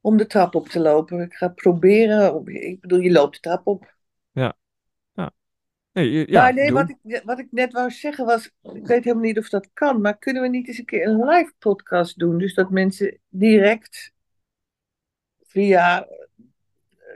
om 0.00 0.16
de 0.16 0.26
trap 0.26 0.54
op 0.54 0.68
te 0.68 0.80
lopen. 0.80 1.20
Ik 1.20 1.34
ga 1.34 1.48
proberen, 1.48 2.34
om, 2.34 2.48
ik 2.48 2.80
bedoel, 2.80 3.00
je 3.00 3.12
loopt 3.12 3.34
de 3.34 3.40
trap 3.40 3.66
op. 3.66 3.94
Ja, 4.32 4.56
Nee, 5.96 6.30
ja, 6.30 6.42
maar 6.42 6.54
nee, 6.54 6.72
wat 6.72 6.90
ik, 6.90 7.22
wat 7.24 7.38
ik 7.38 7.46
net 7.50 7.72
wou 7.72 7.90
zeggen 7.90 8.26
was, 8.26 8.50
ik 8.62 8.86
weet 8.86 9.04
helemaal 9.04 9.24
niet 9.24 9.38
of 9.38 9.48
dat 9.48 9.70
kan, 9.72 10.00
maar 10.00 10.18
kunnen 10.18 10.42
we 10.42 10.48
niet 10.48 10.68
eens 10.68 10.78
een 10.78 10.84
keer 10.84 11.06
een 11.06 11.24
live 11.24 11.52
podcast 11.58 12.18
doen? 12.18 12.38
Dus 12.38 12.54
dat 12.54 12.70
mensen 12.70 13.18
direct 13.28 14.12
via, 15.40 16.08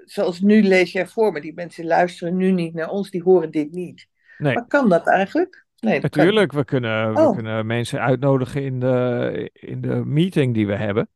zoals 0.04 0.40
nu 0.40 0.62
lees 0.62 0.92
jij 0.92 1.06
voor 1.06 1.32
me, 1.32 1.40
die 1.40 1.54
mensen 1.54 1.86
luisteren 1.86 2.36
nu 2.36 2.50
niet 2.50 2.74
naar 2.74 2.90
ons, 2.90 3.10
die 3.10 3.22
horen 3.22 3.50
dit 3.50 3.72
niet. 3.72 4.06
Nee. 4.38 4.54
Maar 4.54 4.66
kan 4.66 4.88
dat 4.88 5.06
eigenlijk? 5.06 5.66
Nee, 5.78 6.00
Natuurlijk, 6.00 6.52
we, 6.52 6.64
kunnen, 6.64 7.14
we 7.14 7.20
oh. 7.20 7.34
kunnen 7.34 7.66
mensen 7.66 8.00
uitnodigen 8.00 8.62
in 8.62 8.80
de, 8.80 9.50
in 9.52 9.80
de 9.80 10.04
meeting 10.04 10.54
die 10.54 10.66
we 10.66 10.76
hebben. 10.76 11.08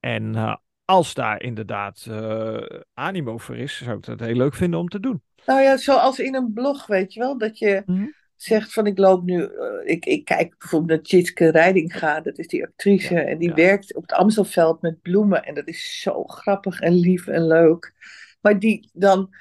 En 0.00 0.34
uh, 0.34 0.56
als 0.84 1.14
daar 1.14 1.42
inderdaad 1.42 2.06
uh, 2.08 2.66
animo 2.94 3.38
voor 3.38 3.56
is, 3.56 3.82
zou 3.82 3.96
ik 3.96 4.04
dat 4.04 4.20
heel 4.20 4.36
leuk 4.36 4.54
vinden 4.54 4.80
om 4.80 4.88
te 4.88 5.00
doen. 5.00 5.22
Nou 5.46 5.60
ja, 5.60 5.76
zoals 5.76 6.18
in 6.18 6.34
een 6.34 6.52
blog, 6.52 6.86
weet 6.86 7.12
je 7.12 7.20
wel, 7.20 7.38
dat 7.38 7.58
je 7.58 7.82
mhm. 7.86 8.06
zegt 8.36 8.72
van 8.72 8.86
ik 8.86 8.98
loop 8.98 9.24
nu, 9.24 9.40
uh, 9.40 9.48
ik, 9.84 10.06
ik 10.06 10.24
kijk 10.24 10.58
bijvoorbeeld 10.58 10.90
naar 10.90 11.00
Tjitske 11.00 11.50
Reidinga, 11.50 12.20
dat 12.20 12.38
is 12.38 12.46
die 12.46 12.64
actrice, 12.64 13.20
en 13.20 13.38
die 13.38 13.54
werkt 13.54 13.94
op 13.94 14.02
het 14.02 14.12
Amstelveld 14.12 14.82
met 14.82 15.02
bloemen 15.02 15.42
en 15.42 15.54
dat 15.54 15.68
is 15.68 16.00
zo 16.00 16.24
grappig 16.24 16.80
en 16.80 16.92
lief 16.92 17.26
en 17.26 17.46
leuk. 17.46 17.92
Maar 18.40 18.58
die 18.58 18.90
dan 18.92 19.34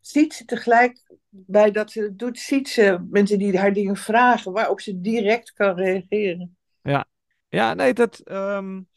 ziet 0.00 0.34
ze 0.34 0.44
tegelijk 0.44 1.02
bij 1.30 1.70
dat 1.70 1.90
ze 1.90 2.02
het 2.02 2.18
doet, 2.18 2.38
ziet 2.38 2.68
ze 2.68 3.06
mensen 3.10 3.38
die 3.38 3.58
haar 3.58 3.72
dingen 3.72 3.96
vragen 3.96 4.52
waarop 4.52 4.80
ze 4.80 5.00
direct 5.00 5.52
kan 5.52 5.76
reageren. 5.76 6.56
Ja, 6.82 7.04
ja 7.48 7.74
nee, 7.74 7.92
dat. 7.92 8.22
Um 8.24 8.88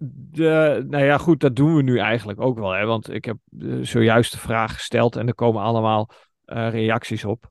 de, 0.00 0.84
nou 0.88 1.04
ja, 1.04 1.18
goed, 1.18 1.40
dat 1.40 1.56
doen 1.56 1.76
we 1.76 1.82
nu 1.82 1.98
eigenlijk 1.98 2.40
ook 2.40 2.58
wel. 2.58 2.70
Hè? 2.70 2.84
Want 2.84 3.10
ik 3.10 3.24
heb 3.24 3.36
uh, 3.58 3.84
zojuist 3.84 4.32
de 4.32 4.38
vraag 4.38 4.74
gesteld 4.74 5.16
en 5.16 5.26
er 5.26 5.34
komen 5.34 5.62
allemaal 5.62 6.10
uh, 6.46 6.70
reacties 6.70 7.24
op. 7.24 7.50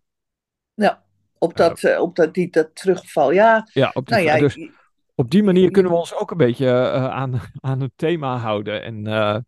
Ja, 0.74 1.04
op 1.38 1.58
dat, 1.58 1.84
uh, 1.84 2.02
op 2.02 2.16
dat, 2.16 2.34
die, 2.34 2.50
dat 2.50 2.76
terugval. 2.76 3.32
Ja, 3.32 3.68
ja, 3.74 3.92
op, 3.94 4.06
die, 4.06 4.16
nou 4.16 4.28
ja 4.28 4.38
dus 4.38 4.70
op 5.16 5.32
die 5.32 5.44
manier 5.44 5.72
kunnen 5.72 5.92
we 5.92 5.98
ons 5.98 6.16
ook 6.16 6.32
een 6.32 6.38
beetje 6.38 6.72
aan, 6.92 7.42
aan 7.60 7.82
het 7.82 7.92
thema 7.96 8.38
houden. 8.38 8.84
En 8.84 9.04
ja, 9.04 9.44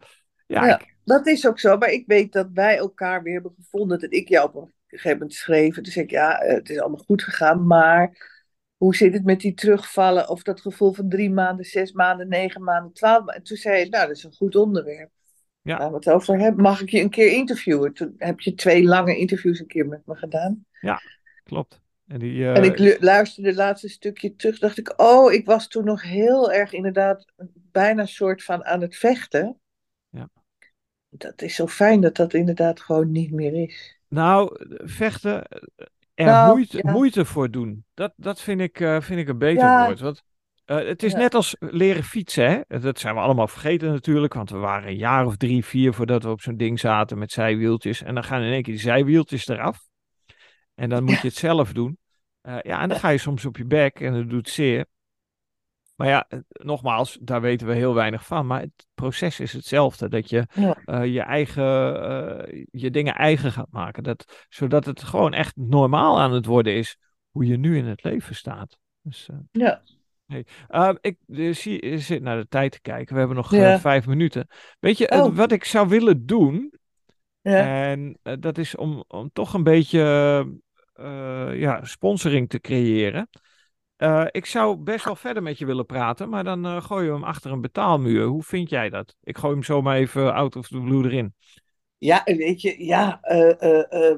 ja 0.48 0.82
dat 1.06 1.28
is 1.28 1.48
ook 1.48 1.60
zo. 1.60 1.78
Maar 1.78 1.90
ik 1.90 2.04
weet 2.08 2.32
dat 2.32 2.50
wij 2.54 2.78
elkaar 2.78 3.24
weer 3.24 3.34
hebben 3.34 3.54
gevonden. 3.56 4.00
Dat 4.00 4.14
ik 4.14 4.30
jou 4.30 4.48
op 4.48 4.56
een 4.56 4.74
gegeven 4.88 5.18
moment 5.18 5.34
schreef. 5.34 5.82
Dus 5.82 5.98
ik, 5.98 6.10
ja, 6.10 6.38
het 6.38 6.70
is 6.70 6.80
allemaal 6.80 7.04
goed 7.06 7.24
gegaan, 7.24 7.68
maar 7.68 8.34
hoe 8.78 8.96
zit 8.96 9.14
het 9.14 9.24
met 9.24 9.40
die 9.40 9.54
terugvallen? 9.54 10.30
Of 10.30 10.44
dat 10.44 10.62
gevoel 10.62 10.94
van 10.94 11.10
drie 11.10 11.32
maanden, 11.32 11.66
zes 11.66 11.92
maanden, 11.92 12.28
negen 12.28 12.64
maanden, 12.64 12.94
twaalf 12.94 13.18
maanden. 13.18 13.36
En 13.36 13.44
toen 13.44 13.58
zei 13.58 13.80
je, 13.80 13.90
nou, 13.90 14.08
dat 14.08 14.16
is 14.16 14.24
een 14.24 14.34
goed 14.34 14.56
onderwerp. 14.56 15.10
Ja. 15.62 15.78
Waar 15.78 15.90
we 15.90 15.96
het 15.96 16.10
over 16.10 16.40
hebben. 16.40 16.64
Mag 16.64 16.82
ik 16.82 16.90
je 16.90 17.02
een 17.02 17.10
keer 17.10 17.32
interviewen? 17.32 17.94
Toen 17.94 18.14
heb 18.18 18.40
je 18.40 18.54
twee 18.54 18.84
lange 18.84 19.18
interviews 19.18 19.60
een 19.60 19.68
keer 19.68 19.88
met 19.88 20.02
me 20.06 20.16
gedaan. 20.16 20.66
Ja, 20.82 21.02
klopt. 21.44 21.82
En, 22.08 22.20
die, 22.20 22.34
uh... 22.34 22.58
en 22.58 22.64
ik 22.64 23.02
luisterde 23.02 23.50
het 23.50 23.58
laatste 23.58 23.90
stukje 23.90 24.36
terug. 24.36 24.60
Dacht 24.60 24.78
ik, 24.78 24.94
oh, 25.02 25.34
ik 25.34 25.46
was 25.46 25.68
toen 25.68 25.86
nog 25.86 26.02
heel 26.02 26.52
erg 26.52 26.74
inderdaad 26.74 27.26
bijna 27.54 28.02
een 28.02 28.08
soort 28.08 28.44
van 28.44 28.66
aan 28.66 28.82
het 28.82 28.96
vechten. 28.96 29.60
Ja. 30.10 30.30
Dat 31.10 31.42
is 31.42 31.56
zo 31.56 31.68
fijn 31.68 32.02
dat 32.02 32.16
dat 32.16 32.34
inderdaad 32.34 32.82
gewoon 32.82 33.12
niet 33.12 33.32
meer 33.32 33.54
is. 33.54 34.00
Nou, 34.08 34.66
vechten, 34.84 35.48
er 36.16 36.26
nou, 36.26 36.54
moeite, 36.54 36.80
moeite 36.84 37.26
voor 37.26 37.52
doen. 37.52 37.86
Dat, 37.94 38.14
dat 38.16 38.42
vind, 38.42 38.62
ik, 38.62 38.80
uh, 38.80 39.02
vind 39.02 39.20
ik 39.20 39.28
een 39.28 39.38
beter 39.38 39.86
woord. 39.86 40.00
Want 40.00 40.24
uh, 40.66 40.78
het 40.78 41.04
is 41.04 41.14
net 41.14 41.34
als 41.34 41.56
leren 41.60 42.04
fietsen. 42.04 42.66
Hè? 42.68 42.80
Dat 42.80 43.00
zijn 43.00 43.16
we 43.16 43.22
allemaal 43.22 43.48
vergeten 43.48 43.92
natuurlijk. 43.92 44.34
Want 44.34 44.50
we 44.50 44.58
waren 44.58 44.88
een 44.88 44.98
jaar 44.98 45.26
of 45.26 45.38
drie, 45.38 45.66
vier 45.66 45.94
voordat 45.94 46.24
we 46.24 46.30
op 46.30 46.42
zo'n 46.42 46.58
ding 46.58 46.80
zaten 46.80 47.18
met 47.18 47.32
zijwieltjes. 47.32 48.04
En 48.04 48.14
dan 48.14 48.24
gaan 48.24 48.42
in 48.42 48.52
één 48.52 48.62
keer 48.62 48.74
die 48.74 48.84
zijwieltjes 48.84 49.48
eraf. 49.48 49.80
En 50.76 50.90
dan 50.90 51.04
moet 51.04 51.22
je 51.22 51.28
het 51.28 51.36
zelf 51.36 51.74
doen. 51.74 51.98
Uh, 52.44 52.58
ja, 52.62 52.82
en 52.82 52.90
dan 52.90 53.00
ga 53.00 53.10
je 53.10 53.18
soms 53.18 53.46
op 53.46 53.58
je 53.58 53.66
bek 53.66 54.00
en 54.00 54.14
dat 54.14 54.30
doet 54.30 54.50
zeer. 54.50 54.86
Maar 55.96 56.08
ja, 56.08 56.28
nogmaals, 56.50 57.18
daar 57.22 57.42
weten 57.42 57.68
we 57.68 57.74
heel 57.74 57.94
weinig 57.94 58.26
van. 58.26 58.48
Maar 58.48 58.62
het 58.62 58.88
proces 58.94 59.40
is 59.40 59.54
hetzelfde. 59.54 60.10
Dat 60.10 60.30
je 60.30 60.46
eh, 60.86 61.06
je 61.06 61.22
eigen 61.22 61.64
uh, 62.54 62.64
je 62.72 62.92
dingen 62.92 63.16
eigen 63.16 63.52
gaat 63.52 63.72
maken. 63.72 64.04
Dat, 64.04 64.46
zodat 64.50 64.86
het 64.86 65.04
gewoon 65.04 65.34
echt 65.34 65.56
normaal 65.56 66.20
aan 66.20 66.32
het 66.32 66.46
worden 66.46 66.74
is 66.74 66.98
hoe 67.32 67.46
je 67.46 67.58
nu 67.58 67.78
in 67.78 67.86
het 67.86 68.04
leven 68.04 68.36
staat. 68.36 68.78
Dus, 69.02 69.30
uh, 69.32 69.38
ja. 69.52 69.82
Hey. 70.26 70.46
ik 71.02 71.18
zie, 71.52 71.98
zit 71.98 72.22
naar 72.22 72.38
de 72.38 72.48
tijd 72.48 72.72
te 72.72 72.82
kijken. 72.82 73.14
We 73.14 73.20
hebben 73.20 73.38
nog 73.38 73.80
vijf 73.82 74.08
minuten. 74.08 74.48
Weet 74.80 74.98
je, 74.98 75.12
oh. 75.12 75.36
wat 75.36 75.52
ik 75.52 75.64
zou 75.64 75.88
willen 75.88 76.26
doen. 76.26 76.74
Ja. 77.42 77.90
En 77.90 78.20
dat 78.22 78.58
is 78.58 78.76
om, 78.76 79.04
om 79.08 79.30
toch 79.34 79.54
een 79.54 79.64
beetje 79.64 80.00
ja, 81.54 81.84
sponsoring 81.84 82.50
te 82.50 82.60
creëren. 82.60 83.30
Uh, 83.98 84.26
ik 84.32 84.46
zou 84.46 84.78
best 84.78 85.06
wel 85.06 85.16
verder 85.16 85.44
met 85.44 85.58
je 85.58 85.66
willen 85.66 85.86
praten, 85.86 86.30
maar 86.30 86.44
dan 86.44 86.66
uh, 86.66 86.84
gooien 86.84 87.08
we 87.08 87.14
hem 87.14 87.24
achter 87.24 87.52
een 87.52 87.62
betaalmuur. 87.62 88.26
Hoe 88.26 88.44
vind 88.44 88.70
jij 88.70 88.90
dat? 88.90 89.16
Ik 89.24 89.38
gooi 89.38 89.54
hem 89.54 89.64
zomaar 89.64 89.96
even 89.96 90.34
out 90.34 90.56
of 90.56 90.68
the 90.68 90.82
blue 90.82 91.04
erin. 91.04 91.34
Ja, 91.98 92.22
weet 92.24 92.62
je, 92.62 92.86
ja, 92.86 93.20
uh, 93.32 94.16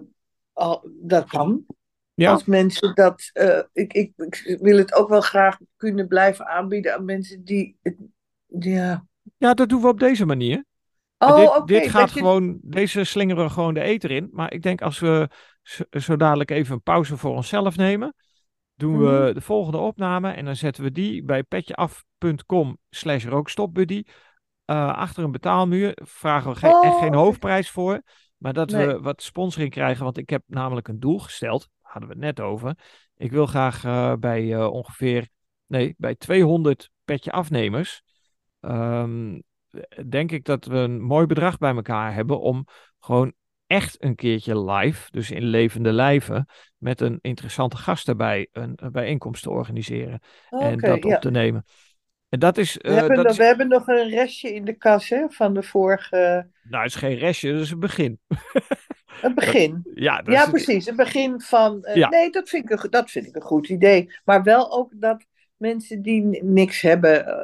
al, 0.54 0.90
dat 1.02 1.26
kan. 1.28 1.66
Ja. 2.14 2.32
Als 2.32 2.46
mensen 2.46 2.96
dat. 2.96 3.32
Ik, 3.74 3.94
ik, 3.94 4.14
ik, 4.44 4.58
wil 4.62 4.78
het 4.78 4.94
ook 4.94 5.10
wel 5.10 5.22
graag 5.22 5.58
kunnen 5.76 6.08
blijven 6.08 6.48
aanbieden 6.48 6.94
aan 6.94 7.06
mensen 7.06 7.44
die. 7.44 7.78
ja. 8.48 9.06
ja, 9.38 9.54
dat 9.54 9.70
doen 9.70 9.82
we 9.82 9.88
op 9.88 10.00
deze 10.00 10.26
manier. 10.26 10.66
Oh, 11.18 11.36
dit, 11.36 11.48
okay, 11.48 11.66
dit 11.66 11.90
gaat 11.90 12.12
gewoon, 12.12 12.60
deze 12.62 13.04
slingeren 13.04 13.52
gewoon 13.52 13.74
de 13.74 13.82
eter 13.82 14.12
in. 14.12 14.30
Maar 14.32 14.54
ik 14.54 14.62
denk 14.62 14.82
als 14.82 15.00
we 15.00 15.30
zo 15.90 16.16
dadelijk 16.16 16.52
even 16.52 16.74
een 16.74 16.82
pauze 16.82 17.18
voor 17.18 17.36
onszelf 17.36 17.78
nemen 17.78 18.16
doen 18.78 18.98
we 18.98 19.24
mhm. 19.26 19.34
de 19.34 19.42
volgende 19.42 19.78
opname 19.78 20.32
en 20.32 20.46
dan 20.46 20.56
zetten 20.56 20.84
we 20.84 20.92
die 20.92 21.24
bij 21.24 21.44
petjeaf.com 21.44 22.78
slash 22.90 23.26
rookstopbuddy 23.26 24.04
uh, 24.66 24.94
achter 24.94 25.24
een 25.24 25.32
betaalmuur. 25.32 25.98
Vragen 26.04 26.54
we 26.54 26.68
oh, 26.68 26.86
echt 26.86 26.98
geen 26.98 27.14
hoofdprijs 27.14 27.70
voor, 27.70 28.02
maar 28.38 28.54
dat 28.54 28.72
we 28.72 29.00
wat 29.00 29.22
sponsoring 29.22 29.72
krijgen, 29.72 30.04
want 30.04 30.18
ik 30.18 30.30
heb 30.30 30.44
namelijk 30.46 30.88
een 30.88 31.00
doel 31.00 31.20
gesteld, 31.20 31.70
hadden 31.82 32.10
we 32.10 32.16
het 32.16 32.24
net 32.24 32.40
over. 32.40 32.76
Ik 33.16 33.32
wil 33.32 33.46
graag 33.46 33.84
uh, 33.84 34.14
bij 34.14 34.44
uh, 34.44 34.72
ongeveer, 34.72 35.28
nee, 35.66 35.96
bij 35.98 36.16
200 36.16 36.90
petje 37.06 37.32
afnemers, 37.32 38.02
um, 38.60 39.44
denk 40.10 40.32
ik 40.32 40.44
dat 40.44 40.66
we 40.66 40.78
een 40.78 41.02
mooi 41.02 41.26
bedrag 41.26 41.58
bij 41.58 41.76
elkaar 41.76 42.14
hebben 42.14 42.40
om 42.40 42.66
gewoon 43.00 43.34
echt 43.68 44.04
een 44.04 44.16
keertje 44.16 44.64
live, 44.64 45.12
dus 45.12 45.32
in 45.32 45.44
levende 45.44 45.92
lijven, 45.92 46.46
met 46.78 47.02
een 47.02 47.20
interessante 47.22 47.78
gast 47.78 48.08
erbij 48.08 48.48
een, 48.52 48.78
bijeenkomst 48.92 49.44
te 49.44 49.50
organiseren 49.50 50.20
en 50.50 50.78
dat 50.78 51.06
op 51.06 51.22
te 51.22 51.32
nemen. 51.32 51.66
En 52.30 52.40
dat 52.40 52.58
is, 52.58 52.78
we, 52.78 52.92
hebben 52.92 53.24
nog, 53.24 53.38
we 53.38 53.44
hebben 53.44 53.68
nog 53.68 53.88
een 53.88 54.10
restje 54.10 54.54
in 54.54 54.66
de 54.66 54.74
kas 54.74 55.10
hè, 55.10 55.30
van 55.30 55.54
de 55.54 55.64
vorige. 55.64 56.50
Nou, 56.64 56.84
het 56.84 56.94
is 56.94 57.00
geen 57.00 57.18
restje, 57.18 57.52
het 57.52 57.62
is 57.62 57.72
een 57.72 57.80
begin. 57.80 58.20
Een 59.22 59.34
begin. 59.34 59.92
ja, 59.94 60.22
ja 60.26 60.50
precies. 60.50 60.88
Een 60.88 60.96
begin 60.96 61.42
van. 61.42 61.78
Uh, 61.82 61.96
ja. 61.96 62.10
Nee, 62.10 62.30
dat 62.30 62.50
vind, 62.50 62.72
ik, 62.72 62.92
dat 62.92 63.12
vind 63.12 63.28
ik 63.28 63.36
een 63.36 63.42
goed 63.42 63.70
idee. 63.70 64.14
Maar 64.26 64.44
wel 64.44 64.72
ook 64.72 64.92
dat 64.96 65.26
mensen 65.58 66.02
die 66.02 66.44
niks 66.44 66.82
hebben, 66.82 67.28
uh, 67.28 67.36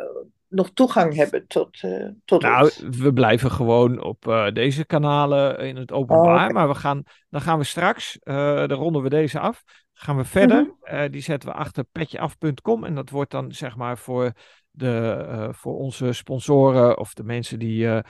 nog 0.53 0.71
toegang 0.73 1.15
hebben 1.15 1.47
tot, 1.47 1.81
uh, 1.83 2.09
tot 2.25 2.41
nou, 2.41 2.71
we 2.89 3.13
blijven 3.13 3.51
gewoon 3.51 4.03
op 4.03 4.27
uh, 4.27 4.51
deze 4.51 4.85
kanalen 4.85 5.59
in 5.59 5.75
het 5.75 5.91
openbaar. 5.91 6.47
Oh, 6.47 6.53
maar 6.53 6.67
we 6.67 6.75
gaan, 6.75 7.03
dan 7.29 7.41
gaan 7.41 7.57
we 7.57 7.63
straks, 7.63 8.19
uh, 8.23 8.35
dan 8.67 8.71
ronden 8.71 9.01
we 9.01 9.09
deze 9.09 9.39
af. 9.39 9.63
Gaan 9.93 10.17
we 10.17 10.23
verder. 10.23 10.61
Mm 10.61 10.77
-hmm. 10.81 11.11
die 11.11 11.21
zetten 11.21 11.49
we 11.49 11.55
achter 11.55 11.83
petjeaf.com. 11.91 12.83
En 12.83 12.95
dat 12.95 13.09
wordt 13.09 13.31
dan 13.31 13.51
zeg 13.51 13.75
maar 13.75 13.97
voor, 13.97 14.31
de, 14.71 15.49
voor 15.51 15.77
onze 15.77 16.13
sponsoren 16.13 16.97
of 16.97 17.13
de 17.13 17.23
mensen 17.23 17.59
die 17.59 18.01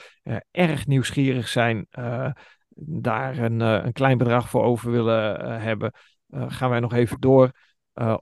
erg 0.52 0.88
nieuwsgierig 0.88 1.48
zijn. 1.48 1.88
daar 2.76 3.38
een, 3.38 3.60
een 3.60 3.94
klein 3.94 4.18
bedrag 4.18 4.50
voor 4.50 4.64
over 4.64 4.92
willen 4.92 5.62
hebben. 5.62 5.92
gaan 6.30 6.70
wij 6.70 6.80
nog 6.80 6.94
even 6.94 7.20
door 7.20 7.52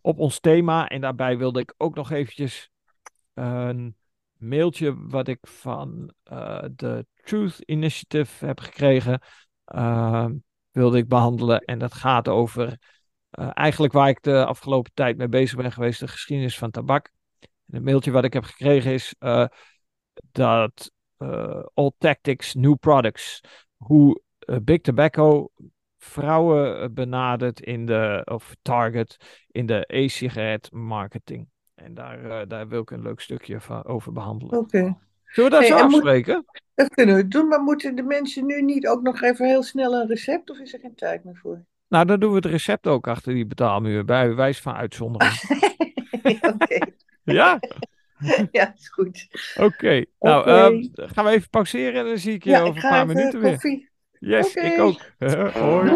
op 0.01 0.19
ons 0.19 0.39
thema. 0.39 0.87
En 0.87 1.01
daarbij 1.01 1.37
wilde 1.37 1.59
ik 1.59 1.73
ook 1.77 1.95
nog 1.95 2.11
eventjes 2.11 2.71
een 3.33 3.95
mailtje 4.41 5.07
wat 5.07 5.27
ik 5.27 5.39
van 5.41 6.13
uh, 6.31 6.63
de 6.75 7.05
Truth 7.23 7.59
Initiative 7.59 8.45
heb 8.45 8.59
gekregen, 8.59 9.21
uh, 9.75 10.25
wilde 10.71 10.97
ik 10.97 11.07
behandelen. 11.07 11.59
En 11.59 11.79
dat 11.79 11.93
gaat 11.93 12.27
over 12.27 12.79
uh, 13.39 13.49
eigenlijk 13.53 13.93
waar 13.93 14.09
ik 14.09 14.21
de 14.21 14.45
afgelopen 14.45 14.91
tijd 14.93 15.17
mee 15.17 15.29
bezig 15.29 15.57
ben 15.57 15.71
geweest, 15.71 15.99
de 15.99 16.07
geschiedenis 16.07 16.57
van 16.57 16.71
tabak. 16.71 17.11
En 17.39 17.75
het 17.75 17.83
mailtje 17.83 18.11
wat 18.11 18.23
ik 18.23 18.33
heb 18.33 18.43
gekregen 18.43 18.91
is 18.91 19.15
dat 20.31 20.91
All 21.73 21.91
Tactics, 21.97 22.53
New 22.53 22.75
Products, 22.79 23.41
hoe 23.77 24.21
Big 24.61 24.81
Tobacco 24.81 25.51
vrouwen 25.97 26.93
benadert 26.93 27.61
in 27.61 27.85
de, 27.85 28.21
of 28.25 28.55
target 28.61 29.43
in 29.47 29.65
de 29.65 29.83
e-sigaret 29.87 30.71
marketing. 30.71 31.47
En 31.83 31.93
daar, 31.93 32.25
uh, 32.25 32.39
daar 32.47 32.67
wil 32.67 32.81
ik 32.81 32.91
een 32.91 33.01
leuk 33.01 33.19
stukje 33.19 33.59
van, 33.59 33.85
over 33.85 34.11
behandelen. 34.11 34.57
Oké. 34.57 34.77
Okay. 34.77 34.97
Zullen 35.25 35.49
we 35.49 35.57
dat 35.57 35.67
hey, 35.67 35.77
zo 35.77 35.85
afspreken? 35.85 36.35
Moet, 36.35 36.61
dat 36.75 36.89
kunnen 36.89 37.15
we 37.15 37.27
doen, 37.27 37.47
maar 37.47 37.61
moeten 37.61 37.95
de 37.95 38.03
mensen 38.03 38.45
nu 38.45 38.61
niet 38.61 38.87
ook 38.87 39.01
nog 39.01 39.21
even 39.21 39.47
heel 39.47 39.63
snel 39.63 39.93
een 39.93 40.07
recept 40.07 40.49
of 40.49 40.57
is 40.57 40.73
er 40.73 40.79
geen 40.79 40.95
tijd 40.95 41.23
meer 41.23 41.35
voor? 41.35 41.65
Nou, 41.87 42.05
dan 42.05 42.19
doen 42.19 42.29
we 42.29 42.35
het 42.35 42.45
recept 42.45 42.87
ook 42.87 43.07
achter 43.07 43.33
die 43.33 43.45
betaalmuur, 43.45 44.05
bij 44.05 44.35
wijze 44.35 44.61
van 44.61 44.73
uitzondering. 44.73 45.33
Oké. 46.53 46.77
ja? 47.23 47.59
ja, 48.51 48.73
is 48.77 48.89
goed. 48.89 49.27
Oké, 49.59 50.05
nou 50.19 50.41
okay. 50.41 50.71
uh, 50.71 51.09
gaan 51.09 51.25
we 51.25 51.31
even 51.31 51.49
pauzeren 51.49 51.99
en 51.99 52.05
dan 52.05 52.17
zie 52.17 52.33
ik 52.33 52.43
je 52.43 52.49
ja, 52.49 52.61
over 52.61 52.83
een 52.83 52.89
paar 52.89 53.05
minuten 53.05 53.41
koffie. 53.41 53.89
weer. 54.19 54.37
Yes, 54.37 54.49
okay. 54.49 54.73
ik 54.73 54.79
ook. 54.79 54.99
Hoi. 55.53 55.89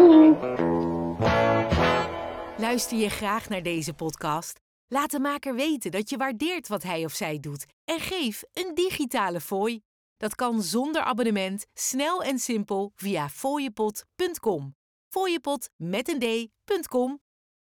Luister 2.58 2.98
je 2.98 3.08
graag 3.10 3.48
naar 3.48 3.62
deze 3.62 3.94
podcast? 3.94 4.65
Laat 4.88 5.10
de 5.10 5.20
maker 5.20 5.54
weten 5.54 5.90
dat 5.90 6.10
je 6.10 6.16
waardeert 6.16 6.68
wat 6.68 6.82
hij 6.82 7.04
of 7.04 7.12
zij 7.12 7.40
doet 7.40 7.66
en 7.84 8.00
geef 8.00 8.42
een 8.52 8.74
digitale 8.74 9.40
fooi. 9.40 9.82
Dat 10.16 10.34
kan 10.34 10.62
zonder 10.62 11.02
abonnement, 11.02 11.66
snel 11.74 12.22
en 12.22 12.38
simpel 12.38 12.92
via 12.94 13.28
fooiepot.com. 13.28 14.76
Fooiepot 15.08 15.68
met 15.76 16.08
een 16.08 16.18
d.com 16.18 17.20